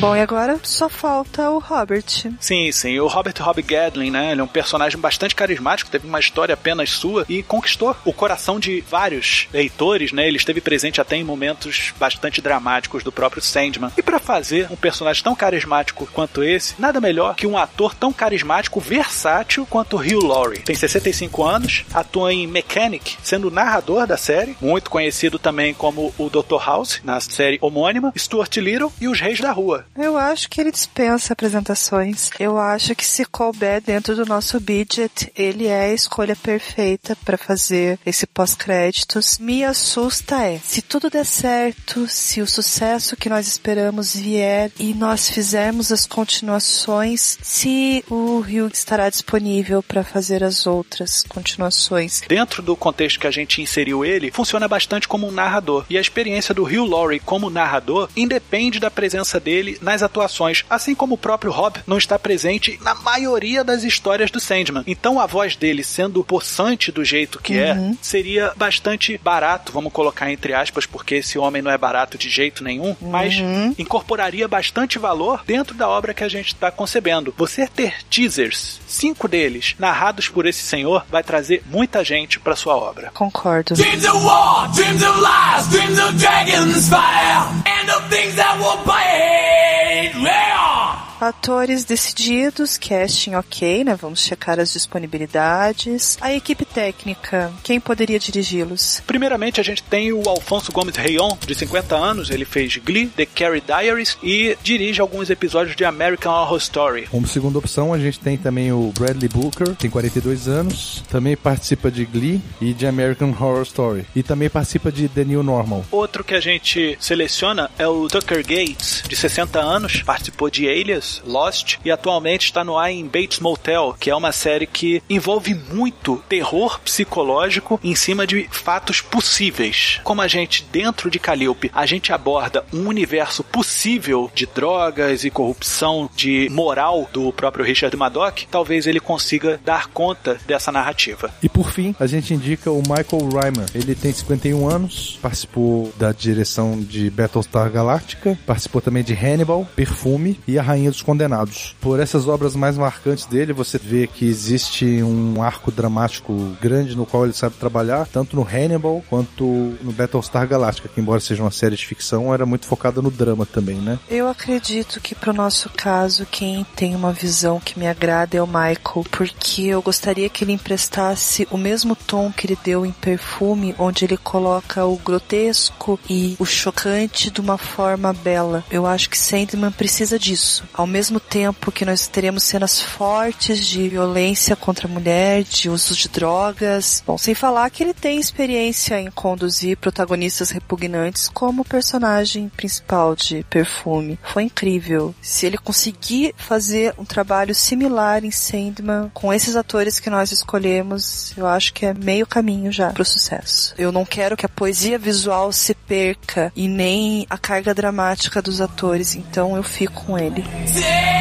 Bom, 0.00 0.14
e 0.14 0.20
agora 0.20 0.60
só 0.62 0.88
falta 0.88 1.50
o 1.50 1.58
Robert. 1.58 2.04
Sim, 2.38 2.70
sim. 2.70 3.00
O 3.00 3.08
Robert 3.08 3.34
Rob 3.40 3.60
Gadlin, 3.60 4.12
né? 4.12 4.30
Ele 4.30 4.40
é 4.40 4.44
um 4.44 4.48
personagem 4.48 4.96
bastante 4.96 5.34
carismático, 5.34 5.90
teve 5.90 6.06
uma 6.06 6.20
história 6.20 6.54
apenas 6.54 6.90
sua 6.90 7.26
e 7.28 7.42
conquistou 7.42 7.96
o 8.04 8.12
coração 8.12 8.60
de 8.60 8.80
vários 8.88 9.48
leitores, 9.52 10.12
né? 10.12 10.28
Ele 10.28 10.36
esteve 10.36 10.60
presente 10.60 11.00
até 11.00 11.16
em 11.16 11.24
momentos 11.24 11.92
bastante 11.98 12.40
dramáticos 12.40 13.02
do 13.02 13.10
próprio 13.10 13.42
Sandman. 13.42 13.90
E 13.96 14.02
para 14.02 14.20
fazer 14.20 14.68
um 14.70 14.76
personagem 14.76 15.20
tão 15.24 15.34
carismático 15.34 16.08
quanto 16.12 16.44
esse, 16.44 16.76
nada 16.78 17.00
melhor 17.00 17.34
que 17.34 17.46
um 17.46 17.58
ator 17.58 17.92
tão 17.92 18.12
carismático, 18.12 18.78
versátil 18.78 19.66
quanto 19.66 19.96
Hugh 19.96 20.24
Laurie. 20.24 20.60
Tem 20.60 20.76
65 20.76 21.42
anos, 21.42 21.84
atua 21.92 22.32
em 22.32 22.46
Mechanic, 22.46 23.16
sendo 23.20 23.50
narrador 23.50 24.06
da 24.06 24.16
série, 24.16 24.56
muito 24.60 24.90
conhecido 24.90 25.40
também 25.40 25.74
como 25.74 26.14
o 26.16 26.30
Dr. 26.30 26.64
House 26.64 27.00
na 27.02 27.18
série 27.18 27.58
homônima, 27.60 28.12
Stuart 28.16 28.56
Little 28.58 28.92
e 29.00 29.08
Os 29.08 29.20
Reis 29.20 29.40
da 29.40 29.50
Rua. 29.50 29.87
Eu 30.00 30.16
acho 30.16 30.48
que 30.48 30.60
ele 30.60 30.70
dispensa 30.70 31.32
apresentações. 31.32 32.30
Eu 32.38 32.56
acho 32.56 32.94
que 32.94 33.04
se 33.04 33.24
couber 33.24 33.80
dentro 33.80 34.14
do 34.14 34.24
nosso 34.24 34.60
budget, 34.60 35.32
ele 35.36 35.66
é 35.66 35.86
a 35.86 35.92
escolha 35.92 36.36
perfeita 36.36 37.16
para 37.24 37.36
fazer 37.36 37.98
esse 38.06 38.24
pós-créditos. 38.26 39.38
Me 39.38 39.64
assusta 39.64 40.44
é, 40.44 40.58
se 40.58 40.82
tudo 40.82 41.10
der 41.10 41.26
certo, 41.26 42.06
se 42.06 42.40
o 42.40 42.46
sucesso 42.46 43.16
que 43.16 43.28
nós 43.28 43.48
esperamos 43.48 44.14
vier 44.14 44.70
e 44.78 44.94
nós 44.94 45.28
fizermos 45.28 45.90
as 45.90 46.06
continuações, 46.06 47.36
se 47.42 48.04
o 48.08 48.38
Hugh 48.38 48.70
estará 48.72 49.10
disponível 49.10 49.82
para 49.82 50.04
fazer 50.04 50.44
as 50.44 50.64
outras 50.64 51.24
continuações. 51.28 52.22
Dentro 52.28 52.62
do 52.62 52.76
contexto 52.76 53.18
que 53.18 53.26
a 53.26 53.32
gente 53.32 53.60
inseriu 53.60 54.04
ele, 54.04 54.30
funciona 54.30 54.68
bastante 54.68 55.08
como 55.08 55.26
um 55.26 55.32
narrador. 55.32 55.84
E 55.90 55.98
a 55.98 56.00
experiência 56.00 56.54
do 56.54 56.62
Hugh 56.62 56.88
Laurie 56.88 57.18
como 57.18 57.50
narrador 57.50 58.08
independe 58.16 58.78
da 58.78 58.90
presença 58.90 59.40
dele 59.40 59.76
nas 59.88 60.02
atuações, 60.02 60.64
assim 60.68 60.94
como 60.94 61.14
o 61.14 61.18
próprio 61.18 61.50
Rob 61.50 61.78
não 61.86 61.96
está 61.96 62.18
presente 62.18 62.78
na 62.82 62.94
maioria 62.94 63.64
das 63.64 63.84
histórias 63.84 64.30
do 64.30 64.38
Sandman. 64.38 64.84
Então 64.86 65.18
a 65.18 65.26
voz 65.26 65.56
dele 65.56 65.82
sendo 65.82 66.22
possante 66.22 66.92
do 66.92 67.04
jeito 67.04 67.40
que 67.40 67.54
Uhum. 67.58 67.92
é, 67.92 67.96
seria 68.02 68.52
bastante 68.56 69.18
barato, 69.24 69.72
vamos 69.72 69.92
colocar 69.92 70.30
entre 70.30 70.52
aspas, 70.52 70.84
porque 70.86 71.16
esse 71.16 71.38
homem 71.38 71.62
não 71.62 71.70
é 71.70 71.78
barato 71.78 72.18
de 72.18 72.28
jeito 72.28 72.62
nenhum, 72.62 72.94
mas 73.00 73.34
incorporaria 73.78 74.46
bastante 74.46 74.98
valor 74.98 75.42
dentro 75.46 75.74
da 75.74 75.88
obra 75.88 76.12
que 76.12 76.22
a 76.24 76.28
gente 76.28 76.48
está 76.54 76.70
concebendo. 76.70 77.34
Você 77.36 77.66
ter 77.66 77.96
teasers, 78.10 78.80
cinco 78.86 79.26
deles, 79.26 79.74
narrados 79.78 80.28
por 80.28 80.46
esse 80.46 80.62
senhor, 80.62 81.04
vai 81.10 81.22
trazer 81.22 81.62
muita 81.66 82.04
gente 82.04 82.38
para 82.38 82.54
sua 82.56 82.76
obra. 82.76 83.10
Concordo. 83.14 83.74
Dreams 83.74 84.04
of 84.04 84.24
war, 84.24 84.70
dreams 84.72 85.02
of 85.02 85.20
lies, 85.20 85.66
dreams 85.70 85.98
of 85.98 86.12
dragons 86.18 86.88
fire, 86.88 87.46
and 87.66 87.90
of 87.96 88.08
things 88.14 88.34
that 88.34 88.58
will 88.58 88.76
bite. 88.84 89.67
Yeah! 89.70 91.07
Atores 91.20 91.84
decididos, 91.84 92.78
casting 92.78 93.34
ok, 93.34 93.82
né? 93.82 93.96
Vamos 94.00 94.20
checar 94.20 94.60
as 94.60 94.72
disponibilidades. 94.72 96.16
A 96.20 96.32
equipe 96.32 96.64
técnica, 96.64 97.52
quem 97.64 97.80
poderia 97.80 98.20
dirigi-los? 98.20 99.02
Primeiramente, 99.04 99.60
a 99.60 99.64
gente 99.64 99.82
tem 99.82 100.12
o 100.12 100.28
Alfonso 100.28 100.70
Gomes 100.70 100.94
Reyon, 100.94 101.36
de 101.44 101.54
50 101.56 101.96
anos. 101.96 102.30
Ele 102.30 102.44
fez 102.44 102.76
Glee, 102.76 103.08
The 103.08 103.26
Carrie 103.26 103.60
Diaries 103.60 104.16
e 104.22 104.56
dirige 104.62 105.00
alguns 105.00 105.28
episódios 105.28 105.74
de 105.74 105.84
American 105.84 106.32
Horror 106.32 106.58
Story. 106.58 107.08
Como 107.10 107.26
segunda 107.26 107.58
opção, 107.58 107.92
a 107.92 107.98
gente 107.98 108.20
tem 108.20 108.36
também 108.36 108.70
o 108.70 108.92
Bradley 108.96 109.28
Booker, 109.28 109.74
tem 109.74 109.90
42 109.90 110.46
anos, 110.46 111.02
também 111.10 111.36
participa 111.36 111.90
de 111.90 112.04
Glee 112.04 112.40
e 112.60 112.72
de 112.72 112.86
American 112.86 113.30
Horror 113.30 113.62
Story. 113.62 114.06
E 114.14 114.22
também 114.22 114.48
participa 114.48 114.92
de 114.92 115.08
The 115.08 115.24
New 115.24 115.42
Normal. 115.42 115.84
Outro 115.90 116.22
que 116.22 116.34
a 116.34 116.40
gente 116.40 116.96
seleciona 117.00 117.68
é 117.76 117.88
o 117.88 118.06
Tucker 118.06 118.42
Gates, 118.42 119.02
de 119.08 119.16
60 119.16 119.58
anos, 119.58 120.02
participou 120.02 120.48
de 120.48 120.68
Alias, 120.68 121.07
Lost 121.26 121.76
e 121.84 121.90
atualmente 121.90 122.46
está 122.46 122.62
no 122.64 122.76
ar 122.78 122.90
em 122.90 123.04
Bates 123.04 123.40
Motel, 123.40 123.96
que 123.98 124.10
é 124.10 124.16
uma 124.16 124.32
série 124.32 124.66
que 124.66 125.02
envolve 125.08 125.54
muito 125.54 126.22
terror 126.28 126.80
psicológico 126.80 127.80
em 127.82 127.94
cima 127.94 128.26
de 128.26 128.48
fatos 128.50 129.00
possíveis. 129.00 130.00
Como 130.04 130.22
a 130.22 130.28
gente, 130.28 130.66
dentro 130.70 131.10
de 131.10 131.18
Calliope, 131.18 131.70
a 131.74 131.86
gente 131.86 132.12
aborda 132.12 132.64
um 132.72 132.86
universo 132.86 133.42
possível 133.44 134.30
de 134.34 134.46
drogas 134.46 135.24
e 135.24 135.30
corrupção, 135.30 136.10
de 136.14 136.48
moral 136.50 137.08
do 137.12 137.32
próprio 137.32 137.64
Richard 137.64 137.96
Madoc, 137.96 138.42
talvez 138.50 138.86
ele 138.86 139.00
consiga 139.00 139.60
dar 139.64 139.88
conta 139.88 140.38
dessa 140.46 140.72
narrativa. 140.72 141.30
E 141.42 141.48
por 141.48 141.70
fim, 141.70 141.94
a 141.98 142.06
gente 142.06 142.34
indica 142.34 142.70
o 142.70 142.78
Michael 142.82 143.28
Rymer. 143.28 143.66
Ele 143.74 143.94
tem 143.94 144.12
51 144.12 144.68
anos, 144.68 145.18
participou 145.20 145.92
da 145.96 146.12
direção 146.12 146.80
de 146.80 147.10
Battlestar 147.10 147.70
Galactica, 147.70 148.38
participou 148.46 148.80
também 148.80 149.02
de 149.02 149.14
Hannibal, 149.14 149.66
Perfume 149.76 150.38
e 150.46 150.58
A 150.58 150.62
Rainha 150.62 150.90
Condenados. 151.02 151.74
Por 151.80 152.00
essas 152.00 152.26
obras 152.28 152.54
mais 152.54 152.76
marcantes 152.76 153.26
dele, 153.26 153.52
você 153.52 153.78
vê 153.78 154.06
que 154.06 154.26
existe 154.26 155.02
um 155.02 155.42
arco 155.42 155.70
dramático 155.70 156.34
grande 156.60 156.96
no 156.96 157.06
qual 157.06 157.24
ele 157.24 157.32
sabe 157.32 157.56
trabalhar, 157.56 158.06
tanto 158.06 158.36
no 158.36 158.42
Hannibal 158.42 159.02
quanto 159.08 159.44
no 159.82 159.92
Battlestar 159.92 160.46
Galactica, 160.46 160.88
que 160.88 161.00
embora 161.00 161.20
seja 161.20 161.42
uma 161.42 161.50
série 161.50 161.76
de 161.76 161.86
ficção, 161.86 162.32
era 162.32 162.46
muito 162.46 162.66
focada 162.66 163.00
no 163.00 163.10
drama 163.10 163.46
também, 163.46 163.76
né? 163.76 163.98
Eu 164.08 164.28
acredito 164.28 165.00
que 165.00 165.14
pro 165.14 165.32
nosso 165.32 165.70
caso, 165.70 166.26
quem 166.30 166.66
tem 166.76 166.94
uma 166.94 167.12
visão 167.12 167.60
que 167.60 167.78
me 167.78 167.86
agrada 167.86 168.36
é 168.36 168.42
o 168.42 168.46
Michael, 168.46 169.04
porque 169.10 169.62
eu 169.62 169.82
gostaria 169.82 170.28
que 170.28 170.44
ele 170.44 170.52
emprestasse 170.52 171.46
o 171.50 171.56
mesmo 171.56 171.94
tom 171.94 172.32
que 172.32 172.46
ele 172.46 172.58
deu 172.64 172.84
em 172.84 172.92
Perfume, 172.92 173.74
onde 173.78 174.04
ele 174.04 174.16
coloca 174.16 174.84
o 174.84 174.96
grotesco 174.96 175.98
e 176.08 176.36
o 176.38 176.44
chocante 176.44 177.30
de 177.30 177.40
uma 177.40 177.58
forma 177.58 178.12
bela. 178.12 178.64
Eu 178.70 178.86
acho 178.86 179.08
que 179.10 179.18
Sandman 179.18 179.70
precisa 179.70 180.18
disso. 180.18 180.64
Ao 180.72 180.86
mesmo 180.88 181.20
tempo 181.20 181.70
que 181.70 181.84
nós 181.84 182.06
teremos 182.06 182.42
cenas 182.42 182.80
fortes 182.80 183.64
de 183.64 183.88
violência 183.88 184.56
contra 184.56 184.88
a 184.88 184.90
mulher, 184.90 185.44
de 185.44 185.68
uso 185.68 185.94
de 185.94 186.08
drogas. 186.08 187.02
Bom, 187.06 187.18
sem 187.18 187.34
falar 187.34 187.70
que 187.70 187.82
ele 187.82 187.94
tem 187.94 188.18
experiência 188.18 189.00
em 189.00 189.10
conduzir 189.10 189.76
protagonistas 189.76 190.50
repugnantes 190.50 191.28
como 191.28 191.64
personagem 191.64 192.48
principal 192.48 193.14
de 193.14 193.44
Perfume. 193.50 194.18
Foi 194.22 194.42
incrível. 194.42 195.14
Se 195.20 195.46
ele 195.46 195.58
conseguir 195.58 196.34
fazer 196.36 196.94
um 196.98 197.04
trabalho 197.04 197.54
similar 197.54 198.24
em 198.24 198.30
Sandman 198.30 199.10
com 199.12 199.32
esses 199.32 199.56
atores 199.56 200.00
que 200.00 200.10
nós 200.10 200.32
escolhemos, 200.32 201.32
eu 201.36 201.46
acho 201.46 201.72
que 201.72 201.86
é 201.86 201.94
meio 201.94 202.26
caminho 202.26 202.72
já 202.72 202.90
pro 202.90 203.04
sucesso. 203.04 203.74
Eu 203.76 203.92
não 203.92 204.04
quero 204.04 204.36
que 204.36 204.46
a 204.46 204.48
poesia 204.48 204.98
visual 204.98 205.52
se 205.52 205.74
perca 205.74 206.52
e 206.54 206.68
nem 206.68 207.26
a 207.28 207.38
carga 207.38 207.74
dramática 207.74 208.40
dos 208.40 208.60
atores, 208.60 209.14
então 209.14 209.56
eu 209.56 209.62
fico 209.62 210.04
com 210.04 210.18
ele. 210.18 210.44
Take 210.80 211.17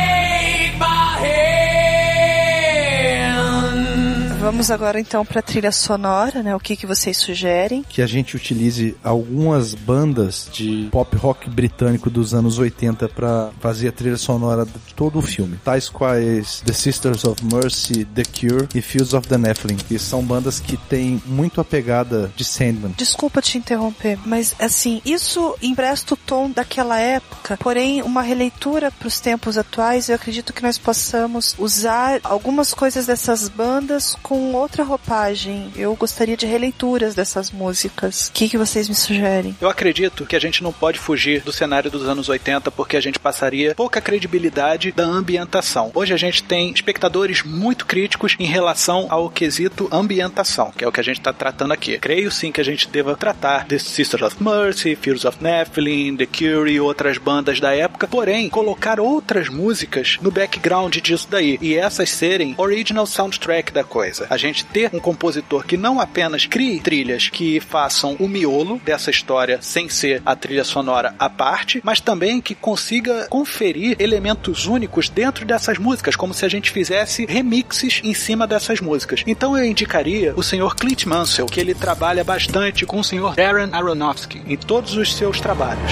Vamos 4.47 4.71
agora 4.71 4.97
então 4.97 5.25
para 5.25 5.41
a 5.41 5.43
trilha 5.43 5.73
sonora, 5.73 6.41
né? 6.41 6.55
O 6.55 6.59
que 6.59 6.77
que 6.77 6.87
vocês 6.87 7.17
sugerem? 7.17 7.83
Que 7.83 8.01
a 8.01 8.07
gente 8.07 8.33
utilize 8.33 8.95
algumas 9.03 9.73
bandas 9.73 10.47
de 10.53 10.87
pop 10.89 11.17
rock 11.17 11.49
britânico 11.49 12.09
dos 12.09 12.33
anos 12.33 12.57
80 12.57 13.09
para 13.09 13.51
fazer 13.59 13.89
a 13.89 13.91
trilha 13.91 14.15
sonora 14.15 14.65
de 14.65 14.93
todo 14.95 15.19
o 15.19 15.21
filme. 15.21 15.59
Tais 15.65 15.89
quais 15.89 16.61
The 16.65 16.71
Sisters 16.71 17.25
of 17.25 17.43
Mercy, 17.43 18.05
The 18.05 18.23
Cure 18.23 18.69
e 18.73 18.81
Fields 18.81 19.13
of 19.13 19.27
the 19.27 19.37
Nephilim, 19.37 19.75
que 19.75 19.99
são 19.99 20.23
bandas 20.23 20.61
que 20.61 20.77
têm 20.77 21.21
muito 21.25 21.59
a 21.59 21.65
pegada 21.65 22.31
de 22.33 22.45
Sandman. 22.45 22.93
Desculpa 22.95 23.41
te 23.41 23.57
interromper, 23.57 24.17
mas 24.25 24.55
assim, 24.59 25.01
isso 25.03 25.57
empresta 25.61 26.13
o 26.13 26.17
tom 26.17 26.49
daquela 26.49 26.97
época, 26.97 27.57
porém 27.57 28.01
uma 28.01 28.21
releitura 28.21 28.91
para 28.91 29.09
os 29.09 29.19
tempos 29.19 29.57
atuais, 29.57 30.07
eu 30.07 30.15
acredito 30.15 30.53
que 30.53 30.63
nós 30.63 30.77
possamos 30.77 31.53
usar 31.59 32.21
algumas 32.23 32.73
coisas 32.73 33.07
dessas 33.07 33.49
bandas 33.49 34.15
com 34.23 34.36
outra 34.53 34.83
roupagem. 34.83 35.71
Eu 35.75 35.95
gostaria 35.95 36.37
de 36.37 36.45
releituras 36.45 37.15
dessas 37.15 37.51
músicas. 37.51 38.27
O 38.27 38.31
que, 38.31 38.49
que 38.49 38.57
vocês 38.57 38.87
me 38.87 38.95
sugerem? 38.95 39.55
Eu 39.59 39.69
acredito 39.69 40.25
que 40.25 40.35
a 40.35 40.39
gente 40.39 40.63
não 40.63 40.71
pode 40.71 40.99
fugir 40.99 41.41
do 41.41 41.51
cenário 41.51 41.91
dos 41.91 42.07
anos 42.07 42.29
80 42.29 42.71
porque 42.71 42.97
a 42.97 43.01
gente 43.01 43.19
passaria 43.19 43.75
pouca 43.75 44.01
credibilidade 44.01 44.91
da 44.91 45.03
ambientação. 45.03 45.91
Hoje 45.93 46.13
a 46.13 46.17
gente 46.17 46.43
tem 46.43 46.71
espectadores 46.71 47.43
muito 47.43 47.85
críticos 47.85 48.35
em 48.39 48.45
relação 48.45 49.07
ao 49.09 49.29
quesito 49.29 49.87
ambientação, 49.91 50.71
que 50.71 50.83
é 50.83 50.87
o 50.87 50.91
que 50.91 50.99
a 50.99 51.03
gente 51.03 51.19
está 51.19 51.33
tratando 51.33 51.73
aqui. 51.73 51.97
Creio 51.97 52.31
sim 52.31 52.51
que 52.51 52.61
a 52.61 52.65
gente 52.65 52.87
deva 52.87 53.15
tratar 53.15 53.65
The 53.67 53.79
Sisters 53.79 54.23
of 54.23 54.43
Mercy, 54.43 54.95
Fears 54.95 55.25
of 55.25 55.37
Nephilim, 55.41 56.15
The 56.15 56.25
Cure 56.25 56.71
e 56.71 56.79
outras 56.79 57.17
bandas 57.17 57.59
da 57.59 57.73
época, 57.75 58.07
porém 58.07 58.49
colocar 58.49 58.99
outras 58.99 59.49
músicas 59.49 60.17
no 60.21 60.31
background 60.31 60.95
disso 60.97 61.27
daí 61.29 61.57
e 61.61 61.75
essas 61.75 62.09
serem 62.09 62.55
original 62.57 63.05
soundtrack 63.05 63.71
da 63.71 63.83
coisa. 63.83 64.26
A 64.29 64.37
gente 64.37 64.65
ter 64.65 64.89
um 64.93 64.99
compositor 64.99 65.65
que 65.65 65.77
não 65.77 65.99
apenas 65.99 66.45
crie 66.45 66.79
trilhas 66.79 67.29
que 67.29 67.59
façam 67.59 68.15
o 68.19 68.27
miolo 68.27 68.81
dessa 68.83 69.09
história 69.09 69.59
sem 69.61 69.89
ser 69.89 70.21
a 70.25 70.35
trilha 70.35 70.63
sonora 70.63 71.15
à 71.17 71.29
parte, 71.29 71.81
mas 71.83 71.99
também 71.99 72.41
que 72.41 72.55
consiga 72.55 73.27
conferir 73.29 73.95
elementos 73.99 74.65
únicos 74.65 75.09
dentro 75.09 75.45
dessas 75.45 75.77
músicas, 75.77 76.15
como 76.15 76.33
se 76.33 76.45
a 76.45 76.49
gente 76.49 76.71
fizesse 76.71 77.25
remixes 77.25 78.01
em 78.03 78.13
cima 78.13 78.45
dessas 78.45 78.81
músicas. 78.81 79.23
Então 79.25 79.57
eu 79.57 79.65
indicaria 79.65 80.33
o 80.35 80.43
senhor 80.43 80.75
Clint 80.75 81.05
Mansell, 81.05 81.45
que 81.45 81.59
ele 81.59 81.73
trabalha 81.73 82.23
bastante 82.23 82.85
com 82.85 82.99
o 82.99 83.03
senhor 83.03 83.35
Darren 83.35 83.69
Aronofsky 83.71 84.41
em 84.47 84.57
todos 84.57 84.95
os 84.95 85.15
seus 85.15 85.39
trabalhos. 85.39 85.91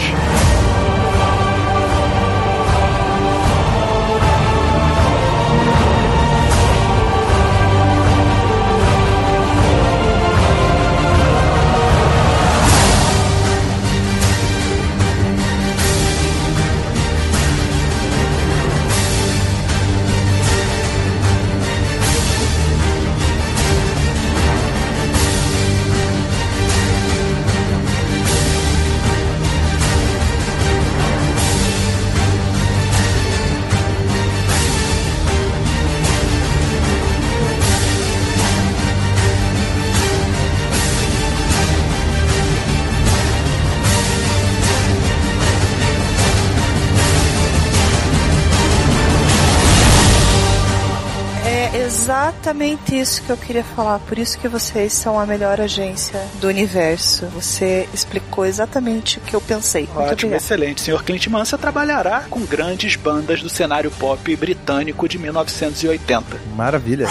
Exatamente 52.46 53.00
isso 53.00 53.24
que 53.24 53.32
eu 53.32 53.38
queria 53.38 53.64
falar. 53.64 53.98
Por 54.00 54.20
isso 54.20 54.38
que 54.38 54.48
vocês 54.48 54.94
são 54.94 55.20
a 55.20 55.26
melhor 55.26 55.60
agência 55.60 56.22
do 56.40 56.48
universo. 56.48 57.26
Você 57.28 57.90
explicou 57.92 58.46
exatamente 58.46 59.18
o 59.18 59.22
que 59.22 59.36
eu 59.36 59.42
pensei. 59.42 59.90
Muito 59.92 60.12
Ótimo, 60.12 60.36
excelente. 60.36 60.82
Senhor 60.82 61.04
Clint 61.04 61.26
Mansell 61.28 61.58
trabalhará 61.58 62.26
com 62.30 62.42
grandes 62.42 62.96
bandas 62.96 63.42
do 63.42 63.50
cenário 63.50 63.90
pop 63.90 64.36
britânico 64.36 65.10
de 65.10 65.18
1980. 65.18 66.40
Maravilha. 66.56 67.08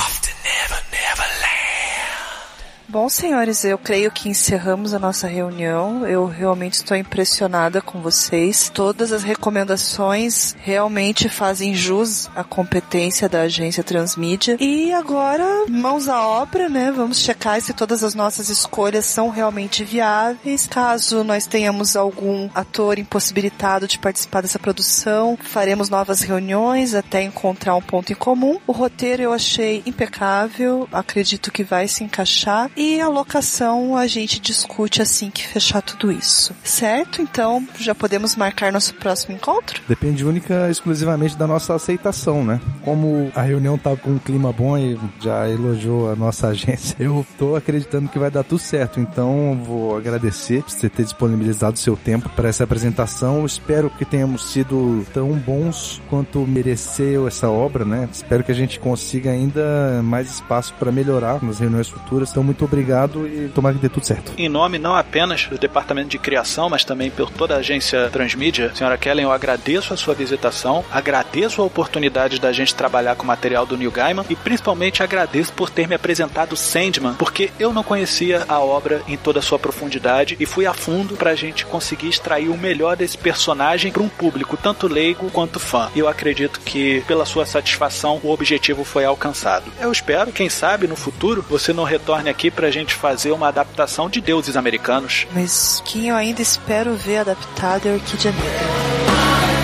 Bom, 2.94 3.08
senhores, 3.08 3.64
eu 3.64 3.76
creio 3.76 4.08
que 4.08 4.28
encerramos 4.28 4.94
a 4.94 5.00
nossa 5.00 5.26
reunião. 5.26 6.06
Eu 6.06 6.26
realmente 6.26 6.74
estou 6.74 6.96
impressionada 6.96 7.82
com 7.82 8.00
vocês. 8.00 8.70
Todas 8.72 9.10
as 9.10 9.24
recomendações 9.24 10.54
realmente 10.60 11.28
fazem 11.28 11.74
jus 11.74 12.30
à 12.36 12.44
competência 12.44 13.28
da 13.28 13.40
agência 13.40 13.82
Transmídia. 13.82 14.56
E 14.60 14.92
agora, 14.92 15.44
mãos 15.68 16.08
à 16.08 16.24
obra, 16.24 16.68
né? 16.68 16.92
Vamos 16.92 17.18
checar 17.18 17.60
se 17.60 17.72
todas 17.72 18.04
as 18.04 18.14
nossas 18.14 18.48
escolhas 18.48 19.06
são 19.06 19.28
realmente 19.28 19.82
viáveis. 19.82 20.68
Caso 20.68 21.24
nós 21.24 21.48
tenhamos 21.48 21.96
algum 21.96 22.48
ator 22.54 22.96
impossibilitado 22.96 23.88
de 23.88 23.98
participar 23.98 24.42
dessa 24.42 24.60
produção, 24.60 25.36
faremos 25.42 25.88
novas 25.88 26.20
reuniões 26.20 26.94
até 26.94 27.22
encontrar 27.22 27.74
um 27.74 27.82
ponto 27.82 28.12
em 28.12 28.14
comum. 28.14 28.60
O 28.68 28.72
roteiro 28.72 29.20
eu 29.20 29.32
achei 29.32 29.82
impecável, 29.84 30.88
acredito 30.92 31.50
que 31.50 31.64
vai 31.64 31.88
se 31.88 32.04
encaixar. 32.04 32.70
E 32.76 32.83
a 33.00 33.08
locação 33.08 33.96
a 33.96 34.06
gente 34.06 34.40
discute 34.40 35.00
assim 35.00 35.30
que 35.30 35.46
fechar 35.46 35.80
tudo 35.80 36.12
isso. 36.12 36.54
Certo? 36.62 37.22
Então 37.22 37.66
já 37.78 37.94
podemos 37.94 38.36
marcar 38.36 38.72
nosso 38.72 38.94
próximo 38.94 39.34
encontro? 39.34 39.80
Depende 39.88 40.24
única 40.24 40.70
exclusivamente 40.70 41.36
da 41.36 41.46
nossa 41.46 41.74
aceitação, 41.74 42.44
né? 42.44 42.60
Como 42.84 43.32
a 43.34 43.42
reunião 43.42 43.78
tá 43.78 43.96
com 43.96 44.10
um 44.10 44.18
clima 44.18 44.52
bom 44.52 44.76
e 44.76 44.98
já 45.20 45.48
elogiou 45.48 46.12
a 46.12 46.16
nossa 46.16 46.48
agência, 46.54 46.96
eu 46.98 47.26
tô 47.38 47.56
acreditando 47.56 48.08
que 48.08 48.18
vai 48.18 48.30
dar 48.30 48.44
tudo 48.44 48.58
certo. 48.58 49.00
Então 49.00 49.58
vou 49.64 49.96
agradecer 49.96 50.62
por 50.62 50.70
você 50.70 50.88
ter 50.88 51.04
disponibilizado 51.04 51.78
seu 51.78 51.96
tempo 51.96 52.28
para 52.30 52.48
essa 52.48 52.64
apresentação. 52.64 53.46
Espero 53.46 53.88
que 53.88 54.04
tenhamos 54.04 54.52
sido 54.52 55.06
tão 55.12 55.30
bons 55.32 56.02
quanto 56.10 56.46
mereceu 56.46 57.26
essa 57.26 57.48
obra, 57.48 57.84
né? 57.84 58.08
Espero 58.12 58.44
que 58.44 58.52
a 58.52 58.54
gente 58.54 58.78
consiga 58.78 59.30
ainda 59.30 60.02
mais 60.02 60.30
espaço 60.30 60.74
para 60.78 60.92
melhorar 60.92 61.42
nas 61.42 61.58
reuniões 61.58 61.88
futuras. 61.88 62.30
Então 62.30 62.42
muito 62.42 62.64
obrigado 62.64 62.73
e 62.80 63.48
tomara 63.48 63.74
que 63.74 63.80
dê 63.80 63.88
tudo 63.88 64.06
certo. 64.06 64.32
Em 64.36 64.48
nome 64.48 64.78
não 64.78 64.94
apenas 64.94 65.46
do 65.46 65.58
departamento 65.58 66.08
de 66.08 66.18
criação, 66.18 66.68
mas 66.68 66.84
também 66.84 67.10
por 67.10 67.30
toda 67.30 67.54
a 67.54 67.58
agência 67.58 68.08
Transmídia, 68.10 68.74
senhora 68.74 68.98
Kellen, 68.98 69.24
eu 69.24 69.32
agradeço 69.32 69.92
a 69.92 69.96
sua 69.96 70.14
visitação, 70.14 70.84
agradeço 70.90 71.62
a 71.62 71.64
oportunidade 71.64 72.40
da 72.40 72.52
gente 72.52 72.74
trabalhar 72.74 73.14
com 73.16 73.24
o 73.24 73.26
material 73.26 73.66
do 73.66 73.76
Neil 73.76 73.90
Gaiman 73.90 74.24
e 74.28 74.36
principalmente 74.36 75.02
agradeço 75.02 75.52
por 75.52 75.70
ter 75.70 75.88
me 75.88 75.94
apresentado 75.94 76.56
Sandman, 76.56 77.14
porque 77.14 77.50
eu 77.58 77.72
não 77.72 77.82
conhecia 77.82 78.44
a 78.48 78.60
obra 78.60 79.02
em 79.08 79.16
toda 79.16 79.38
a 79.38 79.42
sua 79.42 79.58
profundidade 79.58 80.36
e 80.38 80.46
fui 80.46 80.66
a 80.66 80.74
fundo 80.74 81.16
pra 81.16 81.34
gente 81.34 81.66
conseguir 81.66 82.08
extrair 82.08 82.48
o 82.48 82.58
melhor 82.58 82.96
desse 82.96 83.16
personagem 83.16 83.92
para 83.92 84.02
um 84.02 84.08
público 84.08 84.56
tanto 84.56 84.86
leigo 84.86 85.30
quanto 85.30 85.58
fã. 85.58 85.90
E 85.94 85.98
eu 85.98 86.08
acredito 86.08 86.60
que 86.60 87.02
pela 87.06 87.26
sua 87.26 87.46
satisfação 87.46 88.20
o 88.22 88.30
objetivo 88.30 88.84
foi 88.84 89.04
alcançado. 89.04 89.70
Eu 89.80 89.92
espero, 89.92 90.32
quem 90.32 90.48
sabe 90.48 90.86
no 90.86 90.96
futuro, 90.96 91.44
você 91.48 91.72
não 91.72 91.84
retorne 91.84 92.30
aqui 92.30 92.50
pra 92.64 92.70
gente 92.70 92.94
fazer 92.94 93.30
uma 93.30 93.48
adaptação 93.48 94.08
de 94.08 94.22
deuses 94.22 94.56
americanos. 94.56 95.26
Mas 95.34 95.82
quem 95.84 96.08
eu 96.08 96.16
ainda 96.16 96.40
espero 96.40 96.94
ver 96.94 97.18
adaptado 97.18 97.86
é 97.86 97.90
a 97.90 97.94
Orquídea 97.94 98.32
Negra. 98.32 99.63